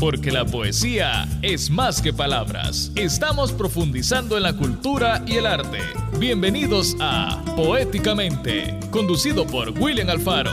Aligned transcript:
Porque 0.00 0.30
la 0.30 0.44
poesía 0.44 1.26
es 1.42 1.70
más 1.70 2.00
que 2.00 2.12
palabras. 2.12 2.92
Estamos 2.94 3.50
profundizando 3.50 4.36
en 4.36 4.44
la 4.44 4.56
cultura 4.56 5.24
y 5.26 5.38
el 5.38 5.46
arte. 5.46 5.80
Bienvenidos 6.20 6.96
a 7.00 7.42
Poéticamente, 7.56 8.78
conducido 8.92 9.44
por 9.44 9.70
William 9.70 10.08
Alfaro. 10.08 10.52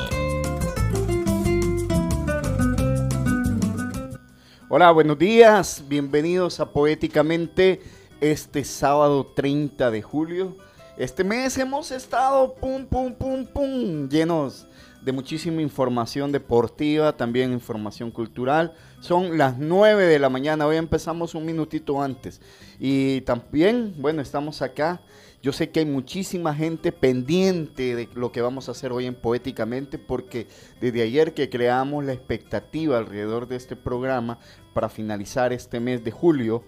Hola, 4.67 4.89
buenos 4.89 5.19
días. 5.19 5.83
Bienvenidos 5.87 6.59
a 6.59 6.71
Poéticamente 6.71 7.83
este 8.21 8.63
sábado 8.63 9.31
30 9.35 9.91
de 9.91 10.01
julio. 10.01 10.57
Este 10.97 11.23
mes 11.23 11.55
hemos 11.59 11.91
estado 11.91 12.55
pum, 12.55 12.87
pum, 12.87 13.13
pum, 13.13 13.45
pum, 13.45 14.09
llenos 14.09 14.65
de 15.05 15.11
muchísima 15.11 15.61
información 15.61 16.31
deportiva, 16.31 17.15
también 17.15 17.53
información 17.53 18.09
cultural. 18.09 18.73
Son 19.01 19.37
las 19.37 19.59
9 19.59 20.07
de 20.07 20.17
la 20.17 20.29
mañana, 20.29 20.65
hoy 20.65 20.77
empezamos 20.77 21.35
un 21.35 21.45
minutito 21.45 22.01
antes. 22.01 22.41
Y 22.79 23.21
también, 23.21 23.93
bueno, 23.99 24.23
estamos 24.23 24.63
acá. 24.63 24.99
Yo 25.43 25.53
sé 25.53 25.69
que 25.69 25.81
hay 25.81 25.85
muchísima 25.85 26.55
gente 26.55 26.91
pendiente 26.91 27.95
de 27.95 28.09
lo 28.15 28.31
que 28.31 28.41
vamos 28.41 28.67
a 28.67 28.71
hacer 28.71 28.91
hoy 28.91 29.05
en 29.05 29.13
Poéticamente, 29.13 29.99
porque 29.99 30.47
desde 30.81 31.03
ayer 31.03 31.35
que 31.35 31.51
creamos 31.51 32.03
la 32.03 32.13
expectativa 32.13 32.97
alrededor 32.97 33.47
de 33.47 33.57
este 33.57 33.75
programa 33.75 34.39
para 34.73 34.89
finalizar 34.89 35.53
este 35.53 35.79
mes 35.79 36.03
de 36.03 36.09
julio, 36.09 36.63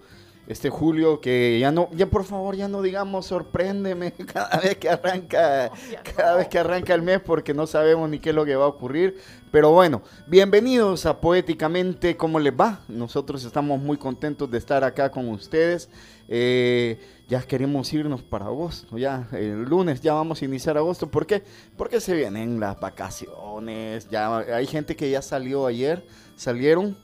este 0.48 0.70
Julio 0.70 1.20
que 1.20 1.58
ya 1.60 1.70
no, 1.70 1.90
ya 1.92 2.06
por 2.06 2.24
favor 2.24 2.56
ya 2.56 2.68
no 2.68 2.80
digamos 2.80 3.26
sorpréndeme 3.26 4.12
cada 4.32 4.58
vez 4.58 4.78
que 4.78 4.88
arranca, 4.88 5.70
cada 6.16 6.36
vez 6.36 6.48
que 6.48 6.58
arranca 6.58 6.94
el 6.94 7.02
mes 7.02 7.20
porque 7.20 7.52
no 7.52 7.66
sabemos 7.66 8.08
ni 8.08 8.18
qué 8.18 8.30
es 8.30 8.34
lo 8.34 8.46
que 8.46 8.56
va 8.56 8.64
a 8.64 8.68
ocurrir. 8.68 9.18
Pero 9.52 9.72
bueno, 9.72 10.02
bienvenidos 10.26 11.04
a 11.04 11.20
Poéticamente, 11.20 12.16
¿cómo 12.16 12.40
les 12.40 12.52
va? 12.52 12.80
Nosotros 12.88 13.44
estamos 13.44 13.80
muy 13.80 13.98
contentos 13.98 14.50
de 14.50 14.58
estar 14.58 14.84
acá 14.84 15.10
con 15.10 15.28
ustedes. 15.28 15.90
Eh, 16.28 16.98
ya 17.28 17.42
queremos 17.42 17.92
irnos 17.92 18.22
para 18.22 18.46
agosto, 18.46 18.96
ya 18.96 19.28
el 19.32 19.62
lunes 19.64 20.00
ya 20.00 20.14
vamos 20.14 20.40
a 20.40 20.44
iniciar 20.46 20.78
agosto. 20.78 21.10
¿Por 21.10 21.26
qué? 21.26 21.42
Porque 21.76 22.00
se 22.00 22.14
vienen 22.14 22.58
las 22.58 22.80
vacaciones, 22.80 24.08
ya 24.08 24.38
hay 24.38 24.66
gente 24.66 24.96
que 24.96 25.10
ya 25.10 25.20
salió 25.20 25.66
ayer, 25.66 26.06
salieron, 26.36 26.96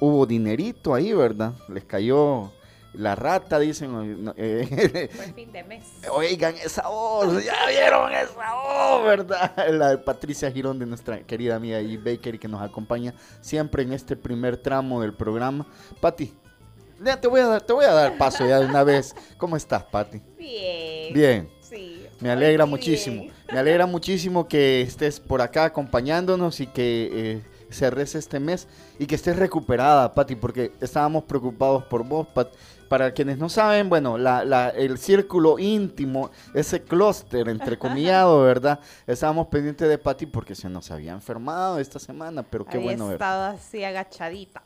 hubo 0.00 0.26
dinerito 0.26 0.92
ahí, 0.92 1.14
¿verdad? 1.14 1.54
Les 1.68 1.84
cayó 1.84 2.50
la 2.94 3.14
rata, 3.14 3.58
dicen. 3.58 4.32
Eh, 4.36 5.08
fin 5.34 5.52
de 5.52 5.62
mes. 5.64 5.84
Oigan 6.10 6.54
esa 6.56 6.88
voz, 6.88 7.44
ya 7.44 7.54
vieron 7.68 8.12
esa 8.12 8.54
voz, 8.54 9.04
¿verdad? 9.04 9.68
La 9.70 9.90
de 9.90 9.98
Patricia 9.98 10.50
Girón, 10.50 10.78
de 10.78 10.86
nuestra 10.86 11.20
querida 11.20 11.56
amiga 11.56 11.80
y 11.80 11.96
Baker, 11.96 12.38
que 12.38 12.48
nos 12.48 12.60
acompaña 12.62 13.14
siempre 13.40 13.82
en 13.82 13.92
este 13.92 14.16
primer 14.16 14.56
tramo 14.56 15.00
del 15.00 15.14
programa. 15.14 15.66
Pati, 16.00 16.32
ya 17.04 17.20
te 17.20 17.28
voy 17.28 17.40
a 17.40 17.46
dar, 17.46 17.62
te 17.62 17.72
voy 17.72 17.84
a 17.84 17.92
dar 17.92 18.18
paso 18.18 18.46
ya 18.46 18.58
de 18.58 18.66
una 18.66 18.82
vez. 18.82 19.14
¿Cómo 19.36 19.56
estás, 19.56 19.84
Pati? 19.84 20.20
Bien. 20.36 21.14
Bien. 21.14 21.50
Sí. 21.60 22.06
Me 22.18 22.30
alegra 22.30 22.66
muchísimo. 22.66 23.26
Me 23.52 23.58
alegra 23.58 23.86
muchísimo 23.86 24.48
que 24.48 24.82
estés 24.82 25.20
por 25.20 25.40
acá 25.40 25.66
acompañándonos 25.66 26.60
y 26.60 26.66
que 26.66 27.10
eh, 27.12 27.42
cerres 27.70 28.16
este 28.16 28.40
mes 28.40 28.66
y 28.98 29.06
que 29.06 29.14
estés 29.14 29.36
recuperada, 29.36 30.12
Pati, 30.12 30.34
porque 30.34 30.72
estábamos 30.80 31.22
preocupados 31.24 31.84
por 31.84 32.04
vos, 32.04 32.26
Pati 32.26 32.50
para 32.90 33.12
quienes 33.12 33.38
no 33.38 33.48
saben, 33.48 33.88
bueno, 33.88 34.16
el 34.16 34.98
círculo 34.98 35.60
íntimo, 35.60 36.32
ese 36.52 36.82
clúster 36.82 37.48
entrecomillado, 37.48 38.42
¿verdad? 38.42 38.80
Estábamos 39.06 39.46
pendientes 39.46 39.88
de 39.88 39.96
Patti 39.96 40.26
porque 40.26 40.56
se 40.56 40.68
nos 40.68 40.90
había 40.90 41.12
enfermado 41.12 41.78
esta 41.78 42.00
semana, 42.00 42.42
pero 42.42 42.64
qué 42.64 42.78
bueno 42.78 43.06
ver. 43.06 43.12
estado 43.14 43.44
así 43.44 43.84
agachadita. 43.84 44.64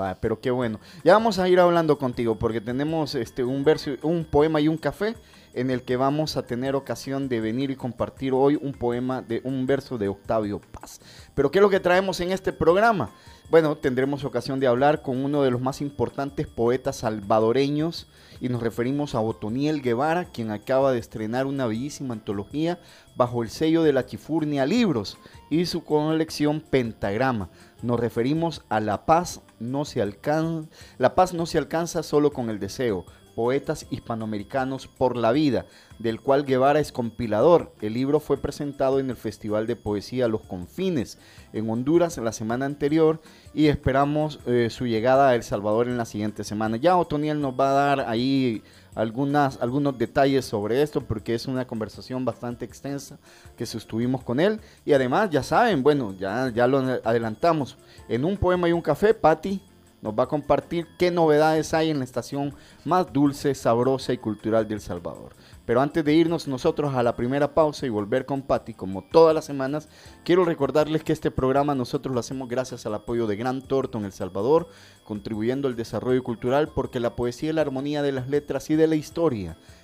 Va, 0.00 0.14
pero 0.14 0.40
qué 0.40 0.50
bueno. 0.50 0.80
Ya 1.04 1.12
vamos 1.12 1.38
a 1.38 1.46
ir 1.46 1.60
hablando 1.60 1.98
contigo 1.98 2.38
porque 2.38 2.62
tenemos 2.62 3.14
este 3.14 3.44
un 3.44 3.62
verso, 3.64 3.90
un 4.00 4.24
poema 4.24 4.62
y 4.62 4.68
un 4.68 4.78
café 4.78 5.14
en 5.52 5.70
el 5.70 5.82
que 5.82 5.98
vamos 5.98 6.38
a 6.38 6.46
tener 6.46 6.74
ocasión 6.74 7.28
de 7.28 7.42
venir 7.42 7.70
y 7.70 7.76
compartir 7.76 8.32
hoy 8.32 8.58
un 8.62 8.72
poema 8.72 9.20
de 9.20 9.42
un 9.44 9.66
verso 9.66 9.98
de 9.98 10.08
Octavio 10.08 10.58
Paz. 10.58 11.02
Pero 11.34 11.50
¿qué 11.50 11.58
es 11.58 11.62
lo 11.62 11.68
que 11.68 11.80
traemos 11.80 12.18
en 12.20 12.32
este 12.32 12.50
programa? 12.50 13.10
Bueno, 13.50 13.78
tendremos 13.78 14.24
ocasión 14.24 14.60
de 14.60 14.66
hablar 14.66 15.00
con 15.00 15.24
uno 15.24 15.42
de 15.42 15.50
los 15.50 15.62
más 15.62 15.80
importantes 15.80 16.46
poetas 16.46 16.96
salvadoreños 16.96 18.06
y 18.42 18.50
nos 18.50 18.62
referimos 18.62 19.14
a 19.14 19.22
Otoniel 19.22 19.80
Guevara, 19.80 20.26
quien 20.26 20.50
acaba 20.50 20.92
de 20.92 20.98
estrenar 20.98 21.46
una 21.46 21.66
bellísima 21.66 22.12
antología 22.12 22.78
bajo 23.16 23.42
el 23.42 23.48
sello 23.48 23.82
de 23.82 23.94
la 23.94 24.04
Chifurnia 24.04 24.66
Libros 24.66 25.16
y 25.48 25.64
su 25.64 25.82
colección 25.82 26.60
Pentagrama. 26.60 27.48
Nos 27.80 27.98
referimos 27.98 28.64
a 28.68 28.80
La 28.80 29.06
paz 29.06 29.40
no 29.58 29.86
se 29.86 30.02
alcanza, 30.02 30.68
la 30.98 31.14
paz 31.14 31.32
no 31.32 31.46
se 31.46 31.56
alcanza 31.56 32.02
solo 32.02 32.32
con 32.32 32.50
el 32.50 32.60
deseo, 32.60 33.06
Poetas 33.34 33.86
Hispanoamericanos 33.88 34.88
por 34.88 35.16
la 35.16 35.32
Vida, 35.32 35.64
del 35.98 36.20
cual 36.20 36.44
Guevara 36.44 36.80
es 36.80 36.92
compilador. 36.92 37.72
El 37.80 37.94
libro 37.94 38.20
fue 38.20 38.36
presentado 38.36 39.00
en 39.00 39.10
el 39.10 39.16
Festival 39.16 39.66
de 39.66 39.76
Poesía 39.76 40.28
Los 40.28 40.42
Confines 40.42 41.18
en 41.52 41.68
Honduras 41.68 42.18
la 42.18 42.32
semana 42.32 42.66
anterior 42.66 43.20
y 43.54 43.66
esperamos 43.66 44.40
eh, 44.46 44.68
su 44.70 44.86
llegada 44.86 45.28
a 45.28 45.34
El 45.34 45.42
Salvador 45.42 45.88
en 45.88 45.98
la 45.98 46.04
siguiente 46.04 46.44
semana. 46.44 46.76
Ya 46.76 46.96
Otoniel 46.96 47.40
nos 47.40 47.58
va 47.58 47.70
a 47.70 47.74
dar 47.74 48.00
ahí 48.08 48.62
algunos 48.94 49.96
detalles 49.96 50.44
sobre 50.44 50.82
esto 50.82 51.00
porque 51.00 51.34
es 51.34 51.46
una 51.46 51.66
conversación 51.66 52.24
bastante 52.24 52.64
extensa 52.64 53.18
que 53.56 53.64
sostuvimos 53.64 54.24
con 54.24 54.40
él 54.40 54.60
y 54.84 54.92
además 54.92 55.30
ya 55.30 55.42
saben, 55.42 55.82
bueno, 55.82 56.14
ya, 56.18 56.50
ya 56.52 56.66
lo 56.66 56.78
adelantamos, 57.04 57.76
en 58.08 58.24
un 58.24 58.36
poema 58.36 58.68
y 58.68 58.72
un 58.72 58.82
café, 58.82 59.14
Patti 59.14 59.60
nos 60.00 60.14
va 60.14 60.24
a 60.24 60.28
compartir 60.28 60.86
qué 60.98 61.10
novedades 61.10 61.74
hay 61.74 61.90
en 61.90 61.98
la 61.98 62.04
estación 62.04 62.54
más 62.84 63.12
dulce, 63.12 63.54
sabrosa 63.54 64.12
y 64.12 64.18
cultural 64.18 64.66
de 64.68 64.74
El 64.74 64.80
Salvador. 64.80 65.32
Pero 65.68 65.82
antes 65.82 66.02
de 66.02 66.14
irnos 66.14 66.48
nosotros 66.48 66.94
a 66.94 67.02
la 67.02 67.14
primera 67.14 67.52
pausa 67.52 67.84
y 67.84 67.90
volver 67.90 68.24
con 68.24 68.40
Patti, 68.40 68.72
como 68.72 69.02
todas 69.02 69.34
las 69.34 69.44
semanas, 69.44 69.90
quiero 70.24 70.46
recordarles 70.46 71.04
que 71.04 71.12
este 71.12 71.30
programa 71.30 71.74
nosotros 71.74 72.14
lo 72.14 72.20
hacemos 72.20 72.48
gracias 72.48 72.86
al 72.86 72.94
apoyo 72.94 73.26
de 73.26 73.36
Gran 73.36 73.60
Torto 73.60 73.98
en 73.98 74.06
El 74.06 74.12
Salvador, 74.12 74.70
contribuyendo 75.04 75.68
al 75.68 75.76
desarrollo 75.76 76.24
cultural 76.24 76.70
porque 76.74 77.00
la 77.00 77.16
poesía 77.16 77.50
es 77.50 77.54
la 77.54 77.60
armonía 77.60 78.00
de 78.00 78.12
las 78.12 78.30
letras 78.30 78.70
y 78.70 78.76
de 78.76 78.86
la 78.86 78.94
historia 78.94 79.58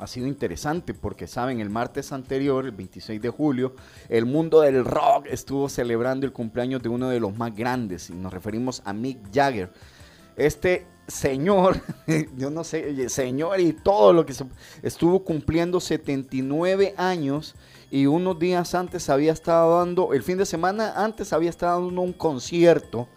ha 0.00 0.06
sido 0.06 0.26
interesante 0.26 0.94
porque, 0.94 1.26
saben, 1.26 1.60
el 1.60 1.68
martes 1.68 2.10
anterior, 2.10 2.64
el 2.64 2.72
26 2.72 3.20
de 3.20 3.28
julio, 3.28 3.74
el 4.08 4.24
mundo 4.24 4.62
del 4.62 4.84
rock 4.84 5.26
estuvo 5.30 5.68
celebrando 5.68 6.24
el 6.24 6.32
cumpleaños 6.32 6.82
de 6.82 6.88
uno 6.88 7.10
de 7.10 7.20
los 7.20 7.36
más 7.36 7.54
grandes, 7.54 8.08
y 8.08 8.14
nos 8.14 8.32
referimos 8.32 8.80
a 8.86 8.94
Mick 8.94 9.18
Jagger. 9.32 9.70
Este 10.36 10.86
señor, 11.06 11.82
yo 12.36 12.50
no 12.50 12.64
sé, 12.64 13.08
señor 13.10 13.60
y 13.60 13.72
todo 13.72 14.12
lo 14.12 14.24
que 14.24 14.32
se, 14.32 14.46
estuvo 14.82 15.22
cumpliendo 15.22 15.80
79 15.80 16.94
años 16.96 17.54
y 17.90 18.06
unos 18.06 18.38
días 18.38 18.74
antes 18.74 19.10
había 19.10 19.32
estado 19.32 19.78
dando, 19.78 20.14
el 20.14 20.22
fin 20.22 20.38
de 20.38 20.46
semana 20.46 20.94
antes 20.96 21.32
había 21.32 21.50
estado 21.50 21.84
dando 21.86 22.00
un 22.00 22.12
concierto 22.12 23.08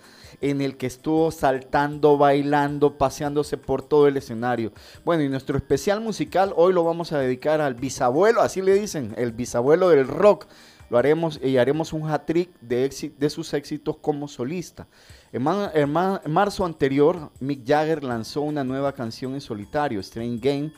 en 0.44 0.60
el 0.60 0.76
que 0.76 0.88
estuvo 0.88 1.32
saltando, 1.32 2.18
bailando, 2.18 2.98
paseándose 2.98 3.58
por 3.58 3.82
todo 3.82 4.08
el 4.10 4.18
escenario. 4.18 4.74
Bueno, 5.06 5.24
y 5.24 5.30
nuestro 5.30 5.56
especial 5.58 6.02
musical 6.02 6.54
hoy 6.58 6.74
lo 6.74 6.84
vamos 6.84 7.14
a 7.14 7.20
dedicar 7.20 7.62
al 7.62 7.76
bisabuelo, 7.76 8.42
así 8.42 8.62
le 8.62 8.74
dicen, 8.74 9.14
el 9.18 9.32
bisabuelo 9.32 9.88
del 9.90 10.06
rock. 10.06 10.48
Lo 10.90 10.98
haremos 10.98 11.40
y 11.42 11.58
haremos 11.58 11.94
un 11.94 12.10
hat-trick 12.10 12.52
de, 12.60 13.14
de 13.18 13.30
sus 13.30 13.54
éxitos 13.54 13.96
como 14.02 14.28
solista. 14.28 14.86
En, 15.32 15.48
en, 15.74 15.92
marzo 15.92 16.66
anterior, 16.66 17.32
Mick 17.40 17.66
Jagger 17.66 18.04
lanzó 18.04 18.42
una 18.42 18.66
nueva 18.66 18.92
canción 18.92 19.34
en 19.34 19.42
solitario, 19.42 20.02
Strange 20.02 20.40
Game, 20.40 20.74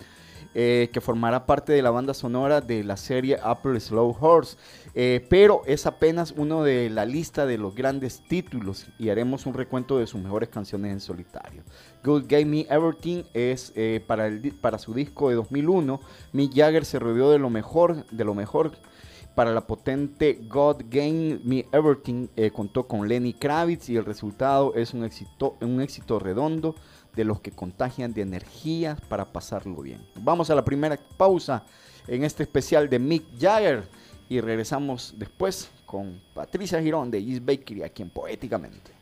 eh, 0.58 0.90
que 0.94 1.02
formará 1.02 1.46
parte 1.46 1.74
de 1.74 1.82
la 1.82 1.92
banda 1.92 2.14
sonora 2.14 2.62
de 2.62 2.82
la 2.86 2.96
serie 2.96 3.38
Apple 3.44 3.78
Slow 3.78 4.16
Horse. 4.18 4.56
Eh, 4.94 5.26
pero 5.30 5.64
es 5.66 5.86
apenas 5.86 6.34
uno 6.38 6.64
de 6.64 6.90
la 6.90 7.06
lista 7.06 7.46
de 7.46 7.58
los 7.58 7.76
grandes 7.76 8.22
títulos 8.26 8.88
y 8.98 9.10
haremos 9.10 9.46
un 9.46 9.54
recuento 9.54 10.00
de 10.00 10.08
sus 10.08 10.22
mejores 10.22 10.48
canciones 10.48 10.94
en 10.94 11.02
solitario. 11.02 11.62
Good 12.06 12.28
Gave 12.30 12.46
Me 12.46 12.62
Everything 12.70 13.24
es 13.34 13.74
eh, 13.76 14.02
para, 14.08 14.28
el, 14.28 14.54
para 14.54 14.78
su 14.78 14.94
disco 14.94 15.28
de 15.28 15.36
2001. 15.36 16.00
Mick 16.32 16.56
Jagger 16.56 16.86
se 16.86 17.00
rodeó 17.00 17.32
de 17.32 17.40
lo 17.40 17.50
mejor, 17.50 18.06
de 18.10 18.24
lo 18.24 18.34
mejor 18.34 18.72
para 19.36 19.54
la 19.54 19.68
potente 19.68 20.40
God 20.48 20.84
Gave 20.90 21.42
Me 21.44 21.66
Everything 21.74 22.30
contó 22.54 22.88
con 22.88 23.10
Lenny 23.10 23.34
Kravitz 23.34 23.90
y 23.90 23.98
el 23.98 24.06
resultado 24.06 24.74
es 24.76 24.94
un 24.94 25.04
éxito, 25.04 25.58
un 25.60 25.82
éxito 25.82 26.18
redondo 26.18 26.76
de 27.16 27.24
los 27.24 27.40
que 27.40 27.52
contagian 27.52 28.14
de 28.14 28.22
energía 28.22 28.98
para 29.08 29.26
pasarlo 29.26 29.82
bien. 29.82 30.06
Vamos 30.16 30.50
a 30.50 30.56
la 30.56 30.66
primera 30.66 30.98
pausa 31.18 31.64
en 32.08 32.24
este 32.24 32.44
especial 32.44 32.90
de 32.90 33.00
Mick 33.00 33.24
Jagger 33.40 33.88
y 34.30 34.42
regresamos 34.42 35.14
después 35.18 35.70
con 35.86 36.20
Patricia 36.34 36.82
Girón 36.82 37.12
de 37.12 37.20
East 37.20 37.46
Bakery 37.46 37.84
aquí 37.84 38.02
en 38.02 38.10
Poéticamente. 38.10 38.95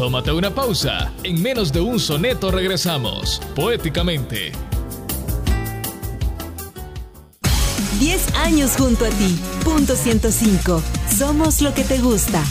Tómate 0.00 0.32
una 0.32 0.48
pausa. 0.48 1.12
En 1.24 1.42
menos 1.42 1.74
de 1.74 1.80
un 1.82 2.00
soneto 2.00 2.50
regresamos. 2.50 3.38
Poéticamente. 3.54 4.50
10 7.98 8.34
años 8.36 8.76
junto 8.78 9.04
a 9.04 9.10
ti. 9.10 9.38
Punto 9.62 9.94
105. 9.94 10.82
Somos 11.18 11.60
lo 11.60 11.74
que 11.74 11.84
te 11.84 11.98
gusta. 11.98 12.42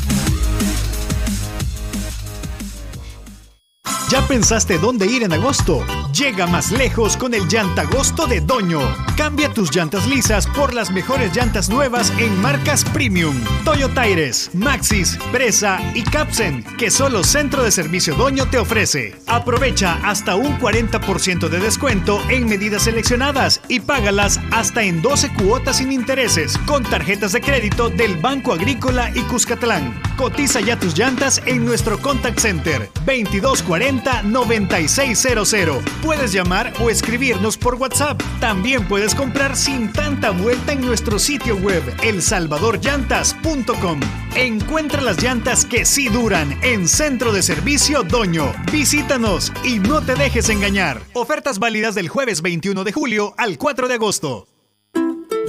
Pensaste 4.30 4.78
dónde 4.78 5.08
ir 5.08 5.24
en 5.24 5.34
agosto? 5.34 5.84
Llega 6.14 6.46
más 6.46 6.72
lejos 6.72 7.18
con 7.18 7.34
el 7.34 7.48
Llantagosto 7.48 8.28
de 8.28 8.42
Doño. 8.42 8.80
Cambia 9.18 9.52
tus 9.52 9.76
llantas 9.76 10.06
lisas 10.08 10.46
por 10.46 10.72
las 10.72 10.92
mejores 10.92 11.36
llantas 11.36 11.68
nuevas 11.68 12.14
en 12.20 12.40
marcas 12.40 12.86
premium. 12.86 13.36
Toyota 13.66 14.02
Aires, 14.02 14.52
Maxis, 14.54 15.18
Presa 15.32 15.80
y 15.96 16.04
Capsen, 16.04 16.64
que 16.78 16.92
solo 16.92 17.24
Centro 17.24 17.64
de 17.64 17.72
Servicio 17.72 18.14
Doño 18.14 18.46
te 18.46 18.60
ofrece. 18.60 19.16
Aprovecha 19.26 20.00
hasta 20.04 20.36
un 20.36 20.60
40% 20.60 21.50
de 21.50 21.60
descuento 21.60 22.22
en 22.30 22.48
medidas 22.48 22.84
seleccionadas 22.84 23.62
y 23.68 23.80
págalas 23.80 24.40
hasta 24.52 24.84
en 24.84 25.02
12 25.02 25.34
cuotas 25.34 25.78
sin 25.78 25.92
intereses 25.92 26.56
con 26.68 26.84
tarjetas 26.84 27.32
de 27.32 27.42
crédito 27.42 27.90
del 27.90 28.16
Banco 28.18 28.54
Agrícola 28.54 29.10
y 29.16 29.22
Cuscatlán. 29.22 30.00
Cotiza 30.18 30.60
ya 30.60 30.78
tus 30.78 30.96
llantas 30.96 31.42
en 31.48 31.66
nuestro 31.66 32.00
contact 32.00 32.40
center 32.40 32.92
2240 33.06 34.19
9600 34.24 35.84
Puedes 36.02 36.32
llamar 36.32 36.74
o 36.80 36.90
escribirnos 36.90 37.58
por 37.58 37.76
WhatsApp. 37.76 38.22
También 38.40 38.88
puedes 38.88 39.16
comprar 39.16 39.56
sin 39.56 39.92
tanta 39.92 40.32
vuelta 40.32 40.74
en 40.74 40.82
nuestro 40.82 41.20
sitio 41.20 41.56
web 41.58 41.84
elsalvadorllantas.com. 42.04 44.00
Encuentra 44.36 45.02
las 45.02 45.22
llantas 45.22 45.66
que 45.66 45.86
sí 45.86 46.10
duran 46.10 46.58
en 46.62 46.88
Centro 46.88 47.32
de 47.32 47.42
Servicio 47.42 48.04
Doño. 48.04 48.54
Visítanos 48.72 49.52
y 49.64 49.80
no 49.80 50.02
te 50.02 50.16
dejes 50.16 50.50
engañar. 50.50 51.02
Ofertas 51.14 51.60
válidas 51.60 51.96
del 51.96 52.10
jueves 52.10 52.42
21 52.42 52.84
de 52.84 52.92
julio 52.92 53.34
al 53.38 53.58
4 53.58 53.88
de 53.88 53.94
agosto. 53.96 54.48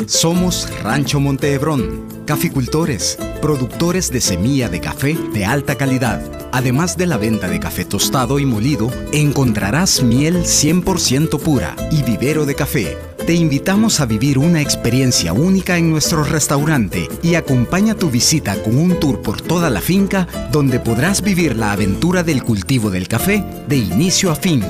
Somos 0.06 0.68
Rancho 0.82 1.20
Montehebrón, 1.20 2.24
caficultores, 2.24 3.18
productores 3.40 4.10
de 4.10 4.20
semilla 4.20 4.68
de 4.68 4.80
café 4.80 5.16
de 5.32 5.44
alta 5.44 5.76
calidad. 5.76 6.22
Además 6.52 6.96
de 6.96 7.06
la 7.06 7.16
venta 7.16 7.48
de 7.48 7.60
café 7.60 7.84
tostado 7.84 8.38
y 8.38 8.46
molido, 8.46 8.90
encontrarás 9.12 10.02
miel 10.02 10.44
100% 10.44 11.38
pura 11.40 11.76
y 11.90 12.02
vivero 12.02 12.46
de 12.46 12.54
café. 12.54 12.98
Te 13.26 13.34
invitamos 13.34 14.00
a 14.00 14.06
vivir 14.06 14.38
una 14.38 14.60
experiencia 14.60 15.32
única 15.32 15.76
en 15.76 15.90
nuestro 15.90 16.24
restaurante 16.24 17.08
y 17.22 17.34
acompaña 17.34 17.94
tu 17.94 18.10
visita 18.10 18.60
con 18.62 18.78
un 18.78 18.98
tour 18.98 19.20
por 19.22 19.40
toda 19.40 19.70
la 19.70 19.80
finca 19.80 20.26
donde 20.50 20.80
podrás 20.80 21.22
vivir 21.22 21.56
la 21.56 21.72
aventura 21.72 22.22
del 22.22 22.42
cultivo 22.42 22.90
del 22.90 23.06
café 23.06 23.44
de 23.68 23.76
inicio 23.76 24.30
a 24.32 24.34
fin. 24.34 24.64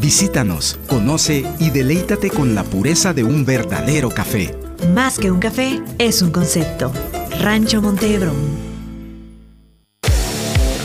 Visítanos, 0.00 0.78
conoce 0.86 1.44
y 1.58 1.70
deleítate 1.70 2.28
con 2.28 2.54
la 2.54 2.62
pureza 2.62 3.14
de 3.14 3.24
un 3.24 3.44
verdadero 3.44 4.10
café. 4.10 4.63
Más 4.94 5.18
que 5.18 5.30
un 5.30 5.40
café, 5.40 5.80
es 5.98 6.22
un 6.22 6.30
concepto. 6.30 6.92
Rancho 7.40 7.80
Montehebrón. 7.80 8.34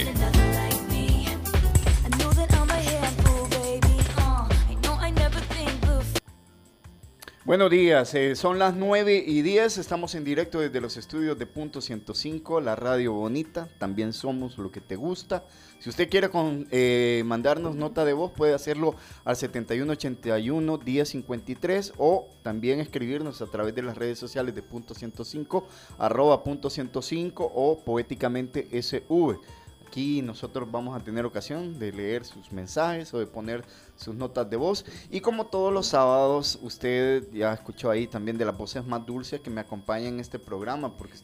Buenos 7.48 7.70
días, 7.70 8.12
eh, 8.12 8.36
son 8.36 8.58
las 8.58 8.76
9 8.76 9.24
y 9.26 9.40
10, 9.40 9.78
estamos 9.78 10.14
en 10.14 10.22
directo 10.22 10.60
desde 10.60 10.82
los 10.82 10.98
estudios 10.98 11.38
de 11.38 11.46
Punto 11.46 11.80
105, 11.80 12.60
la 12.60 12.76
radio 12.76 13.14
bonita, 13.14 13.70
también 13.78 14.12
somos 14.12 14.58
lo 14.58 14.70
que 14.70 14.82
te 14.82 14.96
gusta. 14.96 15.44
Si 15.78 15.88
usted 15.88 16.10
quiere 16.10 16.28
con, 16.28 16.68
eh, 16.70 17.22
mandarnos 17.24 17.74
nota 17.74 18.04
de 18.04 18.12
voz, 18.12 18.32
puede 18.32 18.52
hacerlo 18.52 18.96
al 19.24 19.36
7181-1053 19.36 21.94
o 21.96 22.28
también 22.42 22.80
escribirnos 22.80 23.40
a 23.40 23.46
través 23.46 23.74
de 23.74 23.80
las 23.80 23.96
redes 23.96 24.18
sociales 24.18 24.54
de 24.54 24.62
Punto 24.62 24.92
105, 24.92 25.66
arroba 25.96 26.44
Punto 26.44 26.68
105 26.68 27.50
o 27.54 27.82
poéticamente 27.82 28.68
SV. 28.82 29.40
Aquí 29.88 30.20
nosotros 30.20 30.70
vamos 30.70 30.94
a 30.94 31.02
tener 31.02 31.24
ocasión 31.24 31.78
de 31.78 31.90
leer 31.92 32.22
sus 32.26 32.52
mensajes 32.52 33.14
o 33.14 33.18
de 33.18 33.26
poner 33.26 33.64
sus 33.96 34.14
notas 34.14 34.48
de 34.50 34.58
voz. 34.58 34.84
Y 35.10 35.22
como 35.22 35.46
todos 35.46 35.72
los 35.72 35.86
sábados, 35.86 36.58
usted 36.60 37.26
ya 37.32 37.54
escuchó 37.54 37.90
ahí 37.90 38.06
también 38.06 38.36
de 38.36 38.44
las 38.44 38.54
voces 38.54 38.84
más 38.84 39.06
dulces 39.06 39.40
que 39.40 39.48
me 39.48 39.62
acompañan 39.62 40.12
en 40.12 40.20
este 40.20 40.38
programa, 40.38 40.94
porque 40.94 41.14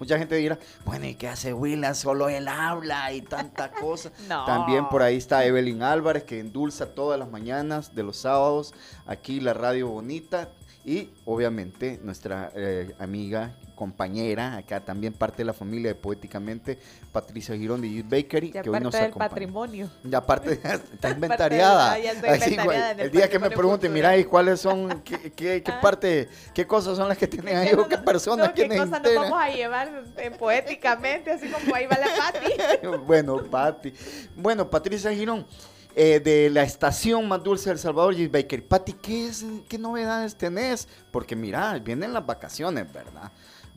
mucha 0.00 0.18
gente 0.18 0.34
dirá, 0.34 0.58
bueno, 0.84 1.06
¿y 1.06 1.14
qué 1.14 1.28
hace 1.28 1.54
Willa? 1.54 1.94
Solo 1.94 2.28
él 2.28 2.48
habla 2.48 3.12
y 3.12 3.22
tanta 3.22 3.70
cosa. 3.80 4.10
No. 4.28 4.44
También 4.46 4.88
por 4.88 5.02
ahí 5.02 5.16
está 5.16 5.44
Evelyn 5.44 5.84
Álvarez, 5.84 6.24
que 6.24 6.40
endulza 6.40 6.92
todas 6.96 7.20
las 7.20 7.30
mañanas 7.30 7.94
de 7.94 8.02
los 8.02 8.16
sábados 8.16 8.74
aquí 9.06 9.38
la 9.38 9.54
radio 9.54 9.86
bonita. 9.86 10.48
Y 10.84 11.10
obviamente 11.24 12.00
nuestra 12.02 12.50
eh, 12.56 12.96
amiga, 12.98 13.54
compañera, 13.78 14.56
acá 14.56 14.80
también 14.80 15.12
parte 15.12 15.38
de 15.38 15.44
la 15.44 15.52
familia 15.52 15.90
de 15.90 15.94
Poéticamente, 15.94 16.78
Patricia 17.12 17.56
Girón 17.56 17.80
de 17.80 17.88
Youth 17.94 18.06
Bakery, 18.10 18.50
que 18.50 18.68
hoy 18.68 18.80
nos 18.80 18.92
parte 18.92 18.96
del 18.98 19.04
acompaña. 19.06 19.28
patrimonio. 19.30 19.90
Ya 20.02 20.18
aparte 20.18 20.52
está 20.92 21.10
inventariada. 21.14 21.92
Así, 21.92 22.08
inventariada 22.08 22.90
el 22.90 23.00
el 23.00 23.10
día 23.12 23.30
que 23.30 23.38
me 23.38 23.48
pregunten, 23.50 23.92
mira, 23.92 24.16
¿y 24.18 24.24
cuáles 24.24 24.60
son, 24.60 25.00
qué, 25.04 25.32
qué, 25.32 25.62
qué 25.62 25.70
Ah. 25.72 25.80
parte, 25.80 26.28
qué 26.52 26.66
cosas 26.66 26.96
son 26.96 27.06
las 27.08 27.16
que 27.16 27.28
tienen 27.28 27.56
ahí 27.56 27.72
o 27.72 27.86
qué 27.86 27.98
personas 27.98 28.48
no, 28.48 28.54
¿Qué 28.54 28.62
tienen 28.66 28.78
cosas 28.78 29.00
nos 29.00 29.14
vamos 29.14 29.40
a 29.40 29.48
llevar 29.48 30.04
eh, 30.16 30.32
poéticamente, 30.32 31.30
así 31.30 31.48
como 31.48 31.72
ahí 31.74 31.86
va 31.86 31.96
la 31.98 32.06
Pati? 32.18 32.86
bueno, 33.06 33.44
Pati. 33.44 33.94
Bueno, 34.34 34.68
Patricia 34.68 35.12
Girón, 35.12 35.46
eh, 35.94 36.20
de 36.20 36.48
la 36.50 36.62
estación 36.62 37.26
más 37.26 37.42
dulce 37.42 37.70
de 37.70 37.74
El 37.74 37.78
Salvador, 37.78 38.14
Youth 38.14 38.30
Bakery. 38.30 38.62
Pati, 38.62 38.92
¿qué, 38.92 39.26
es, 39.26 39.44
¿qué 39.68 39.78
novedades 39.78 40.36
tenés? 40.36 40.86
Porque 41.10 41.34
mira, 41.34 41.78
vienen 41.78 42.12
las 42.12 42.24
vacaciones, 42.24 42.92
¿verdad? 42.92 43.30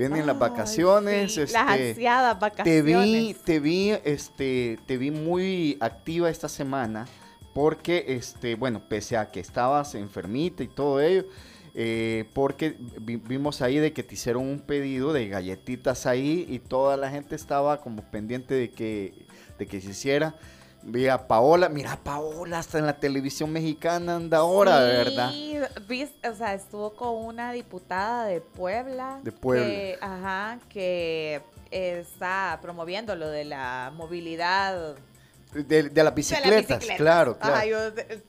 Vienen 0.10 0.28
las 0.28 0.38
vacaciones. 0.40 1.34
sí, 1.34 1.42
este, 1.42 1.54
las 1.54 1.68
ansiadas 1.70 2.40
vacaciones. 2.40 2.66
Te 2.66 2.82
vi, 2.82 3.36
te 3.46 3.60
vi, 3.60 3.90
este, 4.04 4.80
te 4.86 4.98
vi 4.98 5.12
muy 5.12 5.78
activa 5.80 6.30
esta 6.30 6.50
semana 6.50 7.08
porque, 7.54 8.06
este, 8.08 8.56
bueno, 8.56 8.82
pese 8.88 9.18
a 9.18 9.30
que 9.32 9.40
estabas 9.40 9.96
enfermita 9.96 10.64
y 10.64 10.68
todo 10.68 11.02
ello, 11.02 11.26
eh, 11.74 12.26
porque 12.34 12.76
vi- 13.00 13.16
vimos 13.18 13.62
ahí 13.62 13.78
de 13.78 13.94
que 13.94 14.04
te 14.04 14.14
hicieron 14.16 14.44
un 14.48 14.60
pedido 14.60 15.14
de 15.14 15.28
galletitas 15.28 16.06
ahí 16.06 16.46
y 16.50 16.60
toda 16.60 16.98
la 16.98 17.10
gente 17.10 17.36
estaba 17.36 17.82
como 17.82 18.04
pendiente 18.12 18.54
de 18.54 18.70
que, 18.72 19.14
de 19.58 19.68
que 19.68 19.82
se 19.82 19.90
hiciera. 19.92 20.36
Vi 20.84 21.08
a 21.08 21.28
Paola, 21.28 21.70
mira 21.70 21.96
Paola, 22.04 22.60
hasta 22.60 22.80
en 22.80 22.86
la 22.88 22.94
televisión 23.00 23.52
mexicana 23.52 24.16
anda 24.16 24.40
ahora, 24.40 24.78
Sí, 24.80 24.88
¿verdad? 24.98 25.32
vis- 25.88 26.14
o 26.28 26.34
sea, 26.36 26.54
estuvo 26.56 26.94
con 26.94 27.16
una 27.24 27.52
diputada 27.52 28.26
de 28.26 28.42
Puebla. 28.42 29.20
De 29.24 29.32
Puebla. 29.32 29.66
Que, 29.66 29.98
ajá, 30.02 30.60
que 30.70 31.42
está 31.70 32.58
promoviendo 32.62 33.16
lo 33.16 33.28
de 33.30 33.46
la 33.46 33.92
movilidad 33.96 34.96
De, 35.54 35.64
de 35.64 35.84
las 35.84 35.94
de 35.94 36.04
las 36.04 36.16
bicicletas, 36.16 36.86
claro, 36.98 37.38
claro. 37.38 37.56
Ajá, 37.56 37.66
yo 37.66 37.78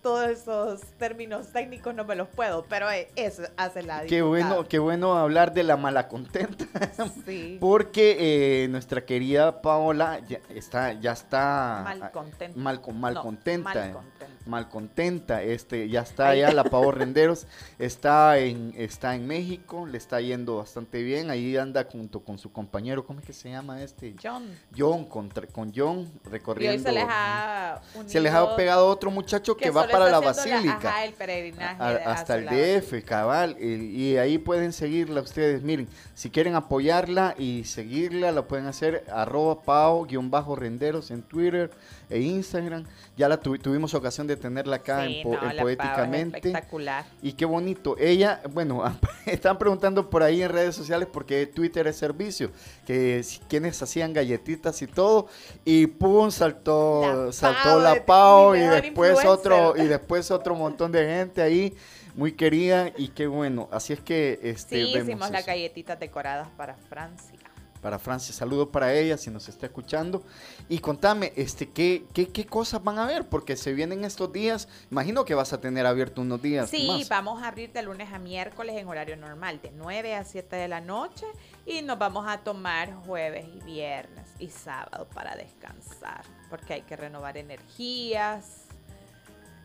todos 0.03 0.29
esos 0.29 0.81
términos 0.99 1.53
técnicos 1.53 1.95
no 1.95 2.05
me 2.05 2.17
los 2.17 2.27
puedo, 2.29 2.65
pero 2.69 2.91
eh, 2.91 3.09
eso 3.15 3.43
hace 3.57 3.83
la 3.85 4.03
Qué 4.07 4.23
bueno, 4.23 4.67
qué 4.69 4.79
bueno 4.81 5.17
hablar 5.17 5.53
de 5.55 5.63
la 5.63 5.77
mala 5.77 6.09
contenta. 6.09 6.65
Sí. 7.25 7.59
Porque 7.61 8.65
eh, 8.65 8.69
nuestra 8.69 9.05
querida 9.05 9.63
Paola 9.63 10.19
ya 10.29 10.41
está, 10.49 10.93
ya 10.95 11.13
está 11.13 11.83
Mal 11.85 12.11
contenta. 12.11 12.59
mal, 12.59 12.81
con- 12.81 13.01
mal 13.01 13.15
No, 13.15 13.23
contenta, 13.23 13.69
mal 13.75 13.89
eh, 13.89 13.93
contenta. 13.93 14.27
mal 14.47 14.69
contenta, 14.69 15.43
este, 15.43 15.89
ya 15.89 16.01
está 16.01 16.31
allá 16.31 16.51
la 16.53 16.65
Pao 16.65 16.91
Renderos, 16.93 17.47
está 17.79 18.39
en, 18.39 18.75
está 18.77 19.15
en 19.15 19.27
México, 19.29 19.87
le 19.87 19.99
está 19.99 20.21
yendo 20.21 20.57
bastante 20.57 21.03
bien, 21.03 21.31
ahí 21.31 21.57
anda 21.57 21.87
junto 21.91 22.21
con 22.21 22.39
su 22.39 22.51
compañero, 22.53 23.05
¿cómo 23.07 23.21
es 23.21 23.27
que 23.27 23.33
se 23.33 23.51
llama 23.51 23.83
este? 23.83 24.15
John. 24.21 24.45
John, 24.77 25.05
contra- 25.05 25.47
con 25.47 25.73
John 25.75 26.01
Y 26.01 26.03
hoy 26.03 26.21
recorriendo. 26.33 26.83
se 26.89 26.93
les 26.93 27.05
ha 27.13 27.81
se 28.07 28.21
les 28.21 28.33
ha 28.33 28.57
pegado 28.57 28.87
otro 28.89 29.11
muchacho 29.11 29.57
que, 29.57 29.71
va 29.71 29.87
para 29.89 30.09
la 30.11 30.21
basílica. 30.21 30.77
ajá, 30.89 31.05
el 31.05 31.13
peregrinaje. 31.15 31.83
A- 31.83 32.13
hasta 32.13 32.37
el 32.37 32.47
DF, 32.47 33.05
cabal. 33.05 33.57
Y, 33.61 34.11
y 34.13 34.17
ahí 34.19 34.39
pueden 34.39 34.73
seguirla 34.73 35.21
ustedes. 35.21 35.63
Miren, 35.63 35.89
si 36.15 36.31
quieren 36.31 36.55
apoyarla 36.55 37.35
y 37.39 37.65
seguirla, 37.65 38.33
la 38.33 38.43
pueden 38.43 38.67
hacer 38.67 39.05
arroba 39.13 39.63
pao-renderos 39.63 41.11
en 41.11 41.23
Twitter 41.23 41.71
e 42.11 42.21
Instagram. 42.21 42.85
Ya 43.17 43.29
la 43.29 43.41
tuvi- 43.41 43.61
tuvimos 43.61 43.95
ocasión 43.95 44.27
de 44.27 44.37
tenerla 44.37 44.77
acá 44.77 45.05
Sí, 45.07 45.17
en, 45.19 45.23
po- 45.23 45.35
no, 45.41 45.51
en 45.51 45.57
la 45.57 45.63
Pau 45.63 45.69
es 45.69 45.77
Poéticamente. 45.77 46.37
espectacular. 46.39 47.05
Y 47.23 47.33
qué 47.33 47.45
bonito. 47.45 47.97
Ella, 47.99 48.41
bueno, 48.51 48.83
están 49.27 49.59
preguntando 49.59 50.09
por 50.11 50.23
ahí 50.23 50.43
en 50.43 50.49
redes 50.51 50.75
sociales 50.75 51.09
porque 51.13 51.47
Twitter 51.47 51.87
es 51.87 51.97
servicio, 51.97 52.51
que 52.87 53.25
quienes 53.49 53.81
hacían 53.83 54.13
galletitas 54.13 54.81
y 54.83 54.87
todo, 54.87 55.29
y 55.65 55.87
pum, 55.87 56.31
saltó, 56.31 57.02
La 57.03 57.33
saltó 57.33 57.81
la 57.81 58.05
Pau 58.05 58.55
y 58.55 58.61
después 58.61 59.13
influencer. 59.13 59.27
otro, 59.27 59.75
y 59.77 59.87
después 59.87 60.31
otro 60.31 60.55
montón 60.55 60.93
de 60.93 61.05
gente 61.05 61.43
ahí, 61.43 61.75
muy 62.15 62.33
querida, 62.33 62.93
y 62.97 63.09
qué 63.09 63.27
bueno. 63.27 63.69
Así 63.73 63.93
es 63.93 64.01
que 64.01 64.39
este 64.43 64.85
Sí, 64.85 64.93
vemos 64.93 65.09
hicimos 65.09 65.31
las 65.31 65.47
galletitas 65.47 65.99
decoradas 65.99 66.49
para 66.57 66.77
Francia. 66.77 67.39
Para 67.83 67.99
Francia. 67.99 68.33
Saludos 68.33 68.69
para 68.69 68.95
ella 68.95 69.19
si 69.19 69.31
nos 69.31 69.49
está 69.49 69.67
escuchando. 69.67 70.23
Y 70.69 70.79
contame, 70.79 71.33
este, 71.37 71.69
¿qué, 71.69 72.07
qué, 72.15 72.29
qué 72.29 72.47
cosas 72.47 72.83
van 72.83 72.99
a 72.99 73.07
ver? 73.07 73.29
Porque 73.29 73.57
se 73.57 73.75
vienen 73.75 74.05
estos 74.05 74.33
días. 74.33 74.69
Imagino 74.91 75.25
que 75.25 75.35
vas 75.35 75.53
a 75.53 75.61
tener 75.61 75.85
abierto 75.85 76.23
unos 76.23 76.41
días. 76.41 76.71
Sí, 76.71 77.05
vamos 77.11 77.43
a 77.43 77.49
abrir 77.49 77.73
de 77.73 77.83
lunes 77.83 78.11
a 78.13 78.19
miércoles 78.19 78.77
en 78.77 78.87
horario 78.87 79.17
normal, 79.17 79.61
de 79.61 79.73
9 79.73 80.15
a 80.15 80.25
7 80.25 80.57
de 80.57 80.69
la 80.69 80.81
noche. 80.81 81.27
Y 81.67 81.83
nos 81.83 81.99
vamos 81.99 82.27
a 82.29 82.39
tomar 82.39 82.95
jueves 83.05 83.47
y 83.53 83.65
viernes 83.65 84.29
y 84.39 84.49
sábado 84.49 85.09
para 85.13 85.35
descansar. 85.35 86.25
Porque 86.49 86.75
hay 86.75 86.83
que 86.83 86.97
renovar 86.97 87.37
energías, 87.37 88.67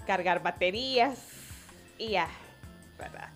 cargar 0.08 0.42
baterías 0.42 1.20
y 2.00 2.10
ya 2.12 2.28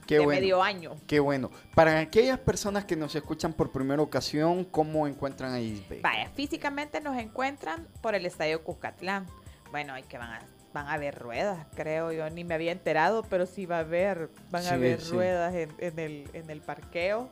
Qué 0.08 0.16
de 0.16 0.26
bueno, 0.26 0.42
medio 0.42 0.62
año. 0.62 0.96
Qué 1.08 1.20
bueno. 1.20 1.52
Para 1.76 2.00
aquellas 2.00 2.40
personas 2.40 2.86
que 2.86 2.96
nos 2.96 3.16
escuchan 3.16 3.54
por 3.54 3.72
primera 3.72 4.02
ocasión, 4.02 4.66
¿cómo 4.66 5.08
encuentran 5.08 5.54
ahí? 5.54 5.86
Vaya, 6.02 6.30
físicamente 6.36 7.00
nos 7.02 7.18
encuentran 7.18 7.88
por 8.02 8.16
el 8.16 8.26
Estadio 8.26 8.64
Cuscatlán. 8.64 9.28
Bueno, 9.72 9.94
hay 9.94 10.04
que 10.04 10.18
van 10.18 10.32
a, 10.32 10.42
van 10.74 10.88
a 10.88 10.94
haber 10.94 11.18
ruedas, 11.18 11.66
creo 11.76 12.12
yo. 12.12 12.30
Ni 12.30 12.44
me 12.44 12.56
había 12.56 12.72
enterado, 12.72 13.24
pero 13.24 13.46
sí 13.46 13.66
va 13.66 13.78
a 13.78 13.80
haber, 13.82 14.30
van 14.50 14.66
a 14.66 14.74
haber 14.74 15.02
ruedas 15.10 15.54
en, 15.54 16.00
el, 16.00 16.30
en 16.34 16.50
el 16.50 16.62
parqueo. 16.62 17.30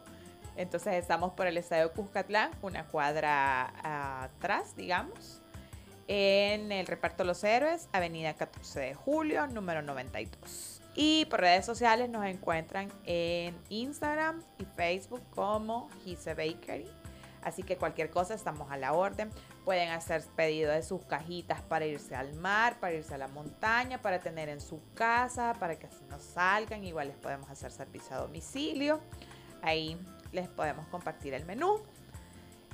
Entonces 0.55 0.95
estamos 0.95 1.33
por 1.33 1.47
el 1.47 1.57
Estadio 1.57 1.91
Cuscatlán, 1.93 2.51
una 2.61 2.85
cuadra 2.85 4.23
atrás, 4.23 4.75
digamos, 4.75 5.41
en 6.07 6.71
el 6.71 6.85
Reparto 6.85 7.23
Los 7.23 7.43
Héroes, 7.43 7.87
Avenida 7.93 8.33
14 8.33 8.79
de 8.79 8.93
Julio, 8.93 9.47
número 9.47 9.81
92. 9.81 10.78
Y 10.95 11.25
por 11.25 11.41
redes 11.41 11.65
sociales 11.65 12.09
nos 12.09 12.25
encuentran 12.25 12.91
en 13.05 13.57
Instagram 13.69 14.41
y 14.57 14.65
Facebook 14.65 15.21
como 15.29 15.89
Gise 16.03 16.33
Bakery. 16.33 16.89
Así 17.41 17.63
que 17.63 17.77
cualquier 17.77 18.09
cosa 18.09 18.33
estamos 18.33 18.69
a 18.69 18.77
la 18.77 18.93
orden. 18.93 19.29
Pueden 19.63 19.89
hacer 19.91 20.23
pedido 20.35 20.71
de 20.71 20.83
sus 20.83 21.05
cajitas 21.05 21.61
para 21.61 21.85
irse 21.85 22.15
al 22.15 22.33
mar, 22.33 22.79
para 22.79 22.93
irse 22.95 23.13
a 23.13 23.17
la 23.17 23.27
montaña, 23.27 24.01
para 24.01 24.19
tener 24.19 24.49
en 24.49 24.59
su 24.59 24.81
casa, 24.93 25.53
para 25.59 25.77
que 25.77 25.87
así 25.87 26.03
no 26.09 26.19
salgan. 26.19 26.83
Igual 26.83 27.07
les 27.07 27.17
podemos 27.17 27.49
hacer 27.49 27.71
servicio 27.71 28.15
a 28.15 28.19
domicilio. 28.19 28.99
Ahí 29.61 29.97
les 30.31 30.49
podemos 30.49 30.87
compartir 30.87 31.33
el 31.33 31.45
menú 31.45 31.81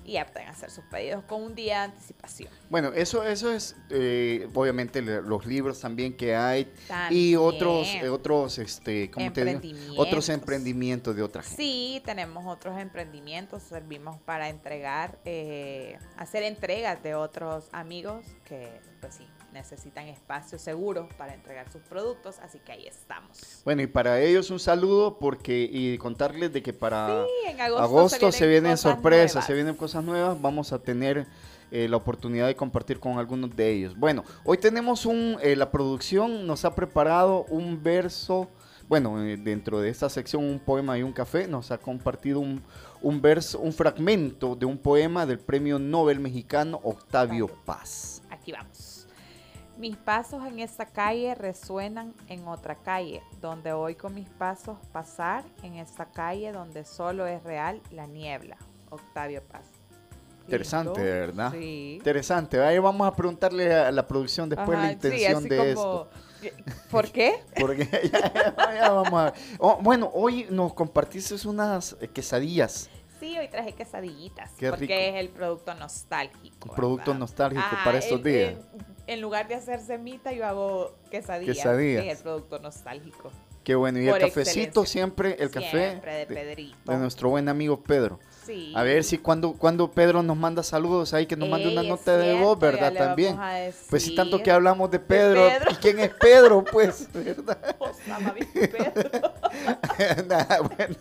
y 0.05 0.13
ya 0.13 0.25
pueden 0.25 0.47
hacer 0.49 0.69
sus 0.69 0.85
pedidos 0.85 1.23
con 1.25 1.41
un 1.41 1.55
día 1.55 1.79
de 1.79 1.85
anticipación. 1.85 2.49
Bueno, 2.69 2.93
eso, 2.93 3.23
eso 3.23 3.51
es 3.51 3.75
eh, 3.89 4.47
obviamente 4.53 5.01
los 5.01 5.45
libros 5.45 5.79
también 5.79 6.15
que 6.15 6.35
hay 6.35 6.71
y 7.09 7.35
otros, 7.35 7.87
eh, 7.87 8.09
otros, 8.09 8.59
este, 8.59 9.09
¿cómo 9.09 9.33
te 9.33 9.59
Otros 9.97 10.29
emprendimientos 10.29 11.15
de 11.15 11.23
otra 11.23 11.41
gente. 11.41 11.61
Sí, 11.61 12.01
tenemos 12.05 12.45
otros 12.45 12.79
emprendimientos, 12.79 13.63
servimos 13.63 14.19
para 14.21 14.49
entregar, 14.49 15.17
eh, 15.25 15.97
hacer 16.17 16.43
entregas 16.43 17.01
de 17.01 17.15
otros 17.15 17.69
amigos 17.71 18.25
que, 18.45 18.79
pues 19.01 19.15
sí, 19.15 19.27
necesitan 19.55 20.07
espacios 20.07 20.61
seguros 20.61 21.07
para 21.17 21.33
entregar 21.33 21.71
sus 21.71 21.81
productos, 21.83 22.37
así 22.39 22.59
que 22.59 22.73
ahí 22.73 22.85
estamos. 22.85 23.61
Bueno, 23.63 23.81
y 23.81 23.87
para 23.87 24.19
ellos 24.19 24.51
un 24.51 24.59
saludo 24.59 25.17
porque 25.17 25.67
y 25.71 25.97
contarles 25.97 26.53
de 26.53 26.61
que 26.61 26.73
para 26.73 27.23
agosto, 27.79 28.31
se 28.31 28.47
vienen, 28.47 28.77
sorpresas, 28.77 29.45
se 29.45 29.53
vienen 29.53 29.75
cosas 29.75 30.03
nuevas, 30.03 30.39
vamos 30.39 30.73
a 30.73 30.79
tener 30.79 31.25
eh, 31.71 31.87
la 31.87 31.97
oportunidad 31.97 32.47
de 32.47 32.55
compartir 32.55 32.99
con 32.99 33.17
algunos 33.17 33.55
de 33.55 33.71
ellos. 33.71 33.97
Bueno, 33.97 34.23
hoy 34.43 34.57
tenemos 34.57 35.05
un, 35.05 35.37
eh, 35.41 35.55
la 35.55 35.71
producción 35.71 36.45
nos 36.45 36.65
ha 36.65 36.75
preparado 36.75 37.45
un 37.49 37.81
verso, 37.81 38.49
bueno, 38.87 39.23
eh, 39.23 39.37
dentro 39.37 39.79
de 39.79 39.89
esta 39.89 40.09
sección 40.09 40.43
un 40.43 40.59
poema 40.59 40.97
y 40.97 41.03
un 41.03 41.13
café, 41.13 41.47
nos 41.47 41.71
ha 41.71 41.77
compartido 41.77 42.39
un, 42.39 42.61
un 43.01 43.21
verso, 43.21 43.59
un 43.59 43.71
fragmento 43.71 44.55
de 44.55 44.65
un 44.65 44.77
poema 44.77 45.25
del 45.25 45.39
premio 45.39 45.79
Nobel 45.79 46.19
mexicano 46.19 46.81
Octavio 46.83 47.47
Paz. 47.65 48.21
Aquí 48.29 48.51
vamos. 48.51 48.94
Mis 49.77 49.97
pasos 49.97 50.45
en 50.47 50.59
esta 50.59 50.85
calle 50.85 51.35
resuenan 51.35 52.13
en 52.27 52.47
otra 52.47 52.75
calle, 52.75 53.21
donde 53.41 53.73
oigo 53.73 54.07
mis 54.09 54.29
pasos 54.29 54.77
pasar 54.93 55.43
en 55.63 55.75
esta 55.75 56.05
calle 56.05 56.53
donde 56.53 56.85
solo 56.85 57.27
es 57.27 57.43
real 57.43 57.81
la 57.91 58.07
niebla. 58.07 58.55
Octavio 58.89 59.43
Paz. 59.43 59.65
Interesante, 60.43 61.01
¿verdad? 61.01 61.51
Sí. 61.51 61.95
Interesante. 61.97 62.61
Ahí 62.61 62.79
vamos 62.79 63.05
a 63.05 63.13
preguntarle 63.13 63.73
a 63.73 63.91
la 63.91 64.07
producción 64.07 64.47
después 64.47 64.79
la 64.79 64.93
intención 64.93 65.43
de 65.43 65.71
esto. 65.71 66.09
¿Por 66.89 67.11
qué? 67.11 67.43
Porque 67.59 67.85
ya, 68.13 68.91
vamos 68.91 69.13
a 69.13 69.23
ver. 69.25 69.33
Oh, 69.59 69.77
bueno, 69.81 70.09
hoy 70.13 70.47
nos 70.49 70.73
compartiste 70.73 71.35
unas 71.49 71.97
quesadillas. 72.13 72.89
Sí, 73.19 73.37
hoy 73.37 73.49
traje 73.49 73.73
quesadillitas. 73.73 74.51
porque 74.57 75.09
es 75.09 75.15
el 75.15 75.29
producto 75.29 75.73
nostálgico. 75.73 76.73
Producto 76.73 77.13
nostálgico 77.13 77.75
para 77.83 77.97
estos 77.97 78.23
días 78.23 78.55
en 79.07 79.21
lugar 79.21 79.47
de 79.47 79.55
hacer 79.55 79.79
semita, 79.79 80.31
yo 80.31 80.45
hago 80.45 80.95
quesadillas. 81.11 81.57
Quesadillas. 81.57 82.03
Que 82.03 82.11
es 82.11 82.17
el 82.17 82.23
producto 82.23 82.59
nostálgico. 82.59 83.31
Qué 83.63 83.75
bueno. 83.75 83.99
Y 83.99 84.07
el 84.07 84.19
cafecito 84.19 84.85
siempre, 84.85 85.35
el 85.39 85.49
café 85.49 85.99
de, 86.01 86.25
Pedrito. 86.27 86.91
De, 86.91 86.97
nuestro 86.97 87.29
buen 87.29 87.49
amigo 87.49 87.81
Pedro. 87.81 88.19
Sí. 88.45 88.71
A 88.75 88.83
ver 88.83 89.03
si 89.03 89.17
cuando, 89.17 89.53
cuando 89.53 89.89
Pedro 89.91 90.21
nos 90.21 90.37
manda 90.37 90.61
saludos 90.61 91.13
ahí, 91.13 91.25
que 91.25 91.35
nos 91.35 91.49
mande 91.49 91.67
una 91.67 91.81
nota 91.81 92.15
de 92.17 92.35
voz, 92.35 92.59
¿verdad? 92.59 92.93
También. 92.93 93.37
Pues 93.89 94.03
si 94.03 94.13
tanto 94.13 94.41
que 94.43 94.51
hablamos 94.51 94.91
de 94.91 94.99
Pedro, 94.99 95.47
¿y 95.71 95.75
quién 95.75 95.99
es 95.99 96.11
Pedro? 96.13 96.63
Pues, 96.63 97.07
¿verdad? 97.13 97.75
Pedro. 98.53 99.33
Nada, 100.27 100.61
bueno. 100.61 100.95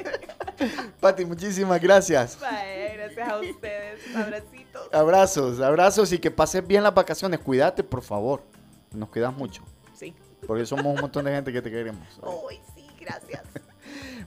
Pati, 1.01 1.25
muchísimas 1.25 1.81
gracias. 1.81 2.39
gracias 2.41 3.29
a 3.29 3.39
ustedes. 3.39 4.17
Abracitos. 4.17 4.89
Abrazos, 4.93 5.61
abrazos 5.61 6.13
y 6.13 6.19
que 6.19 6.31
pases 6.31 6.67
bien 6.67 6.83
las 6.83 6.95
vacaciones. 6.95 7.41
Cuídate, 7.41 7.85
por 7.85 8.03
favor. 8.03 8.43
Nos 8.91 9.11
cuidas 9.11 9.37
mucho. 9.37 9.63
Sí. 9.95 10.15
Porque 10.47 10.65
somos 10.65 10.87
un 10.87 11.01
montón 11.01 11.25
de 11.27 11.33
gente 11.33 11.53
que 11.53 11.61
te 11.61 11.71
queremos. 11.71 12.07
Uy, 12.23 12.59
sí, 12.75 12.87
gracias. 13.01 13.43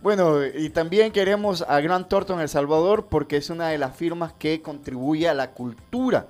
Bueno, 0.02 0.46
y 0.46 0.70
también 0.70 1.12
queremos 1.12 1.64
a 1.68 1.80
Gran 1.82 2.08
Torto 2.08 2.34
en 2.34 2.40
El 2.40 2.50
Salvador 2.50 3.08
porque 3.10 3.38
es 3.38 3.50
una 3.50 3.70
de 3.70 3.78
las 3.78 3.96
firmas 3.96 4.32
que 4.34 4.62
contribuye 4.62 5.28
a 5.28 5.34
la 5.34 5.52
cultura 5.52 6.28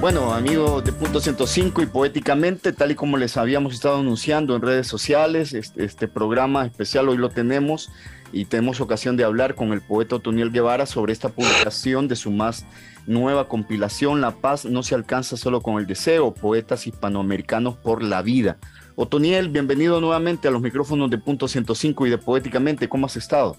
Bueno, 0.00 0.32
amigos 0.32 0.82
de 0.82 0.92
Punto 0.92 1.20
105 1.20 1.82
y 1.82 1.86
poéticamente, 1.86 2.72
tal 2.72 2.90
y 2.90 2.94
como 2.94 3.18
les 3.18 3.36
habíamos 3.36 3.74
estado 3.74 3.98
anunciando 3.98 4.56
en 4.56 4.62
redes 4.62 4.86
sociales, 4.86 5.52
este, 5.52 5.84
este, 5.84 6.08
programa 6.08 6.64
especial 6.64 7.10
hoy 7.10 7.18
lo 7.18 7.28
tenemos 7.28 7.90
y 8.32 8.46
tenemos 8.46 8.80
ocasión 8.80 9.18
de 9.18 9.24
hablar 9.24 9.54
con 9.54 9.74
el 9.74 9.82
poeta 9.82 10.16
Otoniel 10.16 10.52
Guevara 10.52 10.86
sobre 10.86 11.12
esta 11.12 11.28
publicación 11.28 12.08
de 12.08 12.16
su 12.16 12.30
más 12.30 12.64
nueva 13.06 13.46
compilación, 13.46 14.22
La 14.22 14.30
paz 14.30 14.64
no 14.64 14.82
se 14.82 14.94
alcanza 14.94 15.36
solo 15.36 15.60
con 15.60 15.78
el 15.78 15.86
deseo, 15.86 16.32
poetas 16.32 16.86
hispanoamericanos 16.86 17.76
por 17.76 18.02
la 18.02 18.22
vida. 18.22 18.56
Otoniel, 18.96 19.50
bienvenido 19.50 20.00
nuevamente 20.00 20.48
a 20.48 20.50
los 20.50 20.62
micrófonos 20.62 21.10
de 21.10 21.18
Punto 21.18 21.46
105 21.46 22.06
y 22.06 22.10
de 22.10 22.16
Poéticamente, 22.16 22.88
¿cómo 22.88 23.04
has 23.04 23.16
estado? 23.16 23.58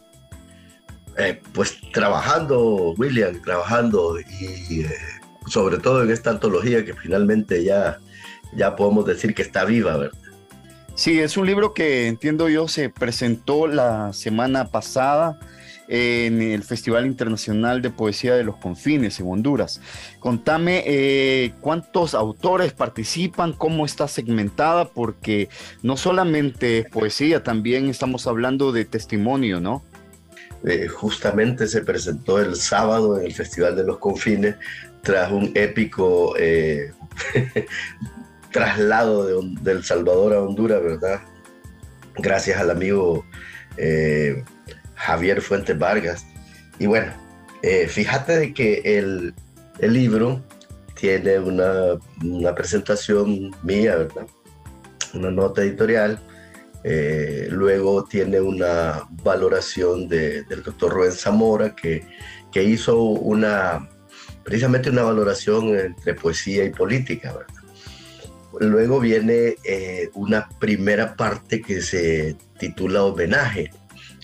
Eh, 1.19 1.39
pues 1.53 1.79
trabajando, 1.93 2.95
William, 2.97 3.39
trabajando 3.43 4.19
y... 4.19 4.81
Eh, 4.81 5.20
sobre 5.47 5.77
todo 5.77 6.03
en 6.03 6.11
esta 6.11 6.29
antología 6.29 6.85
que 6.85 6.93
finalmente 6.93 7.63
ya, 7.63 7.99
ya 8.53 8.75
podemos 8.75 9.05
decir 9.05 9.33
que 9.33 9.41
está 9.41 9.65
viva, 9.65 9.97
¿verdad? 9.97 10.17
Sí, 10.95 11.19
es 11.19 11.37
un 11.37 11.47
libro 11.47 11.73
que 11.73 12.07
entiendo 12.07 12.49
yo 12.49 12.67
se 12.67 12.89
presentó 12.89 13.65
la 13.65 14.13
semana 14.13 14.67
pasada 14.67 15.39
en 15.87 16.41
el 16.41 16.63
Festival 16.63 17.05
Internacional 17.05 17.81
de 17.81 17.89
Poesía 17.89 18.35
de 18.35 18.45
los 18.45 18.55
Confines 18.57 19.19
en 19.19 19.27
Honduras. 19.27 19.81
Contame 20.19 20.83
eh, 20.85 21.53
cuántos 21.59 22.13
autores 22.13 22.71
participan, 22.71 23.51
cómo 23.51 23.85
está 23.85 24.07
segmentada, 24.07 24.85
porque 24.89 25.49
no 25.81 25.97
solamente 25.97 26.79
es 26.79 26.89
poesía, 26.89 27.43
también 27.43 27.89
estamos 27.89 28.25
hablando 28.25 28.71
de 28.71 28.85
testimonio, 28.85 29.59
¿no? 29.59 29.83
Eh, 30.63 30.87
justamente 30.87 31.67
se 31.67 31.81
presentó 31.81 32.39
el 32.39 32.55
sábado 32.55 33.19
en 33.19 33.25
el 33.25 33.33
Festival 33.33 33.75
de 33.75 33.83
los 33.83 33.97
Confines 33.97 34.55
tras 35.03 35.31
un 35.31 35.51
épico 35.55 36.35
eh, 36.37 36.91
traslado 38.51 39.25
de, 39.25 39.55
del 39.61 39.83
Salvador 39.83 40.33
a 40.33 40.41
Honduras, 40.41 40.81
¿verdad? 40.81 41.21
Gracias 42.17 42.59
al 42.59 42.71
amigo 42.71 43.25
Javier 44.95 45.41
Fuentes 45.41 45.77
Vargas. 45.77 46.25
Y 46.77 46.85
bueno, 46.85 47.11
eh, 47.63 47.87
fíjate 47.87 48.37
de 48.37 48.53
que 48.53 48.81
el, 48.83 49.33
el 49.79 49.93
libro 49.93 50.43
tiene 50.95 51.39
una, 51.39 51.99
una, 52.23 52.55
presentación 52.55 53.51
mía, 53.63 53.95
¿verdad? 53.97 54.27
Una 55.13 55.31
nota 55.31 55.61
editorial. 55.61 56.19
Eh, 56.83 57.47
luego 57.51 58.03
tiene 58.05 58.41
una 58.41 59.07
valoración 59.23 60.07
de, 60.07 60.43
del 60.43 60.63
doctor 60.63 60.91
Rubén 60.93 61.11
Zamora, 61.11 61.75
que, 61.75 62.07
que 62.51 62.63
hizo 62.63 62.99
una, 62.99 63.89
precisamente 64.43 64.89
una 64.89 65.03
valoración 65.03 65.77
entre 65.77 66.13
poesía 66.13 66.63
y 66.65 66.69
política, 66.69 67.33
¿verdad? 67.33 67.61
Luego 68.59 68.99
viene 68.99 69.55
eh, 69.63 70.09
una 70.13 70.49
primera 70.59 71.15
parte 71.15 71.61
que 71.61 71.81
se 71.81 72.35
titula 72.59 73.03
Homenaje, 73.03 73.71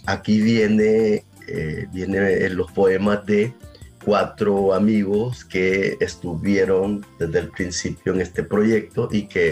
aquí 0.06 0.42
viene, 0.42 1.24
eh, 1.48 1.88
viene 1.92 2.50
los 2.50 2.72
poemas 2.72 3.26
de 3.26 3.54
cuatro 4.04 4.74
amigos 4.74 5.44
que 5.44 5.98
estuvieron 6.00 7.06
desde 7.20 7.40
el 7.40 7.50
principio 7.50 8.14
en 8.14 8.22
este 8.22 8.44
proyecto 8.44 9.10
y 9.12 9.24
que... 9.28 9.50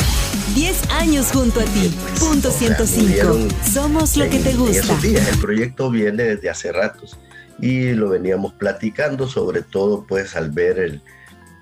10 0.56 0.90
años 0.92 1.32
junto 1.32 1.60
a 1.60 1.66
ti, 1.66 1.94
punto 2.20 2.52
105. 2.52 3.50
Somos 3.70 4.16
lo 4.16 4.30
que 4.30 4.40
te 4.40 4.54
gusta. 4.54 4.98
El 5.04 5.40
proyecto 5.40 5.90
viene 5.90 6.24
desde 6.24 6.50
hace 6.50 6.72
ratos 6.72 7.18
y 7.60 7.94
lo 7.94 8.10
veníamos 8.10 8.54
platicando, 8.54 9.28
sobre 9.28 9.62
todo 9.62 10.06
pues 10.08 10.36
al 10.36 10.52
ver 10.52 10.80
el, 10.80 11.02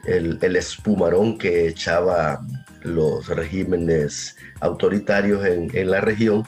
el, 0.05 0.39
el 0.41 0.55
espumarón 0.55 1.37
que 1.37 1.67
echaba 1.67 2.41
los 2.81 3.27
regímenes 3.27 4.35
autoritarios 4.59 5.45
en, 5.45 5.69
en 5.73 5.91
la 5.91 6.01
región 6.01 6.43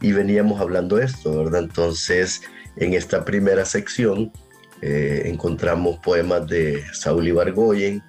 y 0.00 0.12
veníamos 0.12 0.60
hablando 0.60 0.98
esto, 0.98 1.44
¿verdad? 1.44 1.62
Entonces, 1.62 2.42
en 2.76 2.94
esta 2.94 3.24
primera 3.24 3.64
sección 3.64 4.32
eh, 4.82 5.22
encontramos 5.26 5.98
poemas 5.98 6.46
de 6.48 6.82
Saúl 6.92 7.28
Ibargoyen, 7.28 8.02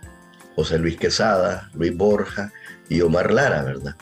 José 0.56 0.80
Luis 0.80 0.98
Quesada, 0.98 1.70
Luis 1.74 1.96
Borja 1.96 2.52
y 2.90 3.02
Omar 3.02 3.32
Lara, 3.32 3.64
¿verdad? 3.64 3.96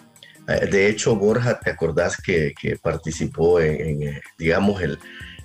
Eh, 0.48 0.68
de 0.68 0.88
hecho, 0.88 1.16
Borja, 1.16 1.60
¿te 1.60 1.70
acordás 1.70 2.18
que, 2.18 2.54
participó 2.82 3.60
en, 3.60 4.04
eh, 4.04 4.22
digamos, 4.38 4.82
el, 4.82 4.98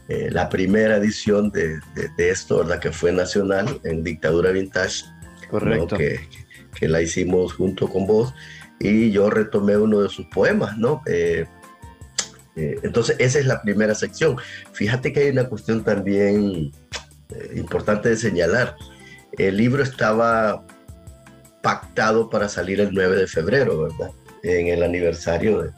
la 0.09 0.49
primera 0.49 0.97
edición 0.97 1.51
de, 1.51 1.81
esto, 2.19 2.59
¿verdad? 2.59 2.79
Que 2.79 2.93
fue 2.93 3.13
nacional 3.13 3.81
en 3.85 4.05
Dictadura 4.05 4.51
Vintage. 4.53 5.05
Correcto. 5.51 5.97
Que, 5.97 6.21
que, 6.79 6.89
la 6.89 7.03
hicimos 7.03 7.55
junto 7.55 7.89
con 7.89 8.07
vos. 8.07 8.33
Y 8.79 9.11
yo 9.11 9.31
retomé 9.31 9.77
uno 9.77 10.03
de 10.03 10.09
sus 10.09 10.27
poemas, 10.27 10.77
¿no? 10.79 11.03
Eh, 12.57 12.79
entonces, 12.83 13.17
esa 13.19 13.39
es 13.39 13.47
la 13.47 13.61
primera 13.63 13.95
sección. 13.95 14.37
Fíjate 14.73 15.13
que 15.13 15.21
hay 15.21 15.29
una 15.29 15.49
cuestión 15.49 15.85
también 15.85 16.73
eh, 17.29 17.53
importante 17.55 18.09
de 18.09 18.17
señalar. 18.17 18.77
El 19.33 19.59
libro 19.59 19.83
estaba 19.83 20.65
pactado 21.63 22.31
para 22.31 22.49
salir 22.49 22.81
el 22.81 22.93
9 22.93 23.17
de 23.17 23.27
febrero, 23.27 23.83
¿verdad? 23.83 24.11
En 24.43 24.69
el 24.69 24.83
aniversario 24.83 25.63
de, 25.63 25.71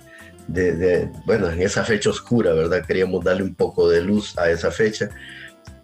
bueno, 1.27 1.51
en 1.51 1.63
esa 1.63 1.85
fecha 1.85 2.11
oscura, 2.11 2.53
¿verdad? 2.53 2.85
Queríamos 2.87 3.25
darle 3.25 3.43
un 3.43 3.55
poco 3.55 3.89
de 3.89 4.01
luz 4.01 4.37
a 4.39 4.51
esa 4.51 4.71
fecha, 4.71 5.11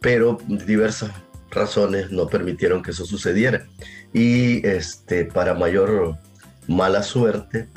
pero 0.00 0.38
diversas 0.48 1.10
razones 1.50 2.10
no 2.10 2.26
permitieron 2.26 2.82
que 2.82 2.90
eso 2.90 3.04
sucediera. 3.04 3.66
Y 4.12 4.66
este, 4.66 5.26
para 5.26 5.54
mayor 5.54 6.16
mala 6.66 7.02
suerte, 7.02 7.68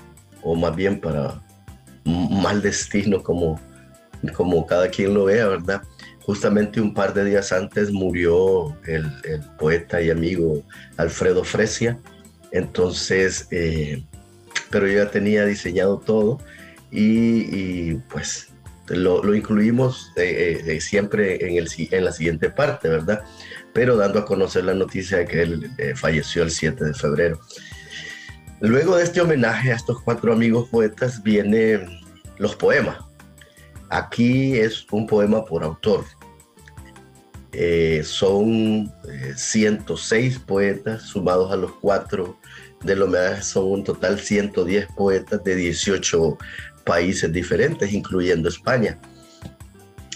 o 0.43 0.55
más 0.55 0.75
bien 0.75 0.99
para 0.99 1.41
mal 2.05 2.61
destino 2.61 3.21
como, 3.21 3.59
como 4.33 4.65
cada 4.65 4.89
quien 4.89 5.13
lo 5.13 5.25
vea, 5.25 5.47
¿verdad? 5.47 5.81
Justamente 6.21 6.81
un 6.81 6.93
par 6.93 7.13
de 7.13 7.25
días 7.25 7.51
antes 7.51 7.91
murió 7.91 8.75
el, 8.85 9.11
poeta 9.57 10.01
y 10.01 10.09
amigo 10.09 10.63
Alfredo 10.97 11.43
Fresia, 11.43 11.99
entonces, 12.51 13.47
eh, 13.51 14.05
pero 14.69 14.87
yo 14.87 15.03
ya 15.03 15.11
tenía 15.11 15.45
diseñado 15.45 15.99
todo 15.99 16.39
y, 16.91 17.95
pues 18.09 18.49
lo, 18.87 19.35
incluimos 19.35 20.11
eh, 20.15 20.63
eh, 20.65 20.81
siempre 20.81 21.45
en, 21.45 21.57
el, 21.57 21.67
en 21.77 22.05
la 22.05 22.11
siguiente 22.11 22.49
parte, 22.49 22.87
¿verdad? 22.87 23.23
Pero 23.73 23.97
dando 23.97 24.19
a 24.19 24.25
conocer 24.25 24.63
la 24.63 24.73
noticia 24.73 25.19
de 25.19 25.25
que 25.25 25.41
él 25.41 25.71
falleció 25.95 26.43
el 26.43 26.51
7 26.51 26.85
de 26.85 26.93
febrero. 26.93 27.39
Luego 28.59 28.97
de 28.97 29.03
este 29.03 29.21
homenaje 29.21 29.71
a 29.71 29.75
estos 29.75 30.01
cuatro 30.01 30.33
amigos 30.33 30.67
poetas 30.69 31.21
vienen 31.21 31.99
los 32.39 32.55
poemas. 32.55 32.97
Aquí 33.89 34.57
es 34.57 34.85
un 34.91 35.05
poema 35.05 35.45
por 35.45 35.63
autor. 35.63 36.05
Eh, 37.51 38.01
son 38.03 38.91
106 39.35 40.35
eh, 40.35 40.39
poetas 40.45 41.03
sumados 41.03 41.51
a 41.51 41.55
los 41.55 41.71
cuatro 41.73 42.37
del 42.83 43.03
homenaje, 43.03 43.41
son 43.43 43.71
un 43.71 43.83
total 43.83 44.19
110 44.19 44.87
poetas 44.95 45.43
de 45.43 45.55
18 45.55 46.37
países 46.87 47.31
diferentes, 47.31 47.91
incluyendo 47.91 48.49
España. 48.49 48.97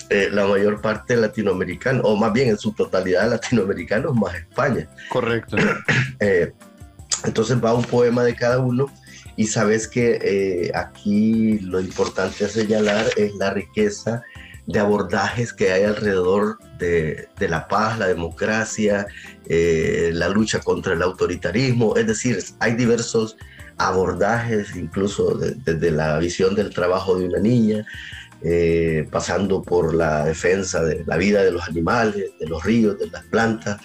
Eh, 0.09 0.29
la 0.31 0.45
mayor 0.47 0.81
parte 0.81 1.15
latinoamericana, 1.15 2.01
o 2.03 2.15
más 2.15 2.33
bien 2.33 2.49
en 2.49 2.57
su 2.57 2.71
totalidad 2.73 3.29
latinoamericanos, 3.35 4.15
más 4.15 4.35
España. 4.35 4.87
Correcto. 5.09 5.57
Entonces 7.23 7.63
va 7.63 7.73
un 7.73 7.83
poema 7.83 8.23
de 8.23 8.35
cada 8.35 8.59
uno 8.59 8.91
y 9.35 9.47
sabes 9.47 9.87
que 9.87 10.19
eh, 10.21 10.71
aquí 10.75 11.59
lo 11.59 11.79
importante 11.79 12.45
a 12.45 12.49
señalar 12.49 13.05
es 13.15 13.33
la 13.35 13.51
riqueza 13.51 14.23
de 14.67 14.79
abordajes 14.79 15.53
que 15.53 15.71
hay 15.71 15.83
alrededor 15.83 16.57
de, 16.77 17.27
la 17.39 17.67
paz, 17.67 17.97
la 17.97 18.07
democracia, 18.07 19.07
eh, 19.47 20.11
la 20.13 20.29
lucha 20.29 20.59
contra 20.59 20.93
el 20.93 21.01
autoritarismo. 21.01 21.95
Es 21.95 22.07
decir, 22.07 22.43
hay 22.59 22.75
diversos 22.75 23.37
abordajes, 23.77 24.75
incluso 24.75 25.35
desde 25.35 25.91
la 25.91 26.19
visión 26.19 26.55
del 26.55 26.73
trabajo 26.73 27.17
de 27.17 27.25
una 27.25 27.39
niña, 27.39 27.85
eh, 28.43 29.07
pasando 29.11 29.61
por 29.61 29.93
la 29.93 30.25
defensa 30.25 30.83
de 30.83 31.03
la 31.05 31.17
vida 31.17 31.43
de 31.43 31.51
los 31.51 31.67
animales, 31.67 32.31
de 32.39 32.47
los 32.47 32.63
ríos, 32.63 32.97
de 32.97 33.07
las 33.07 33.23
plantas. 33.25 33.79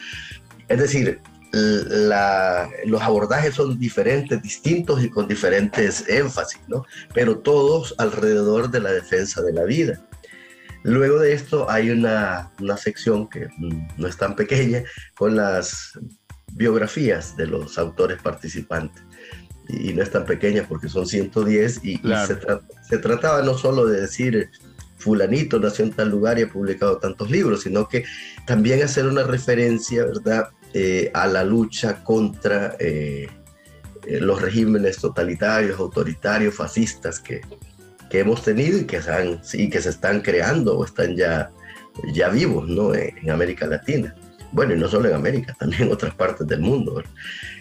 Es 0.68 0.79
decir, 0.79 1.20
los 1.53 3.03
abordajes 3.03 3.55
son 3.55 3.79
diferentes, 3.79 4.42
distintos 4.42 5.03
y 5.03 5.11
con 5.11 5.29
diferentes 5.29 6.09
énfasis, 6.09 6.61
¿no? 6.68 6.85
Pero 7.14 7.38
todos 7.38 7.94
alrededor 7.99 8.70
de 8.70 8.81
la 8.81 8.92
defensa 8.92 9.42
de 9.42 9.53
la 9.53 9.64
vida. 9.64 10.01
Luego 10.83 11.18
de 11.18 11.33
esto 11.33 11.70
hay 11.70 11.90
una, 11.90 12.51
una 12.61 12.77
sección 12.77 13.29
que 13.29 13.49
no 13.59 14.07
es 14.07 14.16
tan 14.16 14.37
pequeña 14.37 14.85
con 15.16 15.37
las 15.37 15.99
biografías 16.53 17.37
de 17.37 17.46
los 17.46 17.79
autores 17.79 18.20
participantes. 18.22 19.03
Y 19.68 19.92
no 19.92 20.02
es 20.02 20.11
tan 20.11 20.24
pequeña 20.24 20.64
porque 20.68 20.88
son 20.88 21.07
110 21.07 21.81
y, 21.85 21.98
se, 21.98 22.38
se, 22.88 22.98
trataba 22.98 23.42
no 23.42 23.59
solo 23.59 23.87
de 23.87 24.02
decir 24.02 24.50
fulanito 24.98 25.59
nació 25.59 25.85
en 25.85 25.92
tal 25.92 26.11
lugar 26.11 26.38
y 26.38 26.42
ha 26.42 26.48
publicado 26.48 26.98
tantos 26.98 27.31
libros, 27.31 27.62
sino 27.62 27.88
que 27.88 28.05
también 28.46 28.83
hacer 28.83 29.07
una 29.07 29.22
referencia, 29.22 30.05
¿verdad?, 30.05 30.48
eh, 30.74 31.11
a 31.14 31.26
la 31.26 31.44
lucha 31.44 32.02
contra 32.05 32.76
eh, 32.79 33.29
eh, 34.07 34.20
los 34.20 34.42
regímenes 34.42 34.98
totalitarios, 34.98 35.79
autoritarios, 35.79 36.55
fascistas 36.55 37.18
que, 37.18 37.40
que 38.11 38.20
hemos 38.20 38.42
tenido 38.42 38.79
y 38.79 38.85
que, 38.85 39.00
se 39.00 39.70
que 39.70 39.81
se 39.81 39.88
están 39.88 40.20
creando 40.20 40.76
o 40.76 40.85
están 40.85 41.16
ya, 41.16 41.50
ya 42.12 42.29
vivos 42.29 42.68
¿no? 42.68 42.94
en, 42.94 43.31
América 43.31 43.66
Latina. 43.66 44.14
Bueno, 44.52 44.74
y 44.74 44.78
no 44.78 44.88
solo 44.88 45.09
en 45.09 45.14
América, 45.14 45.54
también 45.59 45.82
en 45.82 45.92
otras 45.92 46.14
partes 46.14 46.46
del 46.46 46.61
mundo. 46.61 47.02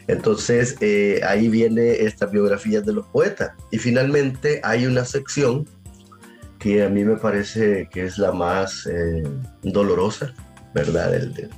Entonces, 0.07 0.77
ahí 1.27 1.47
viene 1.49 2.03
esta 2.03 2.25
biografía 2.25 2.81
de 2.81 2.93
los 2.93 3.07
poetas. 3.07 3.51
Y 3.71 3.77
finalmente 3.77 4.61
hay 4.63 4.85
una 4.85 5.05
sección 5.05 5.67
que 6.59 6.83
a 6.83 6.89
mí 6.89 7.03
me 7.03 7.17
parece 7.17 7.89
que 7.91 8.05
es 8.05 8.17
la 8.17 8.31
más 8.31 8.87
dolorosa, 9.63 10.33
¿verdad? 10.73 11.11
Del, 11.11 11.49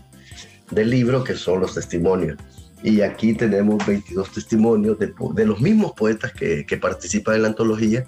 del 0.72 0.90
libro, 0.90 1.24
que 1.24 1.36
son 1.36 1.62
los 1.62 1.74
testimonios. 1.74 2.38
Y 2.84 3.02
aquí 3.02 3.34
tenemos 3.34 3.86
22 3.86 4.32
testimonios 4.32 5.00
de, 5.00 5.14
de 5.34 5.46
los 5.46 5.60
mismos 5.60 5.94
poetas 5.94 6.32
que, 6.32 6.66
que, 6.66 6.78
participan 6.78 7.36
en 7.36 7.42
la 7.44 7.48
antología. 7.50 8.06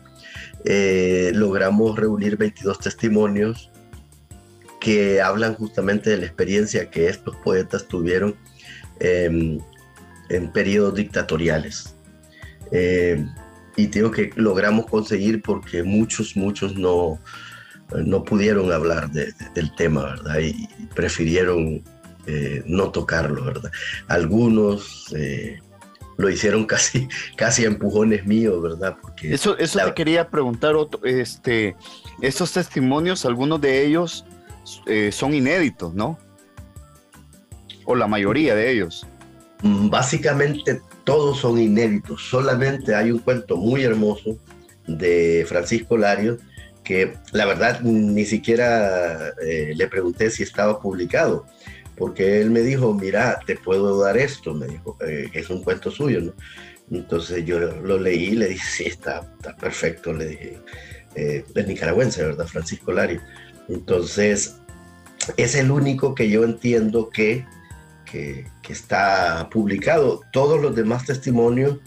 Eh, 0.66 1.32
logramos 1.34 1.98
reunir 1.98 2.38
22 2.38 2.80
testimonios 2.80 3.72
que 4.80 5.22
hablan 5.22 5.56
justamente 5.56 6.10
de 6.10 6.18
la 6.18 6.26
experiencia 6.26 6.90
que 6.90 7.08
estos 7.08 7.36
poetas 7.38 7.88
tuvieron 7.88 8.36
eh, 9.00 9.60
en 10.30 10.52
periodos 10.52 10.96
dictatoriales. 10.96 11.96
Eh, 12.72 13.26
y 13.76 13.88
digo 13.88 14.12
que 14.12 14.32
logramos 14.36 14.86
conseguir 14.88 15.42
porque 15.42 15.84
muchos, 15.84 16.36
muchos 16.36 16.76
no, 16.76 17.20
no 17.96 18.24
pudieron 18.24 18.72
hablar 18.72 19.10
de, 19.12 19.34
del 19.56 19.74
tema, 19.76 20.04
¿verdad? 20.04 20.40
Y 20.40 20.68
prefirieron 20.96 21.84
eh, 22.28 22.62
no 22.66 22.92
tocarlo, 22.92 23.46
¿verdad? 23.46 23.72
Algunos 24.08 25.14
eh, 25.16 25.60
lo 26.18 26.30
hicieron 26.30 26.66
casi, 26.68 27.08
casi 27.36 27.66
empujones 27.66 28.26
míos, 28.26 28.62
¿verdad? 28.62 28.98
Porque 29.02 29.34
eso 29.34 29.58
eso 29.58 29.80
te 29.80 29.94
quería 29.94 30.30
preguntar, 30.30 30.76
este, 31.04 31.76
estos 32.22 32.52
testimonios, 32.52 33.26
algunos 33.26 33.62
de 33.62 33.86
ellos 33.86 34.26
eh, 34.86 35.12
son 35.12 35.34
inéditos, 35.34 35.94
¿no? 35.94 36.18
O 37.86 37.96
la 37.96 38.08
mayoría 38.08 38.56
de 38.56 38.72
ellos. 38.72 39.06
Mm, 39.62 39.90
básicamente 39.90 40.82
todos 41.04 41.40
son 41.40 41.60
inéditos, 41.60 42.22
solamente 42.30 42.96
hay 42.96 43.12
un 43.12 43.20
cuento 43.20 43.58
muy 43.58 43.84
hermoso 43.84 44.38
de 44.88 45.46
Francisco 45.48 45.98
Larios 45.98 46.40
que 46.84 47.14
la 47.34 47.46
verdad 47.46 47.82
ni 47.82 48.26
siquiera 48.26 49.30
eh, 49.44 49.74
le 49.76 49.88
pregunté 49.88 50.32
si 50.32 50.44
estaba 50.44 50.80
publicado, 50.80 51.46
porque 51.96 52.42
él 52.42 52.50
me 52.50 52.62
dijo, 52.62 52.94
mira, 52.94 53.40
te 53.46 53.56
puedo 53.56 54.00
dar 54.02 54.18
esto, 54.18 54.54
me 54.54 54.66
dijo, 54.66 54.98
eh, 55.06 55.30
es 55.34 55.50
un 55.50 55.64
cuento 55.64 55.92
suyo. 55.92 56.34
Entonces 56.90 57.46
yo 57.46 57.60
lo 57.60 58.00
leí 58.00 58.30
y 58.30 58.36
le 58.36 58.48
dije, 58.48 58.66
sí, 58.68 58.84
está, 58.86 59.22
está 59.38 59.56
perfecto, 59.56 60.14
le 60.14 60.26
dije, 60.28 60.60
eh, 61.16 61.44
es 61.54 61.68
nicaragüense, 61.68 62.24
¿verdad? 62.24 62.48
Francisco 62.48 62.92
Lario. 62.92 63.22
Entonces, 63.70 64.60
es 65.38 65.56
el 65.56 65.72
único 65.72 66.16
que 66.16 66.30
yo 66.30 66.44
entiendo 66.44 67.10
que, 67.10 67.46
que, 68.06 68.46
está 68.68 69.50
publicado. 69.52 70.22
Todos 70.32 70.62
los 70.62 70.76
demás 70.76 71.06
testimonios 71.06 71.80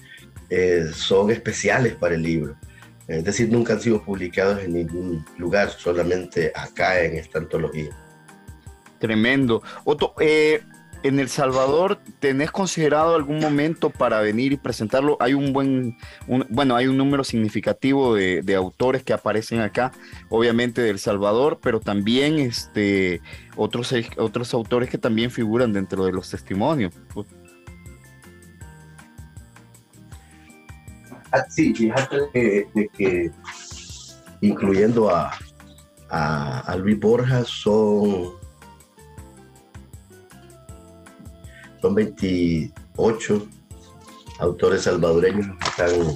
eh, 0.50 0.86
son 0.92 1.30
especiales 1.30 1.94
para 1.94 2.16
el 2.16 2.22
libro. 2.22 2.56
Es 3.06 3.24
decir, 3.24 3.48
nunca 3.50 3.74
han 3.74 3.80
sido 3.80 4.02
publicados 4.02 4.60
en 4.62 4.72
ningún 4.72 5.24
lugar, 5.38 5.70
solamente 5.70 6.50
acá 6.54 7.00
en 7.04 7.16
esta 7.16 7.38
antología. 7.38 7.96
Tremendo. 8.98 9.62
Otto, 9.84 10.14
eh, 10.18 10.62
en 11.02 11.18
El 11.18 11.28
Salvador, 11.28 11.98
¿tenés 12.20 12.50
considerado 12.50 13.14
algún 13.14 13.40
momento 13.40 13.90
para 13.90 14.20
venir 14.20 14.52
y 14.52 14.56
presentarlo? 14.56 15.16
Hay 15.20 15.34
un 15.34 15.52
buen, 15.52 15.96
bueno, 16.48 16.76
hay 16.76 16.86
un 16.86 16.96
número 16.96 17.24
significativo 17.24 18.14
de, 18.14 18.54
autores 18.54 19.02
que 19.02 19.12
aparecen 19.12 19.60
acá, 19.60 19.92
obviamente 20.28 20.82
de 20.82 20.90
El 20.90 20.98
Salvador, 20.98 21.58
pero 21.62 21.80
también 21.80 22.38
este, 22.38 23.20
otros, 23.56 23.94
otros 24.18 24.54
autores 24.54 24.90
que 24.90 24.98
también 24.98 25.30
figuran 25.30 25.72
dentro 25.72 26.04
de 26.04 26.12
los 26.12 26.30
testimonios. 26.30 26.92
Ah, 31.32 31.44
sí, 31.48 31.74
fíjate 31.74 32.16
que, 32.32 33.30
incluyendo 34.42 35.08
a, 35.08 35.32
a, 36.10 36.76
Luis 36.76 37.00
Borja 37.00 37.42
son, 37.44 38.41
son 41.82 41.96
28 41.96 43.46
autores 44.38 44.82
salvadoreños 44.82 45.48
los 45.48 45.58
que 45.58 45.68
están, 45.68 46.14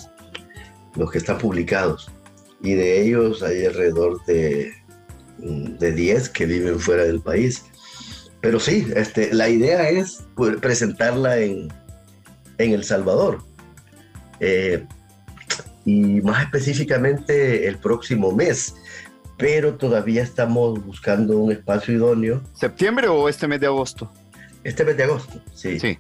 los 0.94 1.10
que 1.10 1.18
están 1.18 1.38
publicados. 1.38 2.10
Y 2.62 2.74
de 2.74 3.02
ellos 3.02 3.42
hay 3.42 3.66
alrededor 3.66 4.24
de, 4.26 4.72
de 5.38 5.92
10 5.92 6.28
que 6.30 6.46
viven 6.46 6.78
fuera 6.78 7.04
del 7.04 7.20
país. 7.20 7.64
Pero 8.40 8.60
sí, 8.60 8.86
este, 8.94 9.34
la 9.34 9.48
idea 9.48 9.90
es 9.90 10.24
presentarla 10.60 11.38
en, 11.38 11.68
en 12.58 12.72
El 12.72 12.84
Salvador. 12.84 13.44
Eh, 14.40 14.86
y 15.84 16.20
más 16.22 16.44
específicamente 16.44 17.66
el 17.66 17.78
próximo 17.78 18.32
mes. 18.32 18.74
Pero 19.36 19.74
todavía 19.74 20.22
estamos 20.22 20.84
buscando 20.84 21.38
un 21.38 21.52
espacio 21.52 21.94
idóneo. 21.94 22.42
¿Septiembre 22.54 23.08
o 23.08 23.28
este 23.28 23.46
mes 23.46 23.60
de 23.60 23.66
agosto? 23.66 24.10
Este 24.66 24.84
mes 24.84 24.96
de 24.96 25.04
agosto, 25.04 25.40
sí. 25.54 25.78
sí. 25.78 25.98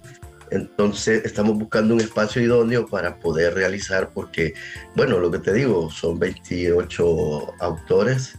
Entonces 0.50 1.24
estamos 1.24 1.56
buscando 1.56 1.94
un 1.94 2.00
espacio 2.00 2.42
idóneo 2.42 2.86
para 2.86 3.18
poder 3.18 3.54
realizar, 3.54 4.10
porque, 4.12 4.54
bueno, 4.94 5.18
lo 5.18 5.30
que 5.30 5.38
te 5.38 5.52
digo, 5.52 5.90
son 5.90 6.18
28 6.18 7.54
autores, 7.60 8.38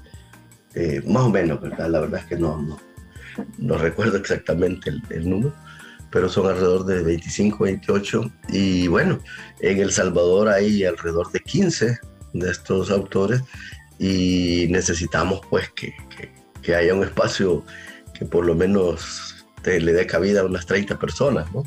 eh, 0.76 1.02
más 1.06 1.24
o 1.24 1.30
menos, 1.30 1.62
¿verdad? 1.62 1.90
La 1.90 2.00
verdad 2.02 2.22
es 2.22 2.26
que 2.28 2.36
no, 2.38 2.62
no, 2.62 2.78
no 3.58 3.78
recuerdo 3.78 4.18
exactamente 4.18 4.90
el, 4.90 5.02
el 5.10 5.30
número, 5.30 5.54
pero 6.12 6.30
son 6.30 6.48
alrededor 6.48 6.86
de 6.86 7.04
25, 7.04 7.64
28. 7.64 8.32
Y 8.50 8.88
bueno, 8.88 9.20
en 9.62 9.80
El 9.80 9.92
Salvador 9.92 10.50
hay 10.50 10.84
alrededor 10.84 11.32
de 11.32 11.40
15 11.40 12.00
de 12.34 12.52
estos 12.52 12.92
autores 12.92 13.42
y 14.00 14.68
necesitamos 14.70 15.42
pues 15.50 15.70
que, 15.72 15.94
que, 16.62 16.76
haya 16.76 16.94
un 16.94 17.04
espacio 17.04 17.64
que 18.14 18.26
por 18.26 18.46
lo 18.46 18.54
menos 18.54 19.37
te, 19.68 19.82
le 19.82 19.92
dé 19.92 20.08
cabida 20.08 20.40
a 20.40 20.46
unas 20.46 20.66
30 20.66 20.98
personas, 20.98 21.52
¿no? 21.54 21.64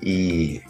Y, 0.00 0.60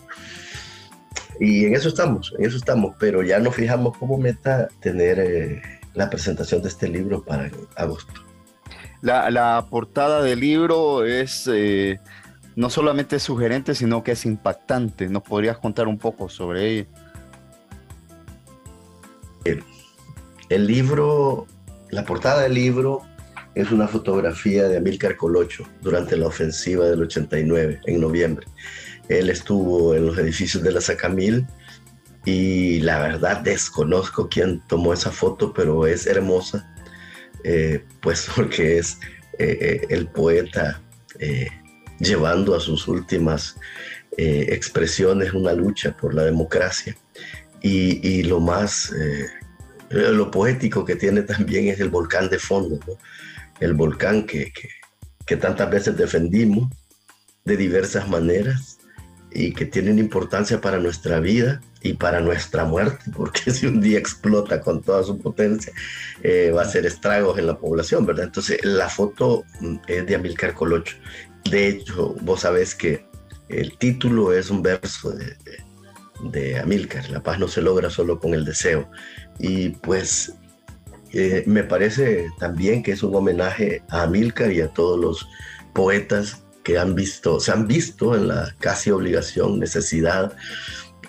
y 1.41 1.65
en 1.65 1.75
eso 1.75 1.89
estamos, 1.89 2.35
en 2.39 2.45
eso 2.45 2.59
estamos, 2.59 2.95
pero 2.99 3.23
ya 3.23 3.39
nos 3.39 3.55
fijamos 3.55 3.97
como 3.97 4.19
meta 4.19 4.69
tener 4.81 5.19
eh, 5.19 5.63
la 5.95 6.11
presentación 6.11 6.61
de 6.61 6.69
este 6.69 6.89
libro 6.89 7.25
para 7.25 7.51
agosto. 7.77 8.21
La, 9.01 9.31
la 9.31 9.67
portada 9.71 10.21
del 10.23 10.41
libro 10.41 11.07
es 11.07 11.49
eh, 11.51 11.99
no 12.55 12.69
solamente 12.69 13.19
sugerente, 13.19 13.75
sino 13.75 14.05
que 14.05 14.13
es 14.13 14.27
impactante. 14.27 15.09
¿Nos 15.09 15.23
podrías 15.23 15.57
contar 15.57 15.89
un 15.89 15.97
poco 15.97 16.29
sobre 16.29 16.69
ella? 16.71 16.87
El, 20.51 20.67
libro, 20.67 21.47
la 21.89 22.05
portada 22.05 22.43
del 22.43 22.53
libro 22.53 23.01
es 23.61 23.71
una 23.71 23.88
fotografía 23.88 24.68
de 24.68 24.77
Amílcar 24.77 25.16
Colocho 25.16 25.68
durante 25.81 26.16
la 26.16 26.27
ofensiva 26.27 26.87
del 26.87 27.03
89, 27.03 27.81
en 27.87 28.01
noviembre. 28.01 28.47
Él 29.09 29.31
estuvo 29.31 29.94
en 29.94 30.07
los 30.07 30.18
edificios 30.18 30.62
de 30.62 30.73
la 30.73 30.81
Sacamil 30.81 31.47
y 32.25 32.81
la 32.81 33.01
verdad 33.01 33.40
desconozco 33.40 34.29
quién 34.29 34.62
tomó 34.68 34.92
esa 34.92 35.11
foto, 35.11 35.53
pero 35.53 35.87
es 35.87 36.07
hermosa, 36.07 36.73
eh, 37.44 37.85
pues 38.01 38.29
porque 38.37 38.79
es 38.79 38.99
eh, 39.38 39.59
eh, 39.61 39.87
el 39.90 40.09
poeta 40.09 40.83
llevando 41.99 42.55
a 42.55 42.61
sus 42.61 42.87
últimas 42.87 43.57
eh, 44.16 44.47
expresiones 44.53 45.33
una 45.33 45.53
lucha 45.53 45.97
por 45.97 46.12
la 46.12 46.25
democracia. 46.25 46.97
Y, 47.62 48.23
lo 48.25 48.40
más, 48.40 48.92
eh, 48.92 49.27
lo 49.90 50.31
poético 50.31 50.85
que 50.85 50.97
tiene 50.97 51.23
también 51.23 51.68
es 51.68 51.79
el 51.79 51.88
volcán 51.88 52.29
de 52.29 52.38
fondo, 52.40 52.81
el 53.61 53.75
volcán 53.75 54.25
que, 54.25 54.53
que, 55.27 55.37
tantas 55.37 55.71
veces 55.71 55.97
defendimos 55.97 56.68
de 57.44 57.57
diversas 57.57 58.09
maneras 58.09 58.79
y 59.31 59.53
que 59.53 59.66
tienen 59.66 59.99
importancia 59.99 60.61
para 60.61 60.79
nuestra 60.79 61.21
vida 61.21 61.61
y 61.83 61.92
para 61.92 62.21
nuestra 62.21 62.64
muerte, 62.64 63.11
porque 63.16 63.51
si 63.51 63.66
un 63.66 63.81
día 63.81 63.99
explota 63.99 64.61
con 64.61 64.83
toda 64.83 65.03
su 65.03 65.18
potencia, 65.18 65.73
eh, 66.23 66.51
va 66.55 66.62
a 66.62 66.64
hacer 66.64 66.87
estragos 66.87 67.38
en 67.38 67.47
la 67.47 67.59
población, 67.59 68.07
¿verdad? 68.07 68.25
Entonces, 68.25 68.59
la 68.64 68.88
foto 68.88 69.44
mm, 69.61 69.77
es 69.87 70.07
de 70.07 70.14
Amilcar 70.14 70.55
Colocho 70.55 70.97
de 71.51 71.68
hecho, 71.68 72.14
vos 72.21 72.40
sabés 72.40 72.75
que 72.75 73.07
el 73.49 73.77
título 73.79 74.33
es 74.33 74.51
un 74.51 74.62
verso 74.62 75.11
de, 75.12 75.37
de, 76.31 76.59
Amílcar, 76.59 77.09
la 77.11 77.23
paz 77.23 77.38
no 77.38 77.49
se 77.49 77.62
logra 77.62 77.90
solo 77.90 78.18
con 78.18 78.35
el 78.35 78.44
deseo. 78.44 78.90
Y 79.38 79.71
pues 79.71 80.35
eh, 81.12 81.44
me 81.47 81.64
parece 81.64 82.29
también 82.38 82.83
que 82.83 82.92
es 82.92 83.03
un 83.03 83.14
homenaje 83.14 83.83
a 83.88 84.03
Amílcar 84.03 84.53
y 84.53 84.61
a 84.61 84.68
todos 84.68 84.99
los 84.99 85.29
poetas 85.73 86.42
que 86.64 86.79
han 86.79 86.94
visto, 86.94 87.40
se 87.40 87.53
han 87.53 87.66
visto 87.66 88.14
en 88.14 88.29
la 88.29 88.55
casi 88.59 88.90
obligación, 88.90 89.59
necesidad 89.59 90.37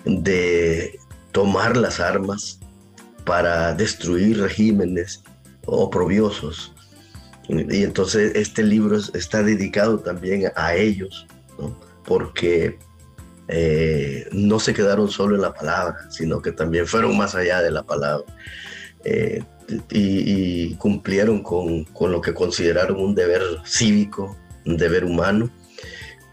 de 0.04 0.98
tomar 1.32 1.76
las 1.76 2.00
armas 2.00 2.60
para 3.24 3.74
destruir 3.74 4.40
regímenes 4.40 5.22
oprobiosos 5.66 6.74
y 7.50 7.82
entonces 7.82 8.32
este 8.36 8.62
libro 8.62 8.96
está 8.96 9.42
dedicado 9.42 9.98
también 9.98 10.52
a 10.54 10.74
ellos, 10.74 11.26
porque 12.04 12.78
eh, 13.48 14.28
no 14.30 14.60
se 14.60 14.72
quedaron 14.72 15.10
solo 15.10 15.34
en 15.34 15.42
la 15.42 15.52
palabra, 15.52 15.96
sino 16.10 16.40
que 16.40 16.52
también 16.52 16.86
fueron 16.86 17.16
más 17.16 17.34
allá 17.34 17.60
de 17.60 17.72
la 17.72 17.82
palabra. 17.82 18.24
Eh, 19.04 19.42
y, 19.90 20.74
cumplieron 20.76 21.42
con, 21.42 21.84
con, 21.84 22.12
lo 22.12 22.20
que 22.20 22.34
consideraron 22.34 23.00
un 23.00 23.14
deber 23.14 23.42
cívico, 23.64 24.36
un 24.66 24.76
deber 24.76 25.04
humano, 25.04 25.50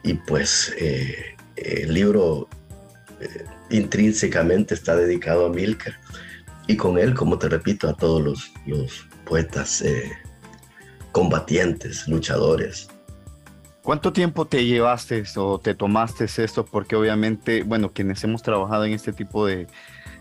y 0.04 0.13
pues 0.13 0.73
eh, 0.80 1.36
el 1.56 1.93
libro 1.93 2.47
eh, 3.19 3.45
intrínsecamente 3.69 4.73
está 4.73 4.95
dedicado 4.95 5.47
a 5.47 5.50
Milker 5.50 5.95
y 6.67 6.78
con 6.78 6.97
él, 6.97 7.13
como 7.13 7.38
te 7.38 7.50
repito, 7.50 7.89
a 7.89 7.93
todos 7.93 8.21
los, 8.21 8.52
los 8.65 9.08
poetas 9.26 9.82
eh, 9.82 10.12
combatientes, 11.12 12.08
luchadores. 12.08 12.89
¿Cuánto 13.82 14.12
tiempo 14.12 14.45
te 14.45 14.65
llevaste 14.65 15.23
o 15.38 15.60
te 15.60 15.73
tomaste 15.73 16.26
esto? 16.26 16.65
Porque 16.65 16.97
obviamente, 16.97 17.63
bueno, 17.63 17.93
quienes 17.93 18.21
hemos 18.23 18.43
trabajado 18.43 18.84
en 18.84 18.91
este 18.91 19.13
tipo 19.13 19.45
de, 19.45 19.67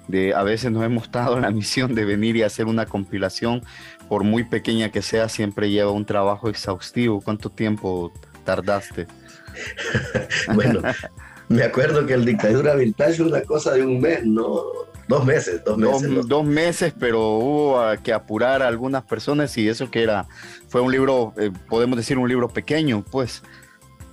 de, 0.09 0.35
a 0.35 0.43
veces 0.43 0.71
nos 0.71 0.85
hemos 0.85 1.11
dado 1.11 1.39
la 1.41 1.51
misión 1.51 1.95
de 1.95 2.05
venir 2.05 2.37
y 2.37 2.43
hacer 2.43 2.67
una 2.67 2.87
compilación, 2.87 3.63
por 4.09 4.25
muy 4.25 4.45
pequeña 4.45 4.91
que 4.91 5.03
sea, 5.03 5.29
siempre 5.29 5.71
lleva 5.71 5.91
un 5.91 6.05
trabajo 6.05 6.49
exhaustivo. 6.49 7.21
¿Cuánto 7.21 7.51
tiempo 7.51 8.13
tardaste? 8.45 9.07
bueno, 10.55 10.81
me 11.49 11.63
acuerdo 11.63 12.07
que 12.07 12.15
el 12.15 12.25
dictadura 12.25 12.75
vintage 12.75 13.13
es 13.13 13.21
una 13.21 13.43
cosa 13.43 13.73
de 13.75 13.83
un 13.83 14.01
mes, 14.01 14.25
no 14.25 14.63
dos 15.09 15.25
meses, 15.25 15.63
dos 15.65 15.79
meses. 15.79 16.27
Dos, 16.27 16.45
meses, 16.45 16.95
pero 16.99 17.39
hubo 17.39 17.81
que 18.03 18.13
apurar 18.13 18.63
a 18.63 18.69
algunas 18.69 19.05
personas 19.05 19.57
y 19.57 19.69
eso 19.69 19.91
que 19.91 20.03
era, 20.03 20.27
fue 20.69 20.81
un 20.81 20.91
libro, 20.91 21.33
eh, 21.37 21.51
podemos 21.69 21.97
decir 21.97 22.19
un 22.19 22.29
libro 22.29 22.49
pequeño, 22.49 23.05
pues. 23.11 23.43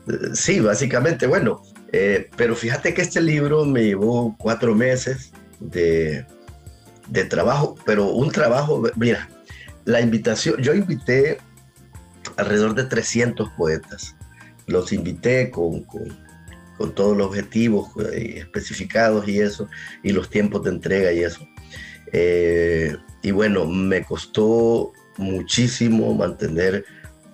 Eh, 0.07 0.33
sí, 0.33 0.59
básicamente, 0.59 1.27
bueno, 1.27 1.61
eh, 1.91 2.29
pero 2.35 2.55
fíjate 2.55 2.93
que 2.93 3.01
este 3.01 3.21
libro 3.21 3.65
me 3.65 3.83
llevó 3.83 4.35
cuatro 4.37 4.75
meses 4.75 5.31
de, 5.71 6.25
de 7.07 7.25
trabajo, 7.25 7.75
pero 7.85 8.07
un 8.11 8.31
trabajo, 8.31 8.83
mira, 8.95 9.29
la 9.85 10.01
invitación, 10.01 10.61
yo 10.61 10.73
invité 10.73 11.37
alrededor 12.37 12.73
de 12.75 12.85
300 12.85 13.49
poetas, 13.57 14.15
los 14.67 14.93
invité 14.93 15.51
con 15.51 15.85
con 16.77 16.93
todos 16.93 17.15
los 17.15 17.27
objetivos 17.27 17.89
eh, 18.11 18.35
especificados 18.37 19.27
y 19.27 19.39
eso, 19.39 19.69
y 20.03 20.11
los 20.11 20.29
tiempos 20.29 20.63
de 20.63 20.71
entrega 20.71 21.11
y 21.11 21.19
eso. 21.19 21.47
Eh, 22.11 22.95
y 23.21 23.31
bueno, 23.31 23.65
me 23.65 24.03
costó 24.03 24.91
muchísimo 25.17 26.13
mantener 26.13 26.85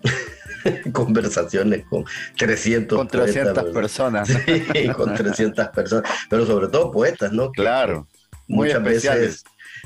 conversaciones 0.91 1.85
con 1.89 2.05
300, 2.37 2.97
con 2.97 3.07
300 3.07 3.73
personas. 3.73 4.27
Sí, 4.27 4.87
con 4.95 5.15
300 5.15 5.67
personas, 5.69 6.11
pero 6.29 6.45
sobre 6.45 6.67
todo 6.67 6.91
poetas, 6.91 7.31
¿no? 7.31 7.51
claro. 7.51 8.07
Muchas 8.49 8.83
veces, 8.83 9.43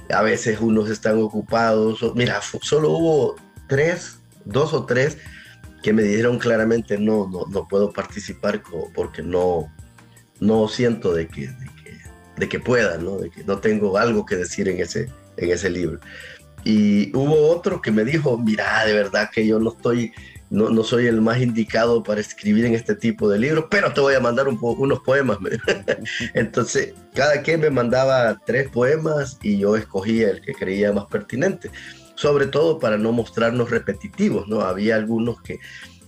a 0.10 0.23
veces 0.23 0.60
unos 0.60 0.89
están 0.89 1.21
ocupados. 1.21 1.99
Mira, 2.15 2.41
solo 2.41 2.89
hubo 2.89 3.36
tres, 3.67 4.17
dos 4.45 4.73
o 4.73 4.86
tres 4.86 5.17
que 5.84 5.93
me 5.93 6.02
dijeron 6.02 6.39
claramente 6.39 6.97
no, 6.97 7.30
no, 7.30 7.45
no 7.52 7.67
puedo 7.67 7.91
participar 7.91 8.63
porque 8.95 9.21
no, 9.21 9.71
no 10.39 10.67
siento 10.67 11.13
de 11.13 11.28
que, 11.28 11.49
de 12.38 12.49
que, 12.49 12.60
pueda, 12.60 12.97
¿no? 12.97 13.17
de 13.17 13.30
que 13.30 13.43
no 13.43 13.60
tengo 13.60 13.97
algo 13.97 14.26
que 14.26 14.38
decir 14.38 14.67
en 14.69 14.80
ese, 14.80 15.12
en 15.38 15.52
ese 15.52 15.69
libro. 15.69 15.99
Y 16.63 17.15
hubo 17.15 17.49
otro 17.49 17.82
que 17.82 17.91
me 17.91 18.06
dijo, 18.06 18.38
mira, 18.38 18.86
de 18.86 18.93
verdad 18.93 19.30
que 19.30 19.45
yo 19.45 19.60
no 19.60 19.73
estoy, 19.73 20.13
no, 20.54 20.70
no 20.70 20.84
soy 20.84 21.08
el 21.08 21.20
más 21.20 21.42
indicado 21.42 22.04
para 22.04 22.22
escribir 22.22 22.66
en 22.66 22.76
este 22.76 22.96
tipo 22.96 23.28
de 23.28 23.39
libros, 23.39 23.66
pero 23.70 23.92
te 23.92 24.00
voy 24.00 24.13
a 24.13 24.20
mandar 24.20 24.48
un 24.48 24.58
unos 24.62 25.00
poemas. 25.00 25.39
Entonces, 26.34 26.94
cada 27.13 27.42
quien 27.42 27.60
me 27.60 27.70
mandaba 27.70 28.39
tres 28.46 28.70
poemas 28.70 29.39
y 29.42 29.58
yo 29.58 29.76
escogía 29.76 30.30
el 30.30 30.42
que 30.42 30.54
creía 30.54 30.94
más 30.94 31.06
pertinente 31.08 31.70
sobre 32.16 32.48
todo 32.48 32.80
para 32.80 32.98
no 32.98 33.12
mostrarnos 33.12 33.70
repetitivos, 33.70 34.48
¿no? 34.48 34.62
Había 34.62 34.96
algunos 34.96 35.42
que, 35.42 35.60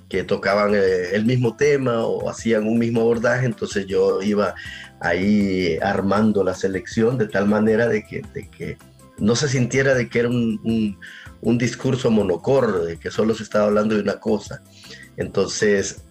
que 0.08 0.24
tocaban 0.24 0.76
eh, 0.76 1.10
el 1.14 1.26
mismo 1.26 1.56
tema 1.56 2.06
o 2.06 2.30
hacían 2.30 2.68
un 2.68 2.78
mismo 2.78 3.02
abordaje, 3.02 3.46
entonces 3.46 3.88
yo 3.88 4.22
iba 4.22 4.56
ahí 5.00 5.78
armando 5.82 6.44
la 6.44 6.54
selección 6.54 7.18
de 7.18 7.28
tal 7.28 7.48
manera 7.48 7.88
de 7.88 8.06
que, 8.06 8.22
de 8.34 8.50
que 8.50 8.78
no 9.18 9.36
se 9.36 9.48
sintiera 9.48 9.94
de 9.94 10.10
que 10.10 10.20
era 10.20 10.30
un, 10.30 10.60
un, 10.64 11.00
discurso 11.42 12.12
monocor, 12.12 12.86
de 12.86 12.98
que 12.98 13.12
solo 13.12 13.36
se 13.36 13.44
estaba 13.44 13.66
hablando 13.66 13.96
de 13.96 14.02
una 14.02 14.20
cosa. 14.20 14.62
Entonces, 15.18 16.04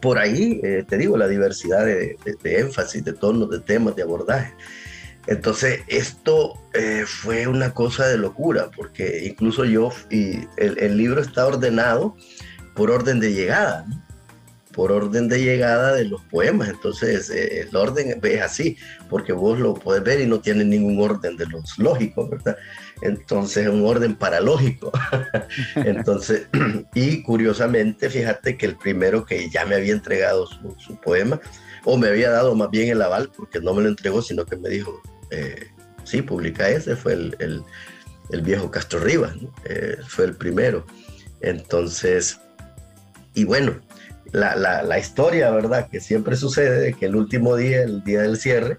por 0.00 0.18
ahí, 0.18 0.60
eh, 0.62 0.84
te 0.88 0.96
digo, 0.96 1.16
la 1.16 1.28
diversidad 1.28 1.84
de, 1.84 2.16
de, 2.42 2.58
énfasis, 2.60 3.04
de 3.04 3.12
tonos, 3.12 3.50
de 3.50 3.60
temas, 3.60 3.96
de 3.96 4.02
abordaje. 4.02 4.54
Entonces, 5.26 5.80
esto 5.88 6.54
eh, 6.72 7.04
fue 7.06 7.46
una 7.46 7.74
cosa 7.74 8.06
de 8.06 8.16
locura, 8.16 8.70
porque 8.74 9.26
incluso 9.26 9.64
yo, 9.64 9.90
y 10.10 10.40
el, 10.56 10.96
libro 10.96 11.20
está 11.20 11.46
ordenado 11.46 12.16
por 12.74 12.90
orden 12.90 13.20
de 13.20 13.34
llegada, 13.34 13.84
por 14.72 14.90
orden 14.90 15.28
de 15.28 15.42
llegada 15.42 15.92
de 15.92 16.06
los 16.06 16.22
poemas. 16.24 16.70
Entonces, 16.70 17.28
eh, 17.28 17.60
el 17.60 17.76
orden 17.76 18.18
es 18.22 18.40
así, 18.40 18.78
porque 19.10 19.34
vos 19.34 19.58
lo 19.58 19.74
puedes 19.74 20.02
ver 20.02 20.20
y 20.20 20.26
no 20.26 20.40
tiene 20.40 20.64
ningún 20.64 20.98
orden 20.98 21.36
de 21.36 21.46
los 21.46 21.78
lógicos, 21.78 22.30
¿verdad? 22.30 22.56
Entonces, 23.02 23.66
es 23.66 23.72
un 23.72 23.84
orden 23.86 24.16
paralógico. 24.16 24.92
Entonces, 25.76 26.46
y 26.94 27.22
curiosamente, 27.22 28.10
fíjate 28.10 28.56
que 28.56 28.66
el 28.66 28.76
primero 28.76 29.24
que 29.24 29.48
ya 29.50 29.64
me 29.64 29.76
había 29.76 29.92
entregado 29.92 30.46
su, 30.46 30.96
poema, 31.00 31.40
o 31.84 31.96
me 31.96 32.08
había 32.08 32.30
dado 32.30 32.54
más 32.54 32.70
bien 32.70 32.88
el 32.90 33.02
aval, 33.02 33.30
porque 33.36 33.60
no 33.60 33.74
me 33.74 33.82
lo 33.82 33.88
entregó, 33.88 34.22
sino 34.22 34.44
que 34.44 34.56
me 34.56 34.68
dijo, 34.68 35.00
eh, 35.30 35.68
sí, 36.04 36.22
publica 36.22 36.68
ese, 36.68 36.96
fue 36.96 37.12
el, 37.12 37.64
viejo 38.42 38.70
Castro 38.70 39.00
Rivas, 39.00 39.34
eh, 39.64 39.96
fue 40.06 40.26
el 40.26 40.36
primero. 40.36 40.84
Entonces, 41.40 42.40
y 43.34 43.44
bueno, 43.44 43.80
la, 44.32 44.98
historia, 44.98 45.50
¿verdad? 45.50 45.88
Que 45.88 46.00
siempre 46.00 46.36
sucede, 46.36 46.94
que 46.94 47.06
el 47.06 47.16
último 47.16 47.56
día, 47.56 47.82
el 47.82 48.02
día 48.04 48.22
del 48.22 48.36
cierre, 48.36 48.78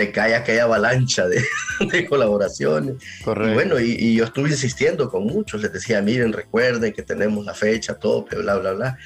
te 0.00 0.12
cae 0.12 0.34
aquella 0.34 0.62
avalancha 0.64 1.28
de, 1.28 1.44
colaboraciones. 2.08 2.94
Correcto. 3.22 3.50
Y 3.50 3.54
bueno, 3.54 3.78
y, 3.78 4.14
yo 4.14 4.24
estuve 4.24 4.48
insistiendo 4.48 5.10
con 5.10 5.24
muchos, 5.24 5.60
les 5.60 5.74
decía, 5.74 6.00
miren, 6.00 6.32
recuerden 6.32 6.94
que 6.94 7.02
tenemos 7.02 7.44
la 7.44 7.52
fecha, 7.52 7.92
tope, 7.96 8.36
bla, 8.36 8.56
bla, 8.56 8.72
bla. 8.72 8.98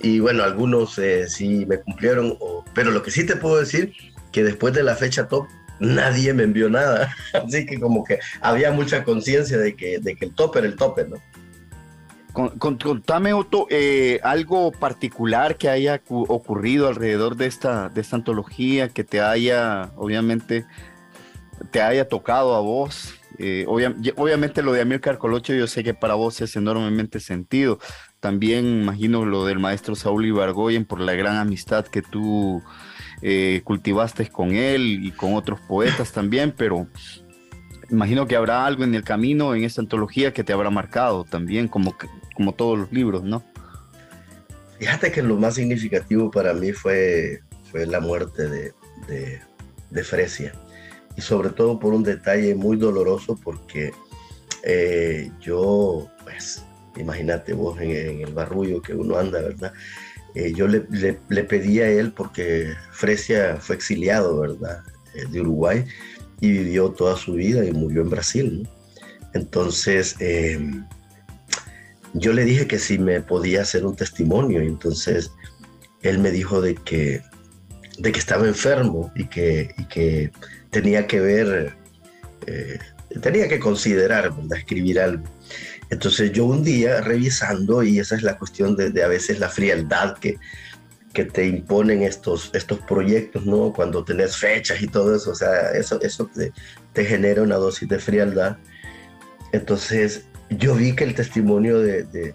Y 0.00 0.18
bueno, 0.18 0.42
algunos 0.42 0.98
eh, 0.98 1.28
sí 1.28 1.66
me 1.66 1.78
cumplieron, 1.80 2.38
pero 2.72 2.90
lo 2.90 3.02
que 3.02 3.10
sí 3.10 3.26
te 3.26 3.36
puedo 3.36 3.58
decir, 3.58 3.92
que 4.32 4.42
después 4.42 4.72
de 4.72 4.82
la 4.82 4.96
fecha 4.96 5.28
top 5.28 5.46
nadie 5.78 6.32
me 6.32 6.44
envió 6.44 6.70
nada. 6.70 7.14
Así 7.34 7.66
que 7.66 7.78
como 7.78 8.02
que 8.02 8.18
había 8.40 8.72
mucha 8.72 9.04
conciencia 9.04 9.58
de 9.58 9.76
que, 9.76 9.98
de 9.98 10.16
que 10.16 10.24
el 10.24 10.34
tope 10.34 10.60
era 10.60 10.68
el 10.68 10.76
tope, 10.76 11.04
¿no? 11.06 11.16
Contame, 12.32 13.32
Otto, 13.32 13.66
eh, 13.70 14.20
algo 14.22 14.72
particular 14.72 15.56
que 15.56 15.68
haya 15.68 16.00
ocurrido 16.08 16.88
alrededor 16.88 17.36
de 17.36 17.46
esta, 17.46 17.88
de 17.88 18.00
esta 18.00 18.16
antología, 18.16 18.88
que 18.88 19.04
te 19.04 19.20
haya, 19.20 19.90
obviamente, 19.96 20.66
te 21.70 21.82
haya 21.82 22.08
tocado 22.08 22.54
a 22.54 22.60
vos. 22.60 23.14
Eh, 23.38 23.64
obviamente 23.66 24.62
lo 24.62 24.72
de 24.72 24.82
Amílcar 24.82 25.16
Colocho 25.16 25.54
yo 25.54 25.66
sé 25.66 25.82
que 25.82 25.94
para 25.94 26.14
vos 26.14 26.40
es 26.40 26.56
enormemente 26.56 27.20
sentido. 27.20 27.78
También 28.20 28.66
imagino 28.82 29.24
lo 29.24 29.46
del 29.46 29.58
maestro 29.58 29.94
Saúl 29.94 30.26
Ibargoyen 30.26 30.84
por 30.84 31.00
la 31.00 31.14
gran 31.14 31.36
amistad 31.36 31.86
que 31.86 32.02
tú 32.02 32.62
eh, 33.22 33.62
cultivaste 33.64 34.28
con 34.28 34.54
él 34.54 35.00
y 35.04 35.12
con 35.12 35.34
otros 35.34 35.60
poetas 35.60 36.12
también, 36.12 36.52
pero 36.56 36.86
imagino 37.90 38.26
que 38.26 38.36
habrá 38.36 38.66
algo 38.66 38.84
en 38.84 38.94
el 38.94 39.04
camino, 39.04 39.54
en 39.54 39.64
esta 39.64 39.80
antología, 39.80 40.32
que 40.32 40.44
te 40.44 40.52
habrá 40.52 40.70
marcado 40.70 41.24
también, 41.24 41.68
como, 41.68 41.94
como 42.34 42.54
todos 42.54 42.78
los 42.78 42.92
libros, 42.92 43.22
¿no? 43.22 43.42
Fíjate 44.78 45.12
que 45.12 45.22
lo 45.22 45.36
más 45.36 45.54
significativo 45.54 46.30
para 46.30 46.54
mí 46.54 46.72
fue, 46.72 47.40
fue 47.70 47.86
la 47.86 48.00
muerte 48.00 48.48
de, 48.48 48.72
de, 49.90 50.04
Fresia. 50.04 50.54
Y 51.16 51.20
sobre 51.20 51.50
todo 51.50 51.78
por 51.78 51.92
un 51.92 52.02
detalle 52.02 52.54
muy 52.54 52.76
doloroso 52.76 53.38
porque 53.42 53.92
eh, 54.62 55.30
yo, 55.40 56.08
pues, 56.22 56.64
imagínate 56.96 57.52
vos 57.52 57.78
en, 57.80 57.90
en, 57.90 58.20
el 58.22 58.32
barrullo 58.32 58.80
que 58.80 58.94
uno 58.94 59.18
anda, 59.18 59.42
¿verdad? 59.42 59.72
Eh, 60.34 60.52
yo 60.54 60.68
le, 60.68 60.86
le, 61.28 61.44
pedí 61.44 61.80
a 61.80 61.90
él 61.90 62.12
porque 62.12 62.72
Fresia 62.92 63.56
fue 63.56 63.74
exiliado, 63.74 64.40
¿verdad? 64.40 64.82
Eh, 65.14 65.26
de 65.28 65.40
Uruguay 65.40 65.84
y 66.40 66.50
vivió 66.50 66.90
toda 66.90 67.16
su 67.16 67.34
vida 67.34 67.64
y 67.64 67.72
murió 67.72 68.02
en 68.02 68.10
Brasil. 68.10 68.68
Entonces, 69.34 70.16
em, 70.18 70.86
yo 72.14 72.32
le 72.32 72.44
dije 72.44 72.66
que 72.66 72.78
si 72.78 72.98
me 72.98 73.20
podía 73.20 73.62
hacer 73.62 73.86
un 73.86 73.96
testimonio. 73.96 74.62
Y 74.62 74.66
entonces, 74.66 75.30
él 76.02 76.18
me 76.18 76.30
dijo 76.30 76.60
de 76.60 76.74
que, 76.74 77.22
de 77.98 78.12
que 78.12 78.18
estaba 78.18 78.46
enfermo 78.46 79.12
y 79.14 79.26
que, 79.26 79.74
y 79.78 79.84
que 79.84 80.32
tenía 80.70 81.06
que 81.06 81.20
ver, 81.20 81.76
eh, 82.46 82.78
tenía 83.20 83.48
que 83.48 83.58
considerar, 83.58 84.34
¿verdad? 84.34 84.58
Escribir 84.58 85.00
algo. 85.00 85.24
Entonces 85.90 86.32
yo 86.32 86.44
un 86.44 86.62
día 86.62 87.00
revisando, 87.00 87.82
y 87.82 87.98
esa 87.98 88.14
es 88.14 88.22
la 88.22 88.38
cuestión 88.38 88.76
de, 88.76 89.02
a 89.02 89.08
veces 89.08 89.40
la 89.40 89.48
frialdad 89.48 90.16
que, 90.18 90.38
que 91.12 91.24
te 91.24 91.46
imponen 91.46 92.02
estos, 92.02 92.50
estos 92.54 92.78
proyectos, 92.80 93.44
¿no? 93.44 93.72
Cuando 93.72 94.04
tenés 94.04 94.36
fechas 94.36 94.80
y 94.80 94.86
todo 94.86 95.16
eso, 95.16 95.32
o 95.32 95.34
sea, 95.34 95.72
eso, 95.72 96.00
eso 96.02 96.30
te, 96.32 96.52
te 96.92 97.04
genera 97.04 97.42
una 97.42 97.56
dosis 97.56 97.88
de 97.88 97.98
frialdad. 97.98 98.56
Entonces 99.52 100.26
yo 100.50 100.74
vi 100.74 100.94
que 100.94 101.04
el 101.04 101.14
testimonio 101.14 101.80
de, 101.80 102.04
de, 102.04 102.34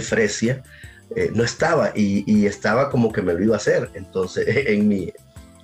Fresia 0.00 0.62
eh, 1.14 1.30
no 1.34 1.42
estaba 1.42 1.92
y, 1.94 2.44
estaba 2.44 2.90
como 2.90 3.12
que 3.12 3.22
me 3.22 3.34
lo 3.34 3.42
iba 3.42 3.54
a 3.54 3.58
hacer. 3.58 3.90
Entonces, 3.94 4.44
en 4.66 4.88
mi, 4.88 5.12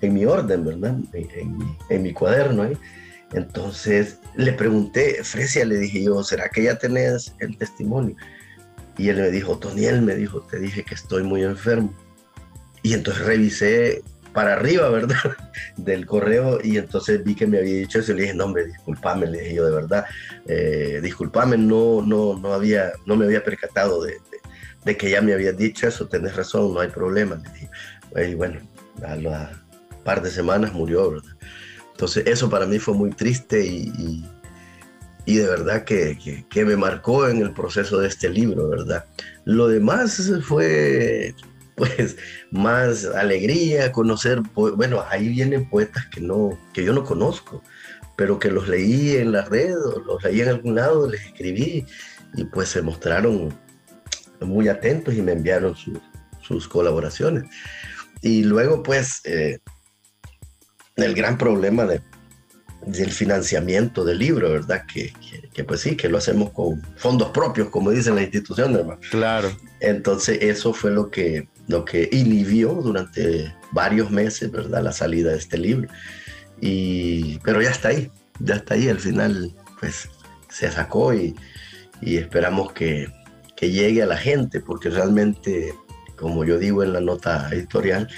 en 0.01 0.15
mi 0.15 0.25
orden, 0.25 0.65
¿verdad? 0.65 0.97
En, 1.13 1.59
mi, 1.59 1.77
en 1.91 2.03
mi, 2.03 2.13
cuaderno. 2.13 2.69
Entonces 3.33 4.19
le 4.37 4.53
pregunté, 4.53 5.23
Fresia, 5.25 5.65
le 5.65 5.79
dije 5.79 6.05
yo, 6.05 6.23
¿será 6.23 6.49
que 6.49 6.63
ya 6.65 6.79
tenés 6.79 7.35
el 7.41 7.57
testimonio? 7.57 8.15
Y 8.99 9.09
él 9.09 9.17
me 9.17 9.31
dijo, 9.31 9.59
Toniel, 9.59 10.03
me 10.03 10.15
dijo, 10.15 10.43
te 10.43 10.59
dije 10.59 10.85
que 10.85 10.95
estoy 10.95 11.23
muy 11.23 11.43
enfermo. 11.43 11.95
Y 12.83 12.95
entonces 12.95 13.25
revisé 13.25 14.03
para 14.33 14.55
arriba, 14.55 14.89
¿verdad? 14.89 15.17
Del 15.77 16.07
correo 16.07 16.59
y 16.63 16.79
entonces 16.79 17.23
vi 17.23 17.35
que 17.35 17.47
me 17.47 17.59
había 17.59 17.75
dicho 17.75 17.99
eso 17.99 18.13
y 18.13 18.17
le 18.17 18.23
dije, 18.23 18.35
no, 18.35 18.47
hombre, 18.47 18.67
discúlpame, 18.67 19.27
le 19.27 19.41
dije 19.41 19.55
yo 19.57 19.67
de 19.67 19.73
verdad, 19.73 20.05
eh, 20.47 21.03
no, 21.59 22.03
no, 22.03 22.39
no, 22.39 22.53
había, 22.53 22.93
no 23.07 23.17
me 23.17 23.27
había 23.27 23.45
percatado 23.45 24.03
de, 24.03 24.19
que 24.97 25.11
ya 25.11 25.21
me 25.21 25.33
habías 25.33 25.57
dicho 25.57 25.87
eso, 25.87 26.09
tenés 26.09 26.35
razón, 26.35 26.75
no 26.75 26.81
hay 26.81 26.89
problema, 26.89 27.37
le 27.37 27.51
dije. 27.51 27.71
Y 28.31 28.35
bueno, 28.35 28.61
a 29.07 29.17
la 29.17 29.63
par 30.05 30.23
de 30.23 30.31
semanas 30.31 30.73
murió, 30.73 31.13
¿verdad? 31.13 31.37
Entonces 31.93 32.27
eso 32.27 32.51
para 32.51 32.67
mí 32.67 32.79
fue 32.79 32.95
muy 32.95 33.11
triste 33.11 33.65
y, 33.65 34.25
de 35.27 35.47
verdad 35.47 35.85
que, 35.85 36.45
que, 36.49 36.65
me 36.65 36.77
marcó 36.77 37.29
en 37.29 37.41
el 37.41 37.53
proceso 37.53 37.99
de 37.99 38.09
este 38.09 38.29
libro, 38.29 38.69
¿verdad? 38.69 39.05
Lo 39.45 39.69
demás 39.69 40.33
fue 40.45 41.35
pues 41.77 42.17
más 42.51 43.05
alegría, 43.05 43.93
conocer, 43.93 44.41
bueno, 44.55 45.05
ahí 45.09 45.29
vienen 45.29 45.69
poetas 45.69 46.07
que, 46.07 46.21
no, 46.21 46.59
que 46.73 46.85
yo 46.85 46.93
no 46.93 47.05
conozco, 47.05 47.63
pero 48.17 48.39
que 48.39 48.51
los 48.51 48.69
leí 48.69 49.17
en 49.17 49.33
la 49.33 49.43
red, 49.43 49.75
los 50.07 50.23
leí 50.23 50.41
en 50.41 50.49
algún 50.49 50.75
lado, 50.75 51.09
les 51.09 51.23
escribí 51.23 51.87
y 52.35 52.45
pues 52.45 52.69
se 52.69 52.83
mostraron 52.83 53.55
muy 54.41 54.69
atentos 54.69 55.15
y 55.15 55.23
me 55.23 55.33
enviaron 55.33 55.75
sus 56.41 56.69
colaboraciones. 56.69 57.45
Y 58.21 58.45
luego 58.45 58.83
pues 58.83 59.21
eh, 59.25 59.59
el 60.97 61.15
gran 61.15 61.39
problema 61.39 61.85
de, 61.87 62.03
del 62.87 63.11
financiamiento 63.11 64.05
del 64.05 64.19
libro, 64.19 64.51
¿verdad? 64.51 64.85
Que, 64.93 65.13
que, 65.53 65.65
pues 65.65 65.81
sí, 65.81 65.97
que 65.97 66.09
lo 66.09 66.19
hacemos 66.19 66.51
con 66.51 66.83
fondos 66.97 67.31
propios, 67.31 67.69
como 67.69 67.91
dicen 67.91 68.15
las 68.15 68.25
instituciones, 68.25 68.79
hermano. 68.79 69.01
Claro. 69.11 69.51
Entonces 69.81 70.39
eso 70.41 70.73
fue 70.73 70.91
lo 70.91 71.11
que 71.11 71.49
lo 71.69 71.85
que 71.85 72.09
inhibió 72.13 72.75
durante 72.75 73.55
varios 73.73 74.11
meses, 74.11 74.51
¿verdad? 74.51 74.83
La 74.83 74.93
salida 74.93 75.31
de 75.31 75.39
este 75.39 75.59
libro. 75.59 75.89
Y, 76.61 77.39
pero 77.39 77.63
ya 77.63 77.71
está 77.71 77.89
ahí, 77.89 78.11
ya 78.41 78.57
está 78.57 78.75
ahí, 78.75 78.89
al 78.89 79.01
final 79.01 79.53
pues 79.81 80.09
se 80.49 80.71
sacó 80.71 81.13
y, 81.15 81.35
y 82.01 82.17
esperamos 82.17 82.73
que, 82.73 83.09
que, 83.57 83.71
llegue 83.71 84.03
a 84.03 84.07
la 84.07 84.17
gente, 84.17 84.61
porque 84.61 84.91
realmente, 84.91 85.75
como 86.17 86.45
yo 86.45 86.59
digo 86.59 86.83
en 86.83 86.93
la 86.93 87.01
nota 87.01 87.49
editorial, 87.51 88.09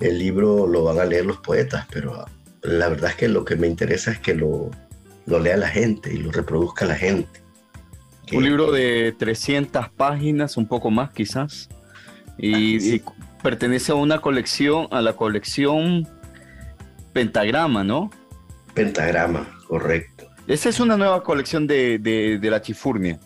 el 0.00 0.18
libro 0.18 0.66
lo 0.66 0.84
van 0.84 1.00
a 1.00 1.04
leer 1.04 1.26
los 1.26 1.38
poetas, 1.38 1.86
pero 1.90 2.24
la 2.62 2.88
verdad 2.88 3.10
es 3.10 3.16
que 3.16 3.28
lo 3.28 3.44
que 3.44 3.56
me 3.56 3.66
interesa 3.66 4.10
es 4.12 4.18
que 4.18 4.34
lo, 4.34 4.70
lo 5.26 5.38
lea 5.38 5.56
la 5.56 5.68
gente 5.68 6.12
y 6.12 6.18
lo 6.18 6.30
reproduzca 6.30 6.84
la 6.84 6.96
gente. 6.96 7.40
Un 8.32 8.44
libro 8.44 8.70
de 8.70 9.14
300 9.18 9.88
páginas, 9.90 10.56
un 10.56 10.66
poco 10.66 10.90
más 10.90 11.10
quizás 11.10 11.68
y, 12.38 13.02
pertenece 13.42 13.92
a 13.92 13.96
una 13.96 14.20
colección, 14.20 14.86
a 14.90 15.00
la 15.00 15.14
colección 15.14 16.06
Pentagrama, 17.12 17.82
¿no? 17.82 18.10
Pentagrama, 18.74 19.48
correcto. 19.66 20.28
Esa 20.46 20.68
es 20.68 20.78
una 20.78 20.96
nueva 20.96 21.22
colección 21.22 21.66
de, 21.66 21.98
de, 21.98 22.50
la 22.50 22.62
Chifurnia. 22.62 23.18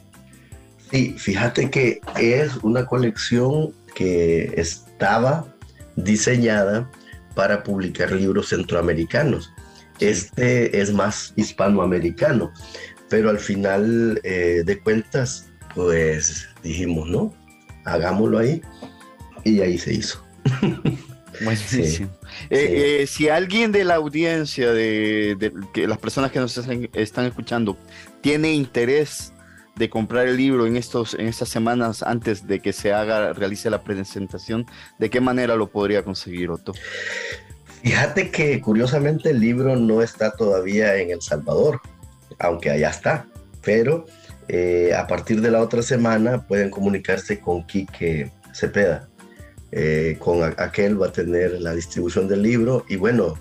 Sí, 0.91 1.15
fíjate 1.19 1.71
que 1.71 2.01
es 2.17 2.57
una 2.63 2.87
colección 2.87 3.75
que 3.95 4.55
estaba 4.57 5.47
diseñada 5.97 6.91
para 7.35 7.63
publicar 7.63 8.13
libros 8.13 8.49
centroamericanos. 8.49 9.53
Este 10.01 10.81
es 10.81 10.93
más 10.93 11.33
hispanoamericano, 11.37 12.53
pero 13.09 13.31
al 13.31 13.39
final 13.39 14.21
eh, 14.25 14.63
de 14.65 14.79
cuentas, 14.81 15.49
pues 15.75 16.49
dijimos, 16.63 17.09
no, 17.09 17.35
hagámoslo 17.85 18.39
ahí 18.39 18.61
y 19.45 19.61
ahí 19.61 19.79
se 19.79 19.95
hizo. 19.95 20.25
Buenísimo. 21.43 22.11
Eh, 22.51 23.01
eh, 23.01 23.07
si 23.07 23.29
alguien 23.29 23.73
de 23.73 23.85
la 23.85 23.97
audiencia, 23.97 24.73
de, 24.73 25.53
que 25.73 25.87
las 25.89 25.99
personas 25.99 26.31
que 26.31 26.39
nos 26.39 26.57
están 26.57 27.25
escuchando, 27.27 27.77
tiene 28.21 28.53
interés 28.53 29.33
de 29.77 29.91
comprar 29.91 30.29
el 30.29 30.37
libro 30.37 30.67
en 30.67 30.77
estos 30.77 31.15
en 31.15 31.27
estas 31.27 31.49
semanas 31.49 32.03
antes 32.03 32.47
de 32.47 32.61
que 32.61 32.73
se 32.73 32.93
haga 32.93 33.33
realice 33.33 33.71
la 33.71 33.83
presentación, 33.83 34.67
¿de 34.99 35.11
qué 35.11 35.21
manera 35.21 35.57
lo 35.57 35.69
podría 35.69 36.03
conseguir 36.03 36.51
Otto? 36.51 36.73
Fíjate 37.83 38.31
que 38.31 38.61
curiosamente 38.61 39.31
el 39.31 39.41
libro 39.41 39.77
no 39.77 40.01
está 40.01 40.33
todavía 40.33 40.97
en 40.97 41.11
El 41.11 41.21
Salvador, 41.21 41.81
aunque 42.39 42.71
allá 42.71 42.91
está, 42.91 43.27
pero 43.63 44.07
eh, 44.49 44.93
a 44.97 45.07
partir 45.07 45.41
de 45.41 45.51
la 45.51 45.61
otra 45.61 45.83
semana 45.83 46.47
pueden 46.47 46.71
comunicarse 46.71 47.41
con 47.41 47.67
Quique 47.67 48.31
Cepeda 48.55 49.09
eh, 49.77 50.19
con 50.21 50.45
aquel 50.57 51.03
va 51.03 51.09
a 51.09 51.13
tener 51.13 51.61
la 51.61 51.75
distribución 51.75 52.29
del 52.29 52.43
libro 52.43 52.85
y 52.89 52.95
bueno, 52.95 53.35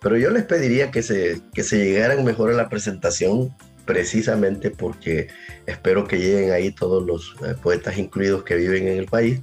pero 0.00 0.16
yo 0.16 0.30
les 0.30 0.44
pediría 0.44 0.90
que 0.90 1.02
se, 1.02 1.42
que 1.52 1.62
se 1.62 1.76
llegaran 1.76 2.24
mejor 2.24 2.50
a 2.50 2.54
la 2.54 2.70
presentación 2.70 3.54
precisamente 3.84 4.70
porque 4.70 5.28
espero 5.66 6.06
que 6.06 6.18
lleguen 6.18 6.52
ahí 6.52 6.70
todos 6.70 7.04
los 7.04 7.36
eh, 7.44 7.54
poetas 7.62 7.98
incluidos 7.98 8.44
que 8.44 8.56
viven 8.56 8.88
en 8.88 8.98
el 8.98 9.06
país, 9.06 9.40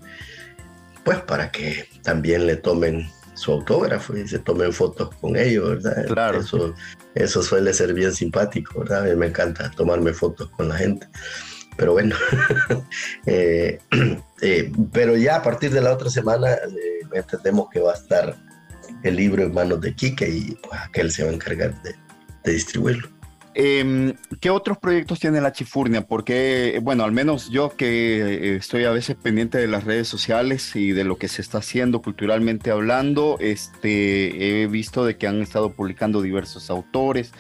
pues 1.04 1.20
para 1.20 1.52
que 1.52 1.86
también 2.04 2.46
le 2.48 2.56
tomen 2.56 3.08
su 3.34 3.54
autógrafo 3.54 4.16
y 4.16 4.28
se 4.28 4.40
tomen 4.40 4.72
fotos 4.72 5.10
con 5.16 5.36
ellos, 5.36 5.70
¿verdad? 5.70 6.06
Claro. 6.08 6.40
Eso, 6.40 6.76
eso 7.16 7.42
suele 7.42 7.74
ser 7.74 7.94
bien 7.94 8.14
simpático, 8.14 8.80
¿verdad? 8.80 9.04
A 9.04 9.06
mí 9.06 9.16
me 9.16 9.28
encanta 9.28 9.72
tomarme 9.72 10.14
fotos 10.14 10.50
con 10.52 10.70
la 10.70 10.76
gente. 10.76 11.08
Pero 11.78 11.94
bueno, 11.94 12.16
eh, 13.26 13.80
eh, 14.42 14.72
pero 14.92 15.16
ya 15.18 15.38
a 15.38 15.44
partir 15.44 15.72
de 15.72 15.82
la 15.82 15.94
otra 15.94 16.10
semana 16.10 16.58
entendemos 17.14 17.70
que 17.72 17.80
va 17.80 17.92
a 17.92 17.96
estar 17.96 18.38
el 19.04 19.16
libro 19.16 19.44
en 19.44 19.54
manos 19.54 19.82
de 19.82 19.96
Quique 19.96 20.30
y 20.30 20.58
pues 20.68 20.80
aquel 20.80 21.12
se 21.12 21.24
va 21.24 21.32
a 21.32 21.34
encargar 21.34 21.82
de, 21.82 21.96
distribuirlo. 22.52 23.10
Em, 23.54 24.14
¿Qué 24.40 24.50
otros 24.50 24.78
proyectos 24.78 25.20
tiene 25.20 25.42
la 25.42 25.52
Chifurnia? 25.52 26.08
Porque, 26.08 26.80
bueno, 26.82 27.04
al 27.04 27.12
menos 27.12 27.50
yo 27.50 27.76
que 27.76 28.56
estoy 28.56 28.86
a 28.86 28.92
veces 28.92 29.18
pendiente 29.18 29.58
de 29.58 29.68
las 29.68 29.84
redes 29.84 30.08
sociales 30.08 30.76
y 30.76 30.92
de 30.92 31.04
lo 31.04 31.18
que 31.18 31.28
se 31.28 31.42
está 31.42 31.58
haciendo 31.58 32.02
culturalmente 32.02 32.72
hablando, 32.72 33.38
este, 33.42 34.62
he 34.64 34.68
visto 34.68 35.04
de 35.04 35.18
que 35.18 35.28
han 35.28 35.42
estado 35.42 35.74
publicando 35.74 36.22
diversos 36.22 36.70
autores, 36.70 37.34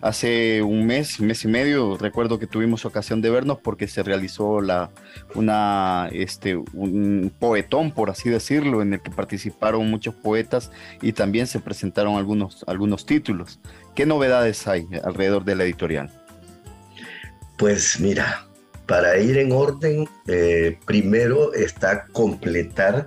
hace 0.00 0.62
un 0.62 0.86
mes, 0.86 1.20
mes 1.20 1.44
y 1.44 1.48
medio, 1.48 1.96
recuerdo 1.96 2.38
que 2.38 2.46
tuvimos 2.46 2.84
ocasión 2.84 3.20
de 3.20 3.30
vernos 3.30 3.58
porque 3.58 3.88
se 3.88 4.02
realizó 4.02 4.60
la, 4.60 4.90
una, 5.34 6.08
este, 6.12 6.56
un 6.56 7.32
poetón, 7.38 7.92
por 7.92 8.10
así 8.10 8.28
decirlo, 8.28 8.82
en 8.82 8.94
el 8.94 9.00
que 9.00 9.10
participaron 9.10 9.88
muchos 9.90 10.14
poetas 10.14 10.70
y 11.02 11.12
también 11.12 11.46
se 11.46 11.60
presentaron 11.60 12.16
algunos, 12.16 12.64
algunos 12.66 13.06
títulos. 13.06 13.60
¿Qué 13.94 14.06
novedades 14.06 14.66
hay 14.68 14.86
alrededor 15.04 15.44
de 15.44 15.56
la 15.56 15.64
editorial? 15.64 16.10
Pues 17.56 17.98
mira, 17.98 18.46
para 18.86 19.18
ir 19.18 19.36
en 19.36 19.52
orden, 19.52 20.08
eh, 20.28 20.78
primero 20.86 21.52
está 21.52 22.06
completar 22.12 23.06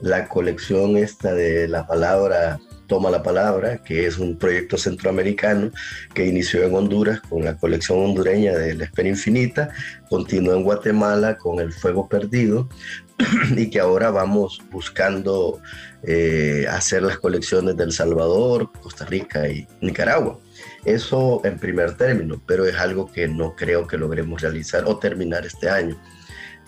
la 0.00 0.26
colección 0.28 0.96
esta 0.96 1.34
de 1.34 1.68
la 1.68 1.86
palabra 1.86 2.58
Toma 2.90 3.08
la 3.08 3.22
Palabra, 3.22 3.78
que 3.84 4.04
es 4.04 4.18
un 4.18 4.36
proyecto 4.36 4.76
centroamericano 4.76 5.70
que 6.12 6.26
inició 6.26 6.64
en 6.64 6.74
Honduras 6.74 7.20
con 7.20 7.44
la 7.44 7.56
colección 7.56 8.00
hondureña 8.00 8.52
de 8.52 8.74
La 8.74 8.82
Espera 8.82 9.08
Infinita, 9.08 9.70
continuó 10.08 10.56
en 10.56 10.64
Guatemala 10.64 11.38
con 11.38 11.60
El 11.60 11.72
Fuego 11.72 12.08
Perdido 12.08 12.68
y 13.56 13.70
que 13.70 13.78
ahora 13.78 14.10
vamos 14.10 14.60
buscando 14.72 15.60
eh, 16.02 16.66
hacer 16.68 17.04
las 17.04 17.20
colecciones 17.20 17.76
de 17.76 17.84
El 17.84 17.92
Salvador, 17.92 18.72
Costa 18.82 19.04
Rica 19.04 19.48
y 19.48 19.68
Nicaragua. 19.80 20.40
Eso 20.84 21.42
en 21.44 21.60
primer 21.60 21.96
término, 21.96 22.42
pero 22.44 22.66
es 22.66 22.74
algo 22.74 23.12
que 23.12 23.28
no 23.28 23.54
creo 23.54 23.86
que 23.86 23.98
logremos 23.98 24.42
realizar 24.42 24.82
o 24.86 24.98
terminar 24.98 25.46
este 25.46 25.70
año. 25.70 25.96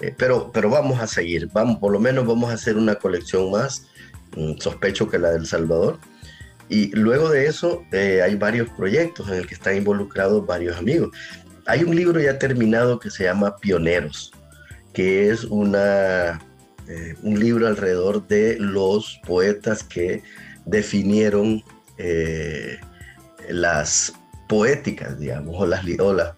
Eh, 0.01 0.15
pero, 0.17 0.53
pero 0.53 0.71
vamos 0.71 1.01
a 1.01 1.09
seguir, 1.09 1.49
vamos, 1.53 1.79
por 1.79 1.91
lo 1.91 1.99
menos 1.99 2.25
vamos 2.29 2.49
a 2.49 2.55
hacer 2.55 2.77
una 2.77 2.95
colección 2.95 3.51
más, 3.51 3.89
mm, 4.37 4.59
sospecho 4.61 5.09
que 5.09 5.19
la 5.19 5.33
del 5.33 5.47
Salvador, 5.47 5.99
y 6.73 6.91
luego 6.93 7.29
de 7.29 7.47
eso 7.47 7.85
eh, 7.93 8.23
hay 8.23 8.35
varios 8.35 8.71
proyectos 8.71 9.29
en 9.29 9.35
el 9.35 9.47
que 9.47 9.53
están 9.53 9.77
involucrados 9.77 10.47
varios 10.47 10.79
amigos. 10.79 11.11
Hay 11.67 11.85
un 11.85 11.95
libro 11.95 12.19
ya 12.19 12.39
terminado 12.39 12.99
que 12.99 13.11
se 13.11 13.25
llama 13.25 13.59
Pioneros, 13.59 14.33
que 14.95 15.29
es 15.29 15.45
una, 15.45 16.41
eh, 16.89 17.15
un 17.23 17.39
libro 17.39 17.67
alrededor 17.67 18.27
de 18.27 18.57
los 18.59 19.21
poetas 19.27 19.85
que 19.85 20.23
definieron 20.65 21.63
eh, 21.99 22.79
las 23.51 24.15
poéticas, 24.49 25.19
digamos, 25.19 25.55
o 25.59 25.67
las, 25.67 25.85
o 25.99 26.15
las 26.15 26.33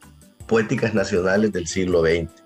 poéticas 0.48 0.94
nacionales 0.94 1.52
del 1.52 1.68
siglo 1.68 2.02
XX. 2.02 2.43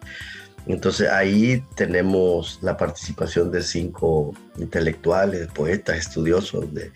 Entonces 0.67 1.09
ahí 1.09 1.65
tenemos 1.77 2.59
la 2.63 2.77
participación 2.77 3.51
de 3.51 3.63
cinco 3.63 4.35
intelectuales, 4.59 5.47
poetas, 5.49 5.97
estudiosos 5.97 6.67
de, 6.75 6.93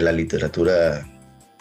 la 0.00 0.12
literatura 0.12 1.06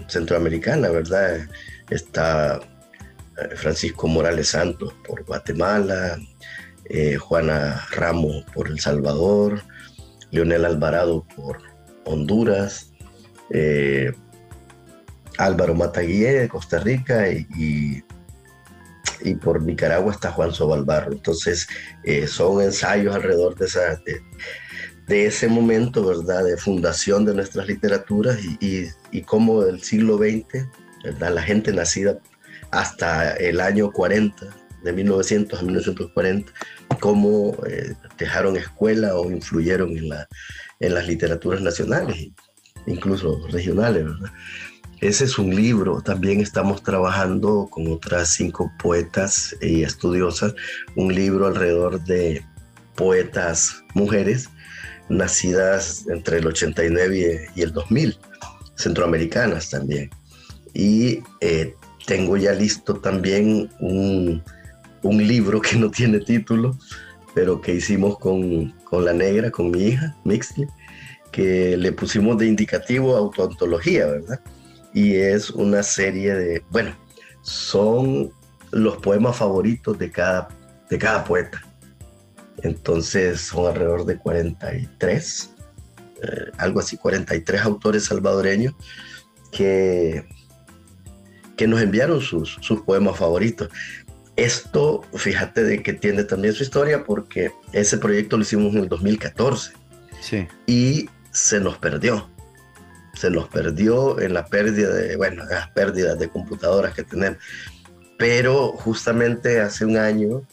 centroamericana, 0.07 0.89
¿verdad? 0.89 1.47
Está 1.89 2.57
eh, 2.57 3.55
Francisco 3.55 4.07
Morales 4.07 4.49
Santos 4.49 4.93
por 5.05 5.25
Guatemala, 5.25 6.17
eh, 6.85 7.15
Juana 7.15 7.85
Ramos 7.91 8.45
por 8.53 8.69
El 8.69 8.79
Salvador, 8.79 9.61
Leonel 10.31 10.65
Alvarado 10.65 11.25
por 11.35 11.59
Honduras, 12.05 12.91
eh, 13.49 14.13
Álvaro 15.37 15.73
Mataguille 15.73 16.33
de 16.33 16.49
Costa 16.49 16.79
Rica 16.79 17.29
y, 17.29 18.03
por 19.41 19.61
Nicaragua 19.61 20.13
está 20.13 20.31
Juan 20.31 20.53
Sobalbarro. 20.53 21.11
Entonces 21.13 21.67
son 22.27 22.61
ensayos 22.61 23.15
alrededor 23.15 23.55
de, 23.55 23.65
esa, 23.65 24.01
de, 25.07 25.25
ese 25.25 25.47
momento, 25.47 26.05
¿verdad?, 26.05 26.43
de 26.43 26.57
fundación 26.57 27.25
de 27.25 27.35
nuestras 27.35 27.67
literaturas 27.67 28.39
y, 28.59 28.87
y 29.11 29.21
cómo 29.23 29.63
del 29.63 29.81
siglo 29.81 30.17
XX, 30.17 30.67
¿verdad? 31.03 31.33
la 31.33 31.41
gente 31.41 31.73
nacida 31.73 32.19
hasta 32.71 33.33
el 33.33 33.59
año 33.61 33.91
40, 33.91 34.47
de 34.83 34.93
1900 34.93 35.59
a 35.59 35.63
1940, 35.63 36.51
cómo 36.99 37.55
eh, 37.67 37.93
dejaron 38.17 38.55
escuela 38.57 39.15
o 39.15 39.31
influyeron 39.31 39.97
en, 39.97 40.09
la, 40.09 40.27
en 40.79 40.93
las 40.93 41.07
literaturas 41.07 41.61
nacionales, 41.61 42.31
incluso 42.85 43.45
regionales. 43.47 44.05
Ese 45.01 45.23
es 45.23 45.39
un 45.39 45.55
libro, 45.55 46.01
también 46.01 46.41
estamos 46.41 46.83
trabajando 46.83 47.67
con 47.71 47.87
otras 47.87 48.31
cinco 48.31 48.69
poetas 48.83 49.55
y 49.61 49.83
estudiosas, 49.83 50.53
un 50.95 51.15
libro 51.15 51.47
alrededor 51.47 52.03
de 52.03 52.43
poetas 52.95 53.81
mujeres 53.93 54.49
nacidas 55.07 56.05
entre 56.09 56.39
el 56.39 56.47
89 56.47 57.47
y 57.55 57.61
el 57.61 57.71
2000, 57.71 58.17
centroamericanas 58.75 59.69
también. 59.69 60.09
Y 60.73 61.19
eh, 61.39 61.75
tengo 62.05 62.35
ya 62.35 62.51
listo 62.51 62.95
también 62.95 63.69
un, 63.79 64.43
libro 65.03 65.61
que 65.61 65.77
no 65.77 65.89
tiene 65.89 66.19
título, 66.19 66.77
pero 67.33 67.61
que 67.61 67.75
hicimos 67.75 68.19
con, 68.19 68.73
la 68.91 69.13
negra, 69.13 69.49
con 69.49 69.71
mi 69.71 69.81
hija, 69.83 70.13
Mixley, 70.25 70.67
que 71.31 71.77
le 71.77 71.93
pusimos 71.93 72.37
de 72.37 72.47
indicativo 72.47 73.15
autoantología, 73.15 74.07
¿verdad? 74.07 74.41
Y 74.93 75.15
es 75.15 75.49
una 75.51 75.83
serie 75.83 76.33
de, 76.35 76.63
bueno, 76.69 76.95
son 77.41 78.31
los 78.71 78.97
poemas 78.97 79.37
favoritos 79.37 79.97
de 79.97 80.11
cada, 80.11 80.47
de 80.89 80.97
cada 80.97 81.23
poeta. 81.23 81.61
Entonces 82.63 83.41
son 83.41 83.67
alrededor 83.67 84.05
de 84.05 84.17
43, 84.17 85.55
eh, 86.21 86.51
algo 86.57 86.79
así, 86.79 86.97
43 86.97 87.61
autores 87.61 88.05
salvadoreños 88.05 88.73
que 89.51 90.25
que 91.59 91.67
nos 91.67 91.81
enviaron 91.81 92.21
sus, 92.21 92.57
sus 92.61 92.79
poemas 92.83 93.17
favoritos. 93.17 93.67
Esto, 94.37 95.01
fíjate 95.13 95.61
de 95.65 95.83
que 95.83 95.91
tiene 95.91 96.23
también 96.23 96.53
su 96.53 96.63
historia 96.63 97.03
porque 97.03 97.51
ese 97.73 97.97
proyecto 97.97 98.37
lo 98.37 98.43
hicimos 98.43 98.73
en 98.73 98.83
el 98.83 98.87
2014 98.87 99.73
sí. 100.21 100.47
y 100.67 101.09
se 101.31 101.59
nos 101.59 101.77
perdió. 101.77 102.29
Se 103.13 103.29
nos 103.29 103.47
perdió 103.47 104.19
en 104.19 104.33
la 104.33 104.45
pérdida 104.45 104.93
de, 104.93 105.15
bueno, 105.15 105.43
las 105.45 105.69
pérdidas 105.71 106.17
de 106.19 106.29
computadoras 106.29 106.93
que 106.93 107.03
tenemos. 107.03 107.39
Pero 108.17 108.73
justamente 108.73 109.61
hace 109.61 109.85
un 109.85 109.97
año 109.97 110.43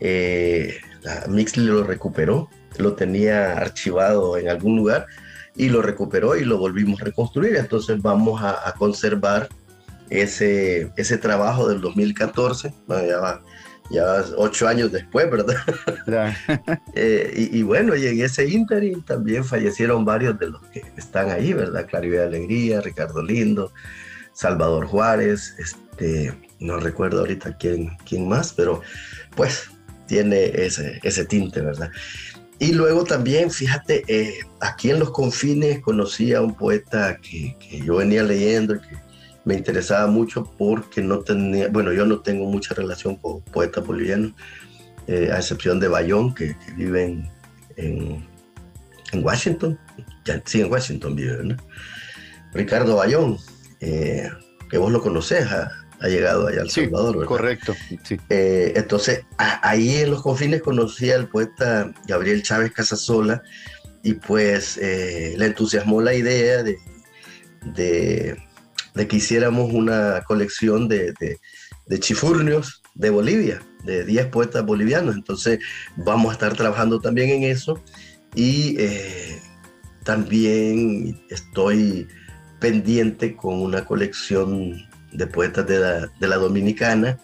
eh, 0.00 0.78
Mixly 1.28 1.64
lo 1.64 1.84
recuperó, 1.84 2.48
lo 2.78 2.94
tenía 2.94 3.52
archivado 3.52 4.36
en 4.36 4.48
algún 4.48 4.76
lugar 4.76 5.06
y 5.54 5.68
lo 5.68 5.82
recuperó 5.82 6.36
y 6.36 6.44
lo 6.44 6.58
volvimos 6.58 7.00
a 7.00 7.04
reconstruir. 7.04 7.56
Entonces 7.56 8.00
vamos 8.00 8.42
a, 8.42 8.74
conservar 8.78 9.48
ese, 10.08 10.90
ese 10.96 11.18
trabajo 11.18 11.68
del 11.68 11.80
2014, 11.80 12.74
ya 12.88 13.18
va 13.18 13.42
ya 13.90 14.24
ocho 14.36 14.68
años 14.68 14.92
después, 14.92 15.30
¿verdad? 15.30 15.56
Eh, 16.94 17.48
y, 17.52 17.62
bueno, 17.62 17.94
y 17.94 18.06
en 18.06 18.20
ese 18.20 18.46
interim 18.46 19.02
también 19.02 19.44
fallecieron 19.44 20.04
varios 20.04 20.38
de 20.38 20.48
los 20.48 20.62
que 20.68 20.82
están 20.96 21.30
ahí, 21.30 21.52
¿verdad? 21.52 21.86
Claribel 21.86 22.20
Alegría, 22.20 22.80
Ricardo 22.80 23.22
Lindo, 23.22 23.72
Salvador 24.32 24.86
Juárez, 24.86 25.54
este, 25.58 26.34
no 26.58 26.78
recuerdo 26.78 27.20
ahorita 27.20 27.56
quién, 27.56 27.96
quién 28.08 28.28
más, 28.28 28.52
pero 28.52 28.82
pues 29.36 29.70
tiene 30.06 30.46
ese, 30.46 31.00
ese 31.02 31.24
tinte, 31.24 31.60
¿verdad? 31.60 31.90
Y 32.58 32.72
luego 32.72 33.04
también, 33.04 33.50
fíjate, 33.50 34.04
eh, 34.06 34.40
aquí 34.60 34.90
en 34.90 34.98
los 34.98 35.10
confines 35.10 35.80
conocí 35.80 36.34
a 36.34 36.42
un 36.42 36.54
poeta 36.54 37.16
que, 37.16 37.56
que 37.58 37.80
yo 37.80 37.96
venía 37.96 38.22
leyendo 38.22 38.74
y 38.74 38.80
que 38.80 39.09
me 39.44 39.54
interesaba 39.54 40.06
mucho 40.06 40.44
porque 40.58 41.02
no 41.02 41.20
tenía, 41.20 41.68
bueno, 41.68 41.92
yo 41.92 42.04
no 42.06 42.20
tengo 42.20 42.46
mucha 42.46 42.74
relación 42.74 43.16
con 43.16 43.40
poetas 43.42 43.86
bolivianos, 43.86 44.32
eh, 45.06 45.30
a 45.32 45.38
excepción 45.38 45.80
de 45.80 45.88
Bayón, 45.88 46.34
que, 46.34 46.54
vive 46.76 47.04
en, 47.76 48.28
en, 49.12 49.24
Washington, 49.24 49.78
ya, 50.24 50.42
sí, 50.44 50.60
en 50.60 50.70
Washington 50.70 51.16
vive, 51.16 51.42
¿no? 51.42 51.56
Ricardo 52.52 52.96
Bayón, 52.96 53.38
eh, 53.80 54.30
que 54.68 54.78
vos 54.78 54.92
lo 54.92 55.00
conocés, 55.00 55.46
ha, 55.50 55.72
llegado 56.02 56.46
allá 56.46 56.62
al 56.62 56.70
Salvador, 56.70 57.14
¿verdad? 57.16 57.28
Correcto, 57.28 57.74
sí. 58.04 58.18
Eh, 58.30 58.72
entonces, 58.74 59.26
ahí 59.36 59.96
en 59.96 60.10
los 60.12 60.22
confines 60.22 60.62
conocí 60.62 61.10
al 61.10 61.28
poeta 61.28 61.92
Gabriel 62.06 62.42
Chávez 62.42 62.72
Casasola 62.72 63.42
y 64.02 64.14
pues 64.14 64.78
le 64.78 65.44
entusiasmó 65.44 66.00
la 66.00 66.14
idea 66.14 66.62
de, 66.62 66.78
de 67.74 68.38
de 68.94 69.08
que 69.08 69.16
hiciéramos 69.16 69.72
una 69.72 70.22
colección 70.26 70.88
de, 70.88 71.12
de, 71.18 72.00
chifurnios 72.00 72.82
de 72.94 73.10
Bolivia, 73.10 73.62
de 73.84 74.04
10 74.04 74.26
poetas 74.26 74.64
bolivianos. 74.64 75.14
Entonces 75.14 75.58
vamos 75.96 76.30
a 76.30 76.32
estar 76.34 76.54
trabajando 76.54 77.00
también 77.00 77.30
en 77.30 77.44
eso 77.44 77.82
y 78.34 78.76
eh, 78.78 79.40
también 80.04 81.20
estoy 81.30 82.06
pendiente 82.60 83.36
con 83.36 83.60
una 83.60 83.84
colección 83.84 84.88
de 85.12 85.26
poetas 85.26 85.66
de 85.66 85.78
la, 85.78 86.06
de 86.20 86.28
la, 86.28 86.36
Dominicana 86.36 87.18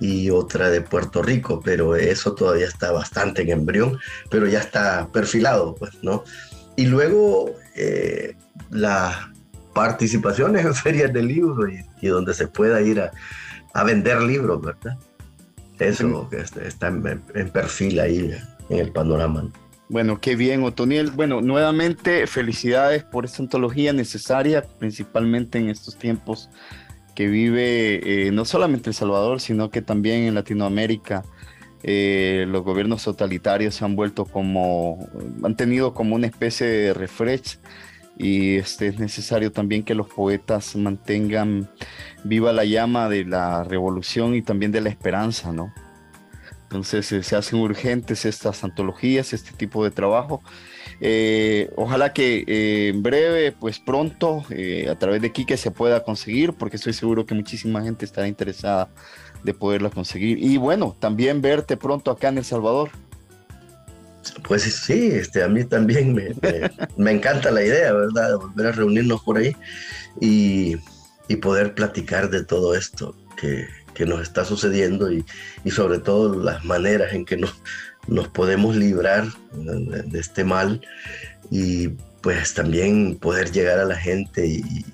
y 0.00 0.30
otra 0.30 0.70
de 0.70 0.82
Puerto 0.82 1.22
Rico, 1.22 1.60
pero 1.64 1.96
eso 1.96 2.34
todavía 2.34 2.66
está 2.66 2.92
bastante 2.92 3.42
en 3.42 3.50
embrión, 3.50 3.98
pero 4.30 4.46
ya 4.46 4.60
está 4.60 5.08
perfilado, 5.10 5.74
pues, 5.74 5.92
¿no? 6.02 6.22
Y 6.76 6.86
luego 6.86 7.54
eh, 7.74 8.36
la, 8.70 9.32
participaciones 9.76 10.64
en 10.64 10.74
ferias 10.74 11.12
de 11.12 11.22
libros 11.22 11.70
y, 12.00 12.06
donde 12.06 12.32
se 12.32 12.48
pueda 12.48 12.80
ir 12.80 12.98
a, 12.98 13.84
vender 13.84 14.22
libros, 14.22 14.62
¿verdad? 14.62 14.96
Eso 15.78 16.30
que 16.30 16.38
está 16.38 16.86
en, 16.88 17.50
perfil 17.50 18.00
ahí 18.00 18.34
en 18.70 18.78
el 18.78 18.90
panorama. 18.90 19.50
Bueno, 19.90 20.18
qué 20.18 20.34
bien, 20.34 20.64
Otoniel. 20.64 21.10
Bueno, 21.10 21.42
nuevamente 21.42 22.26
felicidades 22.26 23.04
por 23.04 23.26
esta 23.26 23.42
antología 23.42 23.92
necesaria, 23.92 24.64
principalmente 24.78 25.58
en 25.58 25.68
estos 25.68 25.96
tiempos 25.96 26.48
que 27.14 27.26
vive 27.26 28.00
eh, 28.02 28.30
no 28.32 28.46
solamente 28.46 28.88
El 28.88 28.94
Salvador, 28.94 29.42
sino 29.42 29.68
que 29.68 29.82
también 29.82 30.22
en 30.22 30.34
Latinoamérica. 30.34 31.22
Eh, 31.82 32.46
los 32.48 32.64
gobiernos 32.64 33.04
totalitarios 33.04 33.74
se 33.74 33.84
han 33.84 33.94
vuelto 33.94 34.24
como, 34.24 35.06
han 35.44 35.54
tenido 35.54 35.92
como 35.92 36.14
una 36.14 36.26
especie 36.26 36.66
de 36.66 36.94
refresh 36.94 37.58
y 38.16 38.56
este, 38.56 38.88
es 38.88 38.98
necesario 38.98 39.52
también 39.52 39.82
que 39.82 39.94
los 39.94 40.08
poetas 40.08 40.74
mantengan 40.76 41.68
viva 42.24 42.52
la 42.52 42.64
llama 42.64 43.08
de 43.08 43.24
la 43.24 43.64
revolución 43.64 44.34
y 44.34 44.42
también 44.42 44.72
de 44.72 44.80
la 44.80 44.88
esperanza, 44.88 45.52
¿no? 45.52 45.72
Entonces 46.62 47.12
eh, 47.12 47.22
se 47.22 47.36
hacen 47.36 47.60
urgentes 47.60 48.24
estas 48.24 48.64
antologías, 48.64 49.32
este 49.32 49.52
tipo 49.52 49.84
de 49.84 49.90
trabajo. 49.90 50.42
Eh, 51.00 51.70
ojalá 51.76 52.12
que 52.12 52.44
eh, 52.46 52.88
en 52.88 53.02
breve, 53.02 53.52
pues 53.52 53.78
pronto, 53.78 54.44
a 54.90 54.94
través 54.96 55.22
de 55.22 55.30
Kike 55.30 55.56
se 55.56 55.70
pueda 55.70 56.02
conseguir, 56.02 56.54
porque 56.54 56.76
estoy 56.76 56.92
seguro 56.92 57.24
que 57.24 57.34
muchísima 57.34 57.82
gente 57.82 58.04
estará 58.04 58.26
interesada 58.26 58.88
de 59.44 59.54
poderla 59.54 59.90
conseguir. 59.90 60.42
Y 60.42 60.56
bueno, 60.56 60.96
también 60.98 61.40
verte 61.40 61.76
pronto 61.76 62.10
acá 62.10 62.28
en 62.28 62.38
El 62.38 62.44
Salvador. 62.44 62.90
Pues 64.42 64.62
sí, 64.62 65.08
este, 65.12 65.42
a 65.42 65.48
mí 65.48 65.64
también 65.64 66.14
me, 66.96 67.10
encanta 67.10 67.50
la 67.50 67.62
idea, 67.62 67.92
¿verdad? 67.92 68.30
De 68.30 68.36
volver 68.36 68.66
a 68.66 68.72
reunirnos 68.72 69.22
por 69.22 69.38
ahí 69.38 69.56
y, 70.20 70.76
poder 71.42 71.74
platicar 71.74 72.30
de 72.30 72.44
todo 72.44 72.74
esto 72.74 73.16
que, 73.36 73.66
nos 74.06 74.20
está 74.20 74.44
sucediendo 74.44 75.10
y, 75.10 75.24
sobre 75.70 75.98
todo 75.98 76.38
las 76.38 76.64
maneras 76.64 77.12
en 77.14 77.24
que 77.24 77.36
nos, 77.36 77.54
nos 78.08 78.28
podemos 78.28 78.76
librar 78.76 79.26
de, 79.54 80.18
este 80.18 80.44
mal 80.44 80.80
y 81.50 81.88
pues 82.20 82.54
también 82.54 83.16
poder 83.16 83.52
llegar 83.52 83.78
a 83.78 83.84
la 83.84 83.96
gente 83.96 84.46
y, 84.46 84.84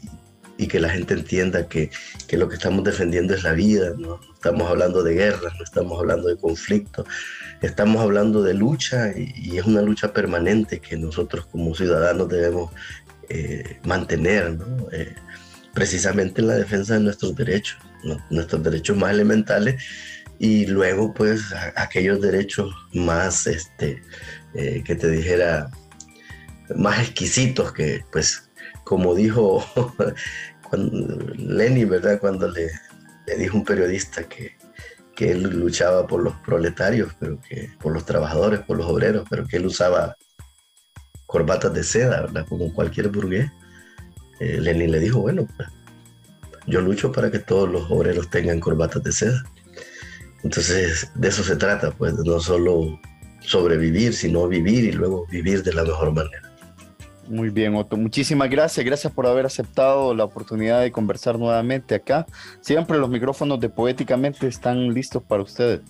y 0.57 0.68
que 0.68 0.80
la 0.80 0.89
gente 0.89 1.14
entienda 1.14 1.68
que, 1.68 1.91
que, 2.28 2.37
lo 2.37 2.49
que 2.49 2.55
estamos 2.55 2.85
defendiendo 2.85 3.35
es 3.35 3.43
la 3.43 3.53
vida, 3.53 3.95
no 3.99 4.20
estamos 4.35 4.68
hablando 4.68 5.03
de 5.03 5.14
guerras, 5.14 5.53
no 5.59 5.64
estamos 5.64 5.99
hablando 5.99 6.28
de 6.28 6.37
conflictos, 6.37 7.07
estamos 7.62 8.02
hablando 8.02 8.42
de 8.42 8.54
lucha 8.54 9.12
y, 9.16 9.56
es 9.56 9.64
una 9.64 9.82
lucha 9.82 10.12
permanente 10.12 10.80
que 10.80 10.96
nosotros 10.96 11.46
como 11.46 11.74
ciudadanos 11.74 12.28
debemos 12.28 12.72
eh, 13.28 13.78
mantener, 13.84 14.58
¿no? 14.58 14.88
Eh, 14.92 15.14
precisamente 15.72 16.40
en 16.40 16.48
la 16.48 16.56
defensa 16.56 16.94
de 16.94 17.00
nuestros 17.00 17.34
derechos, 17.34 17.78
nuestros 18.30 18.62
derechos 18.62 18.96
más 18.96 19.12
elementales 19.12 19.82
y 20.38 20.66
luego 20.66 21.14
pues 21.14 21.40
aquellos 21.76 22.20
derechos 22.20 22.74
más, 22.92 23.46
este, 23.46 24.02
eh, 24.54 24.82
que 24.84 24.94
te 24.94 25.08
dijera, 25.08 25.70
más 26.76 27.00
exquisitos 27.00 27.72
que 27.72 28.04
pues 28.10 28.50
como 28.84 29.14
dijo 29.14 29.64
cuando, 30.68 31.18
Lenny, 31.36 31.84
¿verdad? 31.84 32.18
Cuando 32.20 32.50
le, 32.50 32.70
le 33.26 33.36
dijo 33.36 33.56
un 33.56 33.64
periodista 33.64 34.24
que, 34.24 34.56
que 35.14 35.32
él 35.32 35.42
luchaba 35.42 36.06
por 36.06 36.22
los 36.22 36.34
proletarios, 36.36 37.12
pero 37.18 37.38
que 37.40 37.70
por 37.80 37.92
los 37.92 38.04
trabajadores, 38.04 38.60
por 38.60 38.76
los 38.76 38.86
obreros, 38.86 39.26
pero 39.28 39.46
que 39.46 39.56
él 39.58 39.66
usaba 39.66 40.16
corbatas 41.26 41.72
de 41.72 41.84
seda. 41.84 42.30
Como 42.48 42.72
cualquier 42.72 43.08
burgués. 43.08 43.50
Eh, 44.40 44.60
Lenin 44.60 44.90
le 44.90 45.00
dijo, 45.00 45.20
bueno, 45.20 45.46
pues, 45.56 45.68
yo 46.66 46.80
lucho 46.80 47.12
para 47.12 47.30
que 47.30 47.38
todos 47.38 47.68
los 47.70 47.90
obreros 47.90 48.30
tengan 48.30 48.60
corbatas 48.60 49.02
de 49.02 49.12
seda. 49.12 49.42
Entonces, 50.42 51.10
de 51.14 51.28
eso 51.28 51.44
se 51.44 51.56
trata, 51.56 51.92
pues, 51.92 52.14
no 52.14 52.40
solo 52.40 53.00
sobrevivir, 53.40 54.14
sino 54.14 54.48
vivir 54.48 54.84
y 54.84 54.92
luego 54.92 55.26
vivir 55.26 55.62
de 55.62 55.72
la 55.72 55.84
mejor 55.84 56.12
manera. 56.12 56.41
Muy 57.33 57.49
bien, 57.49 57.74
Otto. 57.74 57.97
Muchísimas 57.97 58.51
gracias. 58.51 58.85
Gracias 58.85 59.11
por 59.11 59.26
haber 59.26 59.47
aceptado 59.47 60.14
la 60.14 60.24
oportunidad 60.24 60.83
de 60.83 60.93
conversar 60.93 61.39
nuevamente 61.39 61.95
acá. 61.95 62.26
Siempre 62.61 62.99
los 62.99 63.09
micrófonos 63.09 63.59
de 63.59 63.70
Poéticamente 63.70 64.47
están 64.47 64.93
listos 64.93 65.22
para 65.22 65.43
ustedes, 65.43 65.80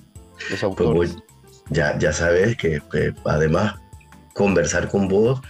los 0.62 0.76
pues 0.76 1.16
ya, 1.70 1.99
ya 1.99 2.12
sabes 2.12 2.57
que, 2.57 2.80
que 2.93 3.12
además 3.24 3.74
conversar 4.34 4.88
con 4.88 5.09
vos 5.09 5.40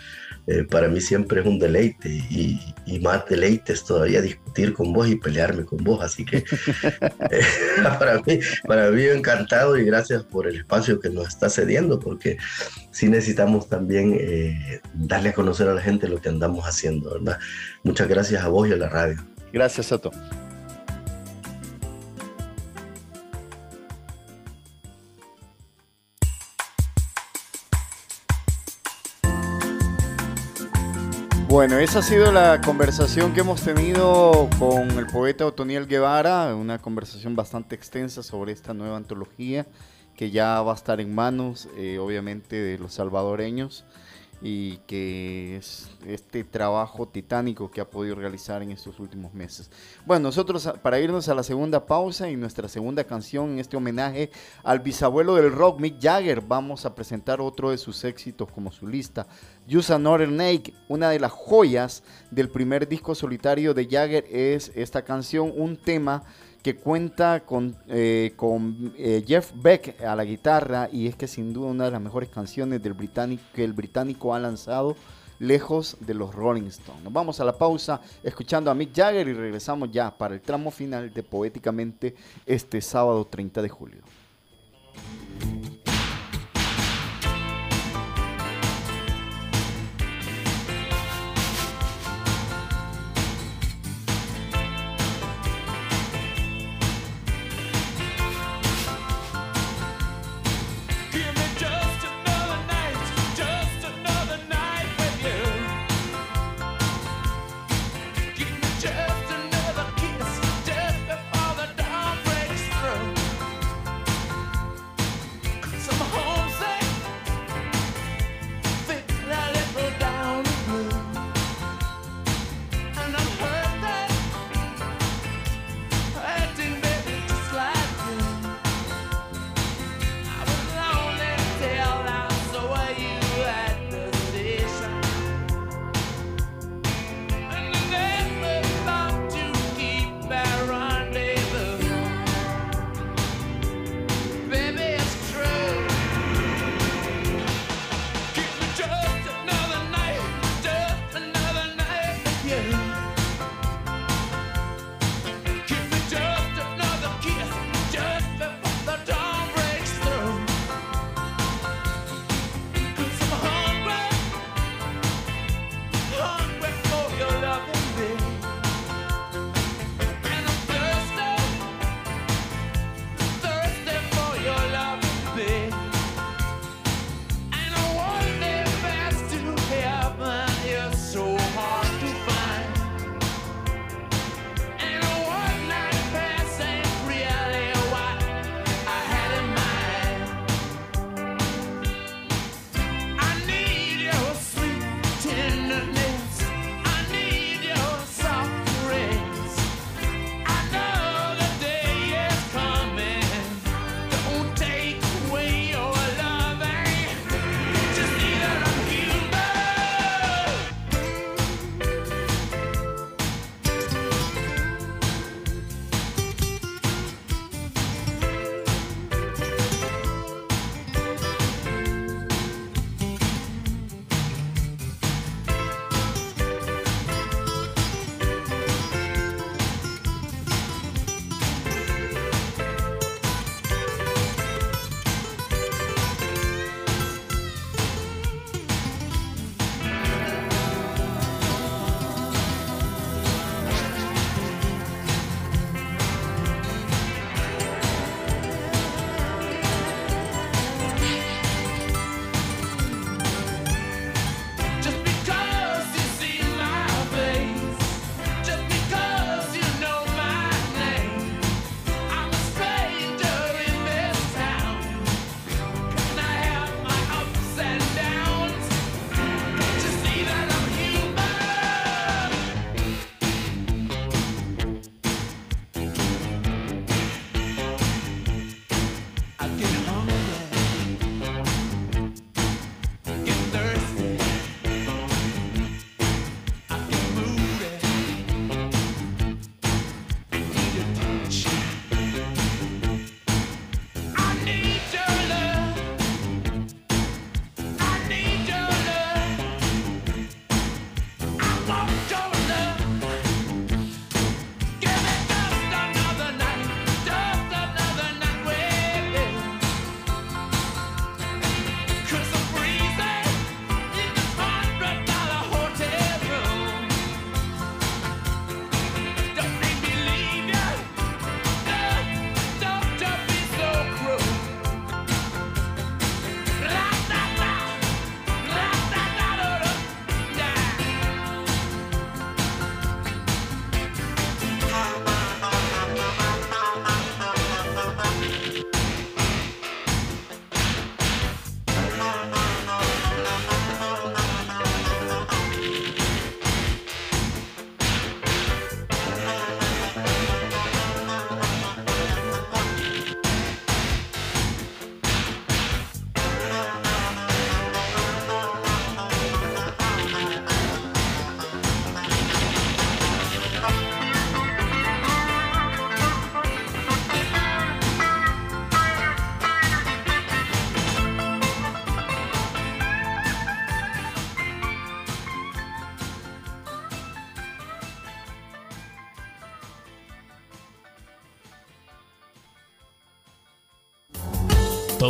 eh, 0.47 0.65
para 0.65 0.89
mí 0.89 1.01
siempre 1.01 1.41
es 1.41 1.47
un 1.47 1.59
deleite 1.59 2.09
y, 2.09 2.59
más 3.01 3.25
deleite 3.27 3.73
es 3.73 3.85
todavía 3.85 4.21
discutir 4.21 4.75
con 4.75 4.93
vos 4.93 5.09
y 5.09 5.17
pelearme 5.17 5.65
con 5.65 5.83
vos. 5.83 6.03
Así 6.03 6.25
que 6.25 6.39
eh, 7.31 7.43
para, 7.99 8.21
mí, 8.21 8.39
para 8.67 8.91
mí 8.91 9.05
encantado 9.05 9.79
y 9.79 9.85
gracias 9.85 10.23
por 10.25 10.47
el 10.47 10.57
espacio 10.57 11.01
que 11.01 11.09
nos 11.09 11.29
está 11.29 11.49
cediendo 11.49 11.99
porque 11.99 12.37
sí 12.91 13.09
necesitamos 13.09 13.69
también 13.69 14.17
eh, 14.21 14.81
darle 14.95 15.31
a 15.31 15.33
conocer 15.33 15.69
a 15.69 15.75
la 15.75 15.81
gente 15.81 16.09
lo 16.09 16.21
que 16.21 16.29
andamos 16.29 16.65
haciendo, 16.65 17.13
¿verdad? 17.13 17.39
Muchas 17.83 18.09
gracias 18.09 18.43
a 18.45 18.49
vos 18.49 18.69
y 18.69 18.73
a 18.73 18.77
la 18.77 18.89
radio. 18.89 19.17
Gracias, 19.53 19.87
Soto. 19.87 20.11
Bueno, 31.53 31.79
esa 31.79 31.99
ha 31.99 32.03
sido 32.03 32.33
la 32.33 32.63
conversación 32.63 33.35
que 33.35 33.41
hemos 33.41 33.61
tenido 33.61 34.49
con 34.59 34.91
el 34.93 35.07
poeta 35.07 35.45
Otoniel 35.45 35.87
Guevara, 35.87 36.55
una 36.55 36.79
conversación 36.79 37.37
bastante 37.37 37.75
extensa 37.75 38.23
sobre 38.23 38.53
esta 38.53 38.73
nueva 38.73 38.97
antología 38.97 39.67
que 40.17 40.31
ya 40.31 40.63
va 40.63 40.73
a 40.73 40.75
estar 40.75 40.99
en 40.99 41.15
manos, 41.15 41.69
eh, 41.77 41.99
obviamente, 41.99 42.57
de 42.57 42.79
los 42.79 42.95
salvadoreños 42.95 43.85
y 44.43 44.79
que 44.89 45.57
es 45.57 45.89
este 46.07 46.43
trabajo 46.43 47.07
titánico 47.07 47.71
que 47.71 47.81
ha 47.81 47.89
podido 47.89 48.17
realizar 48.17 48.63
en 48.63 48.73
estos 48.73 48.99
últimos 48.99 49.33
meses. 49.33 49.71
Bueno, 50.05 50.25
nosotros 50.25 50.69
para 50.83 50.99
irnos 50.99 51.29
a 51.29 51.35
la 51.35 51.45
segunda 51.45 51.87
pausa 51.87 52.29
y 52.29 52.37
nuestra 52.37 52.69
segunda 52.69 53.05
canción 53.05 53.51
en 53.51 53.59
este 53.61 53.77
homenaje 53.77 54.31
al 54.65 54.81
bisabuelo 54.81 55.37
del 55.37 55.53
rock, 55.53 55.79
Mick 55.79 56.03
Jagger, 56.03 56.41
vamos 56.41 56.85
a 56.85 56.95
presentar 56.95 57.41
otro 57.41 57.71
de 57.71 57.79
sus 57.79 58.03
éxitos 58.05 58.51
como 58.51 58.73
su 58.73 58.87
lista, 58.87 59.27
Use 59.73 59.95
Another 59.95 60.29
Nake, 60.29 60.75
una 60.89 61.11
de 61.11 61.21
las 61.21 61.31
joyas 61.31 62.03
del 62.31 62.49
primer 62.49 62.89
disco 62.89 63.15
solitario 63.15 63.75
de 63.75 63.87
Jagger 63.87 64.25
es 64.29 64.73
esta 64.75 65.05
canción, 65.05 65.53
un 65.55 65.77
tema 65.77 66.25
que 66.63 66.77
cuenta 66.77 67.41
con, 67.41 67.77
eh, 67.89 68.33
con 68.37 68.95
eh, 68.97 69.25
Jeff 69.27 69.53
Beck 69.55 70.01
a 70.03 70.15
la 70.15 70.25
guitarra 70.25 70.89
y 70.93 71.09
es 71.09 71.17
que 71.17 71.27
sin 71.27 71.53
duda 71.53 71.69
una 71.69 71.85
de 71.85 71.91
las 71.91 72.01
mejores 72.01 72.29
canciones 72.29 72.83
del 72.83 72.93
británico, 72.93 73.43
que 73.53 73.65
el 73.65 73.73
británico 73.73 74.35
ha 74.35 74.39
lanzado 74.39 74.97
lejos 75.41 75.97
de 76.01 76.15
los 76.15 76.33
Rolling 76.35 76.69
Stones. 76.69 77.03
Nos 77.03 77.13
vamos 77.13 77.41
a 77.41 77.45
la 77.45 77.59
pausa 77.59 78.01
escuchando 78.23 78.71
a 78.71 78.75
Mick 78.75 78.95
Jagger 78.95 79.27
y 79.27 79.33
regresamos 79.33 79.91
ya 79.91 80.17
para 80.17 80.35
el 80.35 80.41
tramo 80.41 80.71
final 80.71 81.13
de 81.13 81.23
Poéticamente 81.25 82.15
este 82.47 82.81
sábado 82.81 83.27
30 83.27 83.61
de 83.61 83.69
julio. 83.69 84.03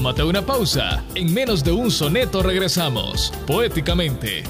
Tómate 0.03 0.24
una 0.24 0.42
pausa. 0.42 1.05
En 1.14 1.32
menos 1.32 1.62
de 1.62 1.70
un 1.70 1.88
soneto 1.88 2.42
regresamos. 2.42 3.32
Poéticamente. 3.46 4.42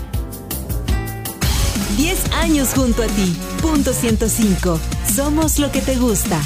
10 1.98 2.32
años 2.32 2.70
junto 2.74 3.03
a 3.03 3.07
ti. 3.07 3.36
Punto 3.61 3.92
105. 3.92 4.80
Somos 5.14 5.59
lo 5.59 5.70
que 5.70 5.82
te 5.82 5.96
gusta. 5.96 6.40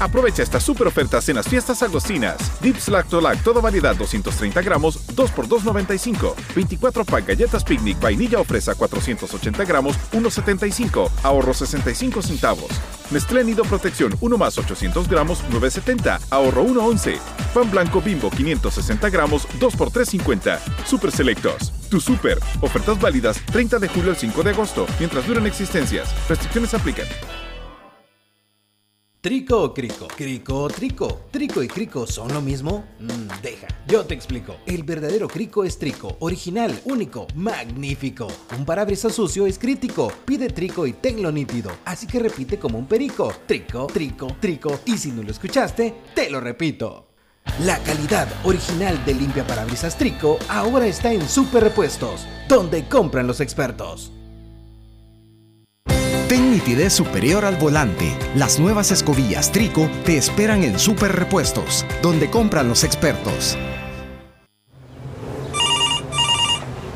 Aprovecha 0.00 0.42
estas 0.42 0.62
super 0.62 0.86
ofertas 0.86 1.28
en 1.28 1.36
las 1.36 1.46
fiestas 1.46 1.82
agostinas. 1.82 2.38
Dips 2.62 2.88
Lactolac, 2.88 3.42
toda 3.42 3.60
variedad 3.60 3.94
230 3.94 4.62
gramos, 4.62 5.14
2 5.14 5.30
x 5.30 5.50
2.95. 5.50 6.34
24 6.54 7.04
pack 7.04 7.26
galletas 7.28 7.64
picnic, 7.64 8.00
vainilla 8.00 8.40
o 8.40 8.44
fresa 8.44 8.74
480 8.74 9.62
gramos, 9.66 9.94
1.75. 10.10 11.10
Ahorro 11.22 11.52
65 11.52 12.22
centavos. 12.22 12.70
Nestlé 13.12 13.44
Nido 13.44 13.62
Protección 13.64 14.14
1 14.20 14.38
más 14.38 14.56
800 14.56 15.06
gramos, 15.08 15.44
9.70. 15.50 16.18
Ahorro 16.30 16.64
1.11. 16.64 17.18
Pan 17.52 17.70
blanco 17.70 18.00
bimbo 18.00 18.30
560 18.30 19.10
gramos, 19.10 19.46
2 19.60 19.74
x 19.74 19.82
3.50. 20.16 20.58
Super 20.86 21.12
Selectos. 21.12 21.72
Tu 21.90 22.00
super. 22.00 22.38
Ofertas 22.62 22.98
válidas 22.98 23.38
30 23.52 23.78
de 23.78 23.88
julio 23.88 24.10
al 24.10 24.16
5 24.16 24.42
de 24.42 24.50
agosto, 24.50 24.86
mientras 24.98 25.26
duran 25.26 25.46
existencias. 25.46 26.14
Restricciones 26.28 26.72
aplican. 26.72 27.06
¿Trico 29.22 29.62
o 29.62 29.72
crico? 29.72 30.08
¿Crico 30.08 30.64
o 30.64 30.68
trico? 30.68 31.20
¿Trico 31.30 31.62
y 31.62 31.68
crico 31.68 32.08
son 32.08 32.34
lo 32.34 32.40
mismo? 32.40 32.84
Mm, 32.98 33.40
deja, 33.40 33.68
yo 33.86 34.04
te 34.04 34.14
explico. 34.14 34.56
El 34.66 34.82
verdadero 34.82 35.28
crico 35.28 35.62
es 35.62 35.78
trico, 35.78 36.16
original, 36.18 36.76
único, 36.86 37.28
magnífico. 37.36 38.26
Un 38.58 38.64
parabrisas 38.64 39.14
sucio 39.14 39.46
es 39.46 39.60
crítico. 39.60 40.12
Pide 40.24 40.48
trico 40.48 40.88
y 40.88 40.94
tenlo 40.94 41.30
nítido. 41.30 41.70
Así 41.84 42.08
que 42.08 42.18
repite 42.18 42.58
como 42.58 42.80
un 42.80 42.86
perico. 42.86 43.32
Trico, 43.46 43.86
trico, 43.86 44.26
trico. 44.40 44.80
Y 44.86 44.98
si 44.98 45.12
no 45.12 45.22
lo 45.22 45.30
escuchaste, 45.30 45.94
te 46.16 46.28
lo 46.28 46.40
repito. 46.40 47.06
La 47.60 47.78
calidad 47.84 48.26
original 48.42 49.04
de 49.04 49.14
limpia 49.14 49.46
parabrisas 49.46 49.96
Trico 49.96 50.36
ahora 50.48 50.88
está 50.88 51.12
en 51.12 51.28
Super 51.28 51.62
Repuestos, 51.62 52.26
donde 52.48 52.88
compran 52.88 53.28
los 53.28 53.38
expertos. 53.38 54.10
Ten 56.32 56.50
nitidez 56.50 56.94
superior 56.94 57.44
al 57.44 57.56
volante. 57.56 58.16
Las 58.34 58.58
nuevas 58.58 58.90
escobillas 58.90 59.52
Trico 59.52 59.90
te 60.06 60.16
esperan 60.16 60.64
en 60.64 60.78
Super 60.78 61.12
Repuestos, 61.14 61.84
donde 62.00 62.30
compran 62.30 62.70
los 62.70 62.84
expertos. 62.84 63.58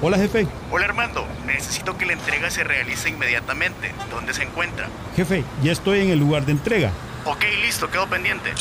Hola 0.01 0.17
jefe. 0.17 0.47
Hola 0.71 0.87
Armando, 0.87 1.27
necesito 1.45 1.99
que 1.99 2.07
la 2.07 2.15
entrega 2.15 2.51
se 2.51 2.65
realice 2.65 3.11
inmediatamente. 3.11 3.93
¿Dónde 4.11 4.33
se 4.33 4.45
encuentra? 4.45 4.89
Jefe, 5.15 5.45
ya 5.63 5.73
estoy 5.73 6.01
en 6.01 6.09
el 6.09 6.19
lugar 6.19 6.47
de 6.47 6.53
entrega. 6.53 6.91
Ok, 7.27 7.45
listo, 7.61 7.91
quedo 7.91 8.07
pendiente. 8.07 8.55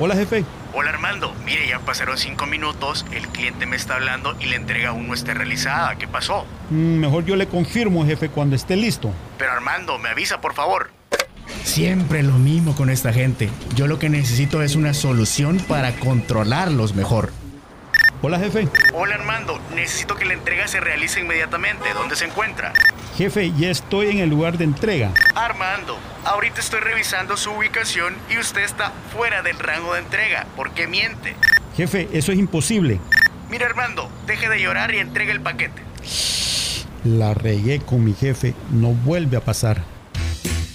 Hola 0.00 0.14
jefe. 0.14 0.46
Hola 0.74 0.90
Armando, 0.90 1.34
mire, 1.46 1.66
ya 1.66 1.78
pasaron 1.78 2.18
cinco 2.18 2.44
minutos, 2.44 3.06
el 3.12 3.26
cliente 3.28 3.64
me 3.64 3.76
está 3.76 3.94
hablando 3.94 4.36
y 4.38 4.46
la 4.46 4.56
entrega 4.56 4.90
aún 4.90 5.08
no 5.08 5.14
está 5.14 5.32
realizada. 5.32 5.96
¿Qué 5.96 6.06
pasó? 6.06 6.44
Mm, 6.68 6.98
mejor 6.98 7.24
yo 7.24 7.36
le 7.36 7.46
confirmo, 7.46 8.04
jefe, 8.04 8.28
cuando 8.28 8.54
esté 8.54 8.76
listo. 8.76 9.10
Pero 9.38 9.52
Armando, 9.52 9.98
me 9.98 10.10
avisa, 10.10 10.40
por 10.42 10.52
favor. 10.52 10.90
Siempre 11.64 12.22
lo 12.22 12.34
mismo 12.34 12.76
con 12.76 12.90
esta 12.90 13.14
gente. 13.14 13.48
Yo 13.74 13.86
lo 13.86 13.98
que 13.98 14.10
necesito 14.10 14.62
es 14.62 14.74
una 14.74 14.92
solución 14.92 15.58
para 15.58 15.92
controlarlos 15.92 16.94
mejor. 16.94 17.32
Hola, 18.20 18.38
jefe. 18.38 18.68
Hola, 18.92 19.14
Armando. 19.14 19.60
Necesito 19.74 20.16
que 20.16 20.24
la 20.26 20.34
entrega 20.34 20.68
se 20.68 20.80
realice 20.80 21.20
inmediatamente. 21.20 21.94
¿Dónde 21.94 22.16
se 22.16 22.26
encuentra? 22.26 22.72
Jefe, 23.18 23.52
ya 23.58 23.68
estoy 23.68 24.08
en 24.10 24.18
el 24.18 24.30
lugar 24.30 24.58
de 24.58 24.64
entrega. 24.64 25.12
Armando, 25.34 25.98
ahorita 26.24 26.60
estoy 26.60 26.78
revisando 26.78 27.36
su 27.36 27.50
ubicación 27.50 28.14
y 28.30 28.38
usted 28.38 28.62
está 28.62 28.92
fuera 29.12 29.42
del 29.42 29.58
rango 29.58 29.94
de 29.94 29.98
entrega. 29.98 30.46
¿Por 30.54 30.70
qué 30.70 30.86
miente? 30.86 31.34
Jefe, 31.76 32.08
eso 32.12 32.30
es 32.30 32.38
imposible. 32.38 33.00
Mira, 33.50 33.66
Armando, 33.66 34.08
deje 34.28 34.48
de 34.48 34.62
llorar 34.62 34.94
y 34.94 34.98
entregue 34.98 35.32
el 35.32 35.40
paquete. 35.40 35.82
La 37.02 37.34
regué 37.34 37.80
con 37.80 38.04
mi 38.04 38.14
jefe. 38.14 38.54
No 38.70 38.92
vuelve 38.92 39.36
a 39.36 39.40
pasar. 39.40 39.82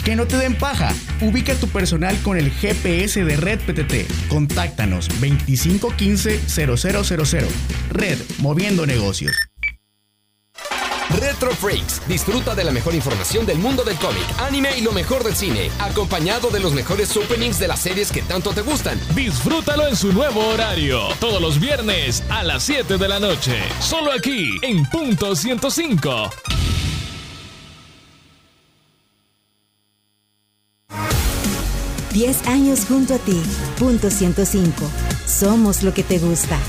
Que 0.03 0.17
no 0.17 0.27
te 0.27 0.35
den 0.35 0.55
paja. 0.55 0.91
Ubica 1.21 1.55
tu 1.55 1.69
personal 1.69 2.21
con 2.23 2.37
el 2.37 2.51
GPS 2.51 3.23
de 3.23 3.37
Red 3.37 3.61
PTT. 3.61 4.27
Contáctanos 4.27 5.09
2515-0000. 5.21 7.47
Red, 7.89 8.17
moviendo 8.39 8.85
negocios. 8.85 9.33
Retro 11.19 11.51
Freaks. 11.51 12.01
Disfruta 12.07 12.55
de 12.55 12.63
la 12.63 12.71
mejor 12.71 12.95
información 12.95 13.45
del 13.45 13.59
mundo 13.59 13.83
del 13.83 13.97
cómic, 13.97 14.25
anime 14.39 14.77
y 14.77 14.81
lo 14.81 14.91
mejor 14.91 15.23
del 15.23 15.35
cine, 15.35 15.69
acompañado 15.79 16.49
de 16.49 16.59
los 16.59 16.73
mejores 16.73 17.15
openings 17.15 17.59
de 17.59 17.67
las 17.67 17.79
series 17.79 18.11
que 18.11 18.21
tanto 18.21 18.51
te 18.51 18.61
gustan. 18.61 18.99
Disfrútalo 19.15 19.87
en 19.87 19.95
su 19.95 20.11
nuevo 20.13 20.45
horario, 20.47 21.01
todos 21.19 21.41
los 21.41 21.59
viernes 21.59 22.23
a 22.29 22.43
las 22.43 22.63
7 22.63 22.97
de 22.97 23.07
la 23.07 23.19
noche, 23.19 23.57
solo 23.79 24.11
aquí 24.11 24.57
en 24.61 24.85
Punto 24.89 25.35
105. 25.35 26.29
Diez 32.13 32.45
años 32.45 32.85
junto 32.87 33.15
a 33.15 33.17
ti. 33.17 33.41
Punto 33.79 34.11
105. 34.11 34.85
Somos 35.25 35.81
lo 35.81 35.95
que 35.95 36.03
te 36.03 36.19
gusta. 36.19 36.59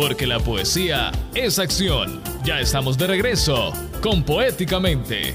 Porque 0.00 0.26
la 0.26 0.40
poesía 0.40 1.12
es 1.34 1.58
acción. 1.58 2.22
Ya 2.42 2.58
estamos 2.58 2.96
de 2.96 3.06
regreso 3.06 3.70
con 4.02 4.24
Poéticamente. 4.24 5.34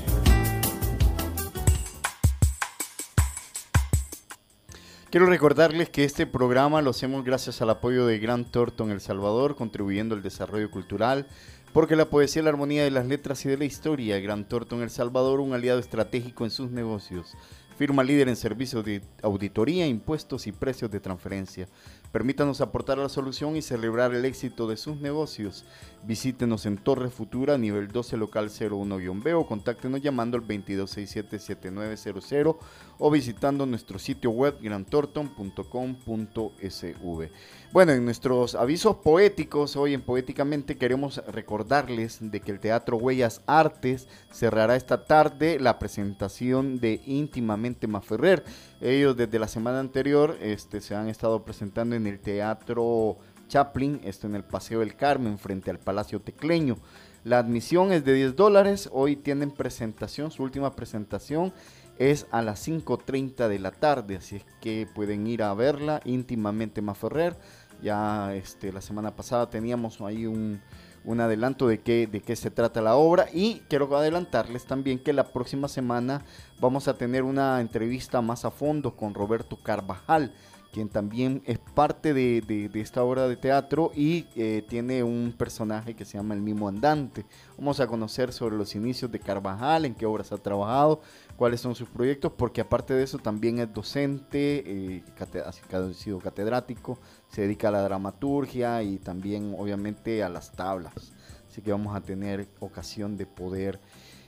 Quiero 5.11 5.27
recordarles 5.27 5.91
que 5.91 6.03
este 6.03 6.25
programa 6.25 6.81
lo 6.81 6.89
hacemos 6.89 7.23
gracias 7.23 7.61
al 7.61 7.69
apoyo 7.69 8.07
de 8.07 8.17
Gran 8.17 8.43
Thornton 8.43 8.89
El 8.89 9.01
Salvador, 9.01 9.55
contribuyendo 9.55 10.15
al 10.15 10.23
desarrollo 10.23 10.71
cultural, 10.71 11.27
porque 11.71 11.95
la 11.95 12.09
poesía, 12.09 12.41
la 12.41 12.49
armonía 12.49 12.83
de 12.83 12.89
las 12.89 13.05
letras 13.05 13.45
y 13.45 13.49
de 13.49 13.59
la 13.59 13.65
historia, 13.65 14.19
Gran 14.19 14.49
Thornton 14.49 14.81
El 14.81 14.89
Salvador, 14.89 15.41
un 15.41 15.53
aliado 15.53 15.77
estratégico 15.77 16.43
en 16.43 16.49
sus 16.49 16.71
negocios. 16.71 17.37
Firma 17.77 18.03
líder 18.03 18.29
en 18.29 18.37
servicios 18.37 18.83
de 18.85 19.01
auditoría, 19.21 19.85
impuestos 19.85 20.47
y 20.47 20.53
precios 20.53 20.89
de 20.89 21.01
transferencia. 21.01 21.67
Permítanos 22.15 22.61
aportar 22.61 22.97
la 22.97 23.09
solución 23.09 23.57
y 23.57 23.61
celebrar 23.61 24.13
el 24.13 24.23
éxito 24.23 24.67
de 24.67 24.77
sus 24.77 25.01
negocios. 25.01 25.65
Visítenos 26.03 26.65
en 26.65 26.77
Torre 26.77 27.09
Futura, 27.09 27.57
nivel 27.57 27.89
12, 27.89 28.15
local 28.15 28.47
01-B 28.47 29.33
o 29.33 29.45
contáctenos 29.45 30.01
llamando 30.01 30.37
al 30.37 30.47
2267-7900 30.47 32.55
o 32.99 33.11
visitando 33.11 33.65
nuestro 33.65 33.99
sitio 33.99 34.29
web 34.29 34.55
grantorton.com.sv. 34.61 37.29
Bueno, 37.73 37.91
en 37.91 38.05
nuestros 38.05 38.55
avisos 38.55 38.95
poéticos, 38.97 39.75
hoy 39.75 39.93
en 39.93 40.01
Poéticamente 40.01 40.77
queremos 40.77 41.17
recordarles 41.27 42.19
de 42.21 42.39
que 42.39 42.51
el 42.51 42.61
Teatro 42.61 42.95
Huellas 42.95 43.41
Artes 43.47 44.07
cerrará 44.31 44.77
esta 44.77 45.03
tarde 45.03 45.59
la 45.59 45.79
presentación 45.79 46.79
de 46.79 47.01
Íntimamente 47.05 47.87
Maferrer. 47.87 48.45
Ellos 48.81 49.15
desde 49.15 49.39
la 49.39 49.47
semana 49.47 49.79
anterior 49.79 50.37
este, 50.41 50.81
se 50.81 50.95
han 50.95 51.07
estado 51.07 51.43
presentando 51.45 51.95
en 51.95 52.07
el 52.07 52.19
Teatro 52.19 53.17
Chaplin, 53.47 54.01
esto 54.03 54.27
en 54.27 54.35
el 54.35 54.43
Paseo 54.43 54.81
del 54.81 54.95
Carmen, 54.95 55.37
frente 55.37 55.71
al 55.71 55.79
Palacio 55.79 56.21
Tecleño. 56.21 56.77
La 57.23 57.39
admisión 57.39 57.91
es 57.91 58.03
de 58.03 58.13
10 58.13 58.35
dólares. 58.35 58.89
Hoy 58.91 59.15
tienen 59.15 59.51
presentación, 59.51 60.29
su 60.29 60.43
última 60.43 60.75
presentación 60.75 61.53
es 61.97 62.27
a 62.31 62.41
las 62.41 62.67
5.30 62.67 63.47
de 63.47 63.59
la 63.59 63.71
tarde, 63.71 64.17
así 64.17 64.35
es 64.35 64.45
que 64.61 64.87
pueden 64.93 65.25
ir 65.25 65.41
a 65.41 65.53
verla 65.53 66.01
íntimamente 66.03 66.81
Maferrer. 66.81 67.37
Ya 67.81 68.35
este, 68.35 68.73
la 68.73 68.81
semana 68.81 69.15
pasada 69.15 69.49
teníamos 69.49 70.01
ahí 70.01 70.25
un, 70.25 70.61
un 71.05 71.21
adelanto 71.21 71.67
de 71.67 71.81
qué, 71.81 72.07
de 72.07 72.21
qué 72.21 72.35
se 72.35 72.51
trata 72.51 72.81
la 72.81 72.95
obra. 72.95 73.27
Y 73.33 73.61
quiero 73.69 73.95
adelantarles 73.95 74.65
también 74.65 74.99
que 74.99 75.13
la 75.13 75.25
próxima 75.25 75.67
semana 75.67 76.25
vamos 76.59 76.87
a 76.87 76.97
tener 76.97 77.23
una 77.23 77.61
entrevista 77.61 78.21
más 78.21 78.45
a 78.45 78.51
fondo 78.51 78.95
con 78.95 79.13
Roberto 79.13 79.57
Carvajal 79.57 80.33
quien 80.75 80.89
también 80.89 81.41
es 81.45 81.57
parte 81.57 82.13
de, 82.13 82.69
esta 82.73 83.01
obra 83.01 83.29
de 83.29 83.37
teatro 83.37 83.93
y 83.95 84.27
eh, 84.35 84.61
tiene 84.67 85.03
un 85.03 85.33
personaje 85.37 85.93
que 85.93 86.03
se 86.03 86.17
llama 86.17 86.33
el 86.33 86.41
Mimo 86.41 86.67
Andante. 86.67 87.25
Vamos 87.57 87.79
a 87.79 87.87
conocer 87.87 88.33
sobre 88.33 88.57
los 88.57 88.75
inicios 88.75 89.09
de 89.09 89.21
Carvajal, 89.21 89.85
en 89.85 89.95
qué 89.95 90.05
obras 90.05 90.33
ha 90.33 90.37
trabajado, 90.37 90.99
cuáles 91.37 91.61
son 91.61 91.75
sus 91.75 91.87
proyectos, 91.87 92.33
porque 92.35 92.59
aparte 92.59 92.93
de 92.93 93.03
eso 93.03 93.17
también 93.19 93.59
es 93.59 93.73
docente, 93.73 94.63
eh, 94.65 95.03
ha 95.45 95.93
sido 95.93 96.19
catedrático, 96.19 96.99
se 97.29 97.43
dedica 97.43 97.69
a 97.69 97.71
la 97.71 97.81
dramaturgia 97.81 98.83
y 98.83 98.97
también 98.97 99.55
obviamente 99.57 100.25
a 100.25 100.27
las 100.27 100.51
tablas. 100.51 101.13
Así 101.49 101.61
que 101.61 101.71
vamos 101.71 101.95
a 101.95 102.01
tener 102.01 102.49
ocasión 102.59 103.15
de 103.15 103.25
poder 103.25 103.79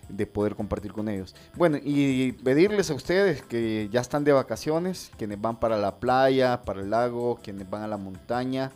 de 0.10 0.26
poder 0.26 0.56
compartir 0.56 0.94
con 0.94 1.10
ellos. 1.10 1.36
Bueno, 1.56 1.78
y 1.84 2.32
pedirles 2.32 2.90
a 2.92 2.94
ustedes 2.94 3.42
que 3.42 3.90
ya 3.92 4.02
están 4.02 4.24
de 4.24 4.32
vacaciones, 4.32 5.12
quienes 5.18 5.40
van 5.40 5.60
para 5.60 5.78
la 5.78 6.00
playa, 6.00 6.62
para 6.62 6.82
el 6.82 6.90
lago, 6.90 7.40
quienes 7.42 7.70
van 7.70 7.84
a 7.84 7.88
la 7.88 7.98
montaña, 7.98 8.72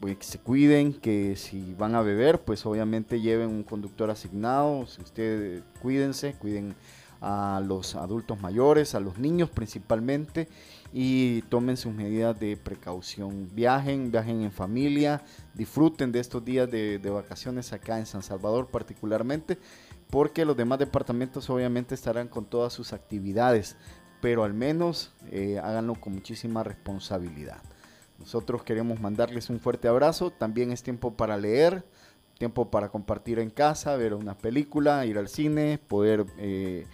pues, 0.00 0.16
que 0.16 0.24
se 0.24 0.38
cuiden, 0.38 0.94
que 0.94 1.36
si 1.36 1.74
van 1.74 1.94
a 1.94 2.00
beber, 2.00 2.40
pues 2.40 2.64
obviamente 2.64 3.20
lleven 3.20 3.48
un 3.50 3.62
conductor 3.62 4.10
asignado, 4.10 4.86
si 4.86 5.02
ustedes 5.02 5.62
cuídense, 5.82 6.34
cuiden 6.34 6.74
a 7.20 7.62
los 7.64 7.94
adultos 7.96 8.40
mayores, 8.40 8.94
a 8.94 9.00
los 9.00 9.18
niños 9.18 9.50
principalmente 9.50 10.48
y 10.92 11.42
tomen 11.42 11.76
sus 11.76 11.92
medidas 11.92 12.38
de 12.40 12.56
precaución. 12.56 13.48
Viajen, 13.52 14.10
viajen 14.10 14.42
en 14.42 14.52
familia, 14.52 15.22
disfruten 15.54 16.12
de 16.12 16.20
estos 16.20 16.44
días 16.44 16.70
de, 16.70 16.98
vacaciones 17.10 17.72
acá 17.72 17.98
en 17.98 18.06
San 18.06 18.22
Salvador 18.22 18.68
particularmente, 18.68 19.58
porque 20.10 20.44
los 20.44 20.56
demás 20.56 20.78
departamentos 20.78 21.48
obviamente 21.50 21.94
estarán 21.94 22.28
con 22.28 22.44
todas 22.44 22.72
sus 22.72 22.92
actividades, 22.92 23.76
pero 24.20 24.44
al 24.44 24.52
menos 24.52 25.12
eh, 25.30 25.58
háganlo 25.62 25.94
con 25.94 26.14
muchísima 26.14 26.62
responsabilidad. 26.62 27.62
Nosotros 28.18 28.62
queremos 28.64 29.00
mandarles 29.00 29.48
un 29.48 29.60
fuerte 29.60 29.88
abrazo, 29.88 30.30
también 30.30 30.72
es 30.72 30.82
tiempo 30.82 31.14
para 31.16 31.38
leer, 31.38 31.84
tiempo 32.38 32.70
para 32.70 32.90
compartir 32.90 33.38
en 33.38 33.50
casa, 33.50 33.96
ver 33.96 34.14
una 34.14 34.36
película, 34.36 35.06
ir 35.06 35.18
al 35.18 35.28
cine, 35.28 35.78
poder... 35.78 36.26
Eh, 36.38 36.86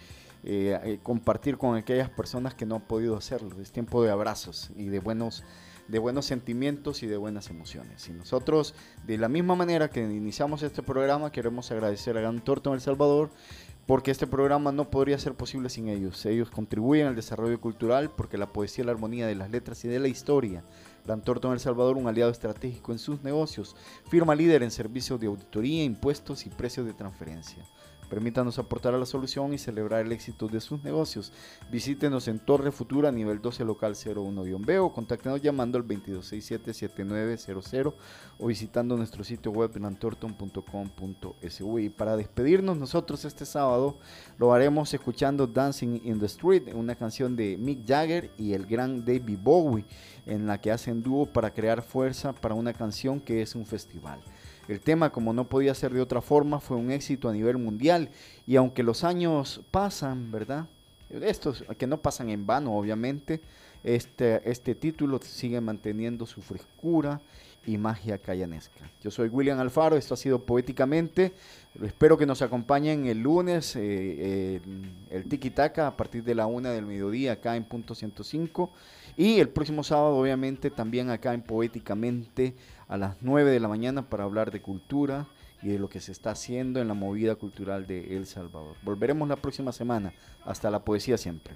eh, 0.49 0.99
compartir 1.03 1.57
con 1.57 1.75
aquellas 1.75 2.09
personas 2.09 2.53
que 2.53 2.65
no 2.65 2.75
han 2.75 2.81
podido 2.81 3.17
hacerlo. 3.17 3.59
Es 3.59 3.71
tiempo 3.73 4.01
de 4.01 4.11
abrazos 4.11 4.69
y 4.77 4.85
de 4.85 4.99
buenos, 4.99 5.43
de 5.87 5.99
buenos 5.99 6.25
sentimientos 6.25 7.03
y 7.03 7.07
de 7.07 7.17
buenas 7.17 7.49
emociones. 7.49 8.07
Y 8.09 8.11
nosotros, 8.11 8.73
de 9.05 9.17
la 9.17 9.29
misma 9.29 9.55
manera 9.55 9.89
que 9.89 10.01
iniciamos 10.01 10.63
este 10.63 10.83
programa, 10.83 11.31
queremos 11.31 11.71
agradecer 11.71 12.17
a 12.17 12.21
Gran 12.21 12.41
Torto 12.41 12.69
en 12.69 12.75
El 12.75 12.81
Salvador 12.81 13.29
porque 13.85 14.11
este 14.11 14.27
programa 14.27 14.73
no 14.73 14.89
podría 14.89 15.17
ser 15.17 15.33
posible 15.33 15.69
sin 15.69 15.87
ellos. 15.87 16.25
Ellos 16.25 16.49
contribuyen 16.49 17.07
al 17.07 17.15
desarrollo 17.15 17.59
cultural 17.61 18.11
porque 18.15 18.37
la 18.37 18.51
poesía, 18.51 18.83
la 18.83 18.91
armonía 18.91 19.27
de 19.27 19.35
las 19.35 19.49
letras 19.49 19.83
y 19.85 19.87
de 19.87 19.99
la 19.99 20.09
historia. 20.09 20.63
Gran 21.05 21.21
Torto 21.21 21.47
en 21.47 21.53
El 21.53 21.61
Salvador, 21.61 21.95
un 21.95 22.07
aliado 22.07 22.29
estratégico 22.29 22.91
en 22.91 22.99
sus 22.99 23.23
negocios, 23.23 23.77
firma 24.09 24.35
líder 24.35 24.61
en 24.61 24.71
servicios 24.71 25.21
de 25.21 25.27
auditoría, 25.27 25.85
impuestos 25.85 26.45
y 26.45 26.49
precios 26.49 26.85
de 26.85 26.93
transferencia. 26.93 27.63
Permítanos 28.09 28.57
aportar 28.57 28.93
a 28.93 28.97
la 28.97 29.05
solución 29.05 29.53
y 29.53 29.57
celebrar 29.57 30.05
el 30.05 30.11
éxito 30.11 30.47
de 30.47 30.61
sus 30.61 30.83
negocios. 30.83 31.33
Visítenos 31.69 32.27
en 32.27 32.39
Torre 32.39 32.71
Futura, 32.71 33.11
nivel 33.11 33.41
12, 33.41 33.65
local 33.65 33.95
01-B 33.95 34.79
o 34.79 34.93
contáctenos 34.93 35.41
llamando 35.41 35.77
al 35.77 35.87
2267-7900 35.87 37.93
o 38.39 38.47
visitando 38.47 38.95
nuestro 38.95 39.23
sitio 39.23 39.51
web 39.51 39.75
lantorton.com.sv. 39.77 41.81
Y 41.81 41.89
para 41.89 42.15
despedirnos 42.15 42.77
nosotros 42.77 43.25
este 43.25 43.45
sábado 43.45 43.97
lo 44.37 44.53
haremos 44.53 44.93
escuchando 44.93 45.47
Dancing 45.47 46.01
in 46.03 46.19
the 46.19 46.27
Street, 46.27 46.73
una 46.73 46.95
canción 46.95 47.35
de 47.35 47.57
Mick 47.57 47.85
Jagger 47.87 48.31
y 48.37 48.53
el 48.53 48.65
gran 48.65 49.03
David 49.03 49.39
Bowie, 49.41 49.85
en 50.25 50.47
la 50.47 50.61
que 50.61 50.71
hacen 50.71 51.03
dúo 51.03 51.25
para 51.25 51.53
crear 51.53 51.81
fuerza 51.81 52.31
para 52.33 52.55
una 52.55 52.73
canción 52.73 53.19
que 53.19 53.41
es 53.41 53.55
un 53.55 53.65
festival. 53.65 54.21
El 54.67 54.81
tema, 54.81 55.11
como 55.11 55.33
no 55.33 55.47
podía 55.47 55.73
ser 55.73 55.93
de 55.93 56.01
otra 56.01 56.21
forma, 56.21 56.59
fue 56.59 56.77
un 56.77 56.91
éxito 56.91 57.29
a 57.29 57.33
nivel 57.33 57.57
mundial 57.57 58.09
y 58.45 58.55
aunque 58.55 58.83
los 58.83 59.03
años 59.03 59.61
pasan, 59.71 60.31
¿verdad? 60.31 60.67
Estos 61.09 61.63
que 61.77 61.87
no 61.87 62.01
pasan 62.01 62.29
en 62.29 62.45
vano, 62.45 62.77
obviamente, 62.77 63.41
este, 63.83 64.49
este 64.49 64.75
título 64.75 65.19
sigue 65.21 65.61
manteniendo 65.61 66.25
su 66.25 66.41
frescura 66.41 67.21
y 67.67 67.77
magia 67.77 68.17
cayanesca. 68.17 68.89
Yo 69.03 69.11
soy 69.11 69.27
William 69.27 69.59
Alfaro, 69.59 69.97
esto 69.97 70.13
ha 70.13 70.17
sido 70.17 70.39
Poéticamente. 70.39 71.33
Espero 71.83 72.17
que 72.17 72.25
nos 72.25 72.41
acompañen 72.41 73.05
el 73.05 73.21
lunes, 73.21 73.75
eh, 73.75 74.61
el, 75.09 75.25
Tiki 75.25 75.49
Taka, 75.49 75.87
a 75.87 75.97
partir 75.97 76.23
de 76.23 76.33
la 76.33 76.47
una 76.47 76.71
del 76.71 76.85
mediodía, 76.85 77.33
acá 77.33 77.57
en 77.57 77.65
Punto 77.65 77.93
105. 77.93 78.71
Y 79.17 79.39
el 79.39 79.49
próximo 79.49 79.83
sábado, 79.83 80.15
obviamente, 80.15 80.71
también 80.71 81.09
acá 81.09 81.33
en 81.33 81.41
Poéticamente 81.41 82.55
a 82.87 82.97
las 82.97 83.17
9 83.21 83.51
de 83.51 83.59
la 83.59 83.67
mañana 83.67 84.09
para 84.09 84.23
hablar 84.23 84.51
de 84.51 84.61
cultura 84.61 85.25
y 85.61 85.69
de 85.69 85.79
lo 85.79 85.89
que 85.89 85.99
se 85.99 86.11
está 86.11 86.31
haciendo 86.31 86.79
en 86.79 86.87
la 86.87 86.93
movida 86.93 87.35
cultural 87.35 87.87
de 87.87 88.15
El 88.15 88.27
Salvador. 88.27 88.75
Volveremos 88.83 89.27
la 89.27 89.35
próxima 89.35 89.71
semana. 89.71 90.13
Hasta 90.45 90.69
la 90.69 90.79
poesía 90.79 91.17
siempre. 91.17 91.55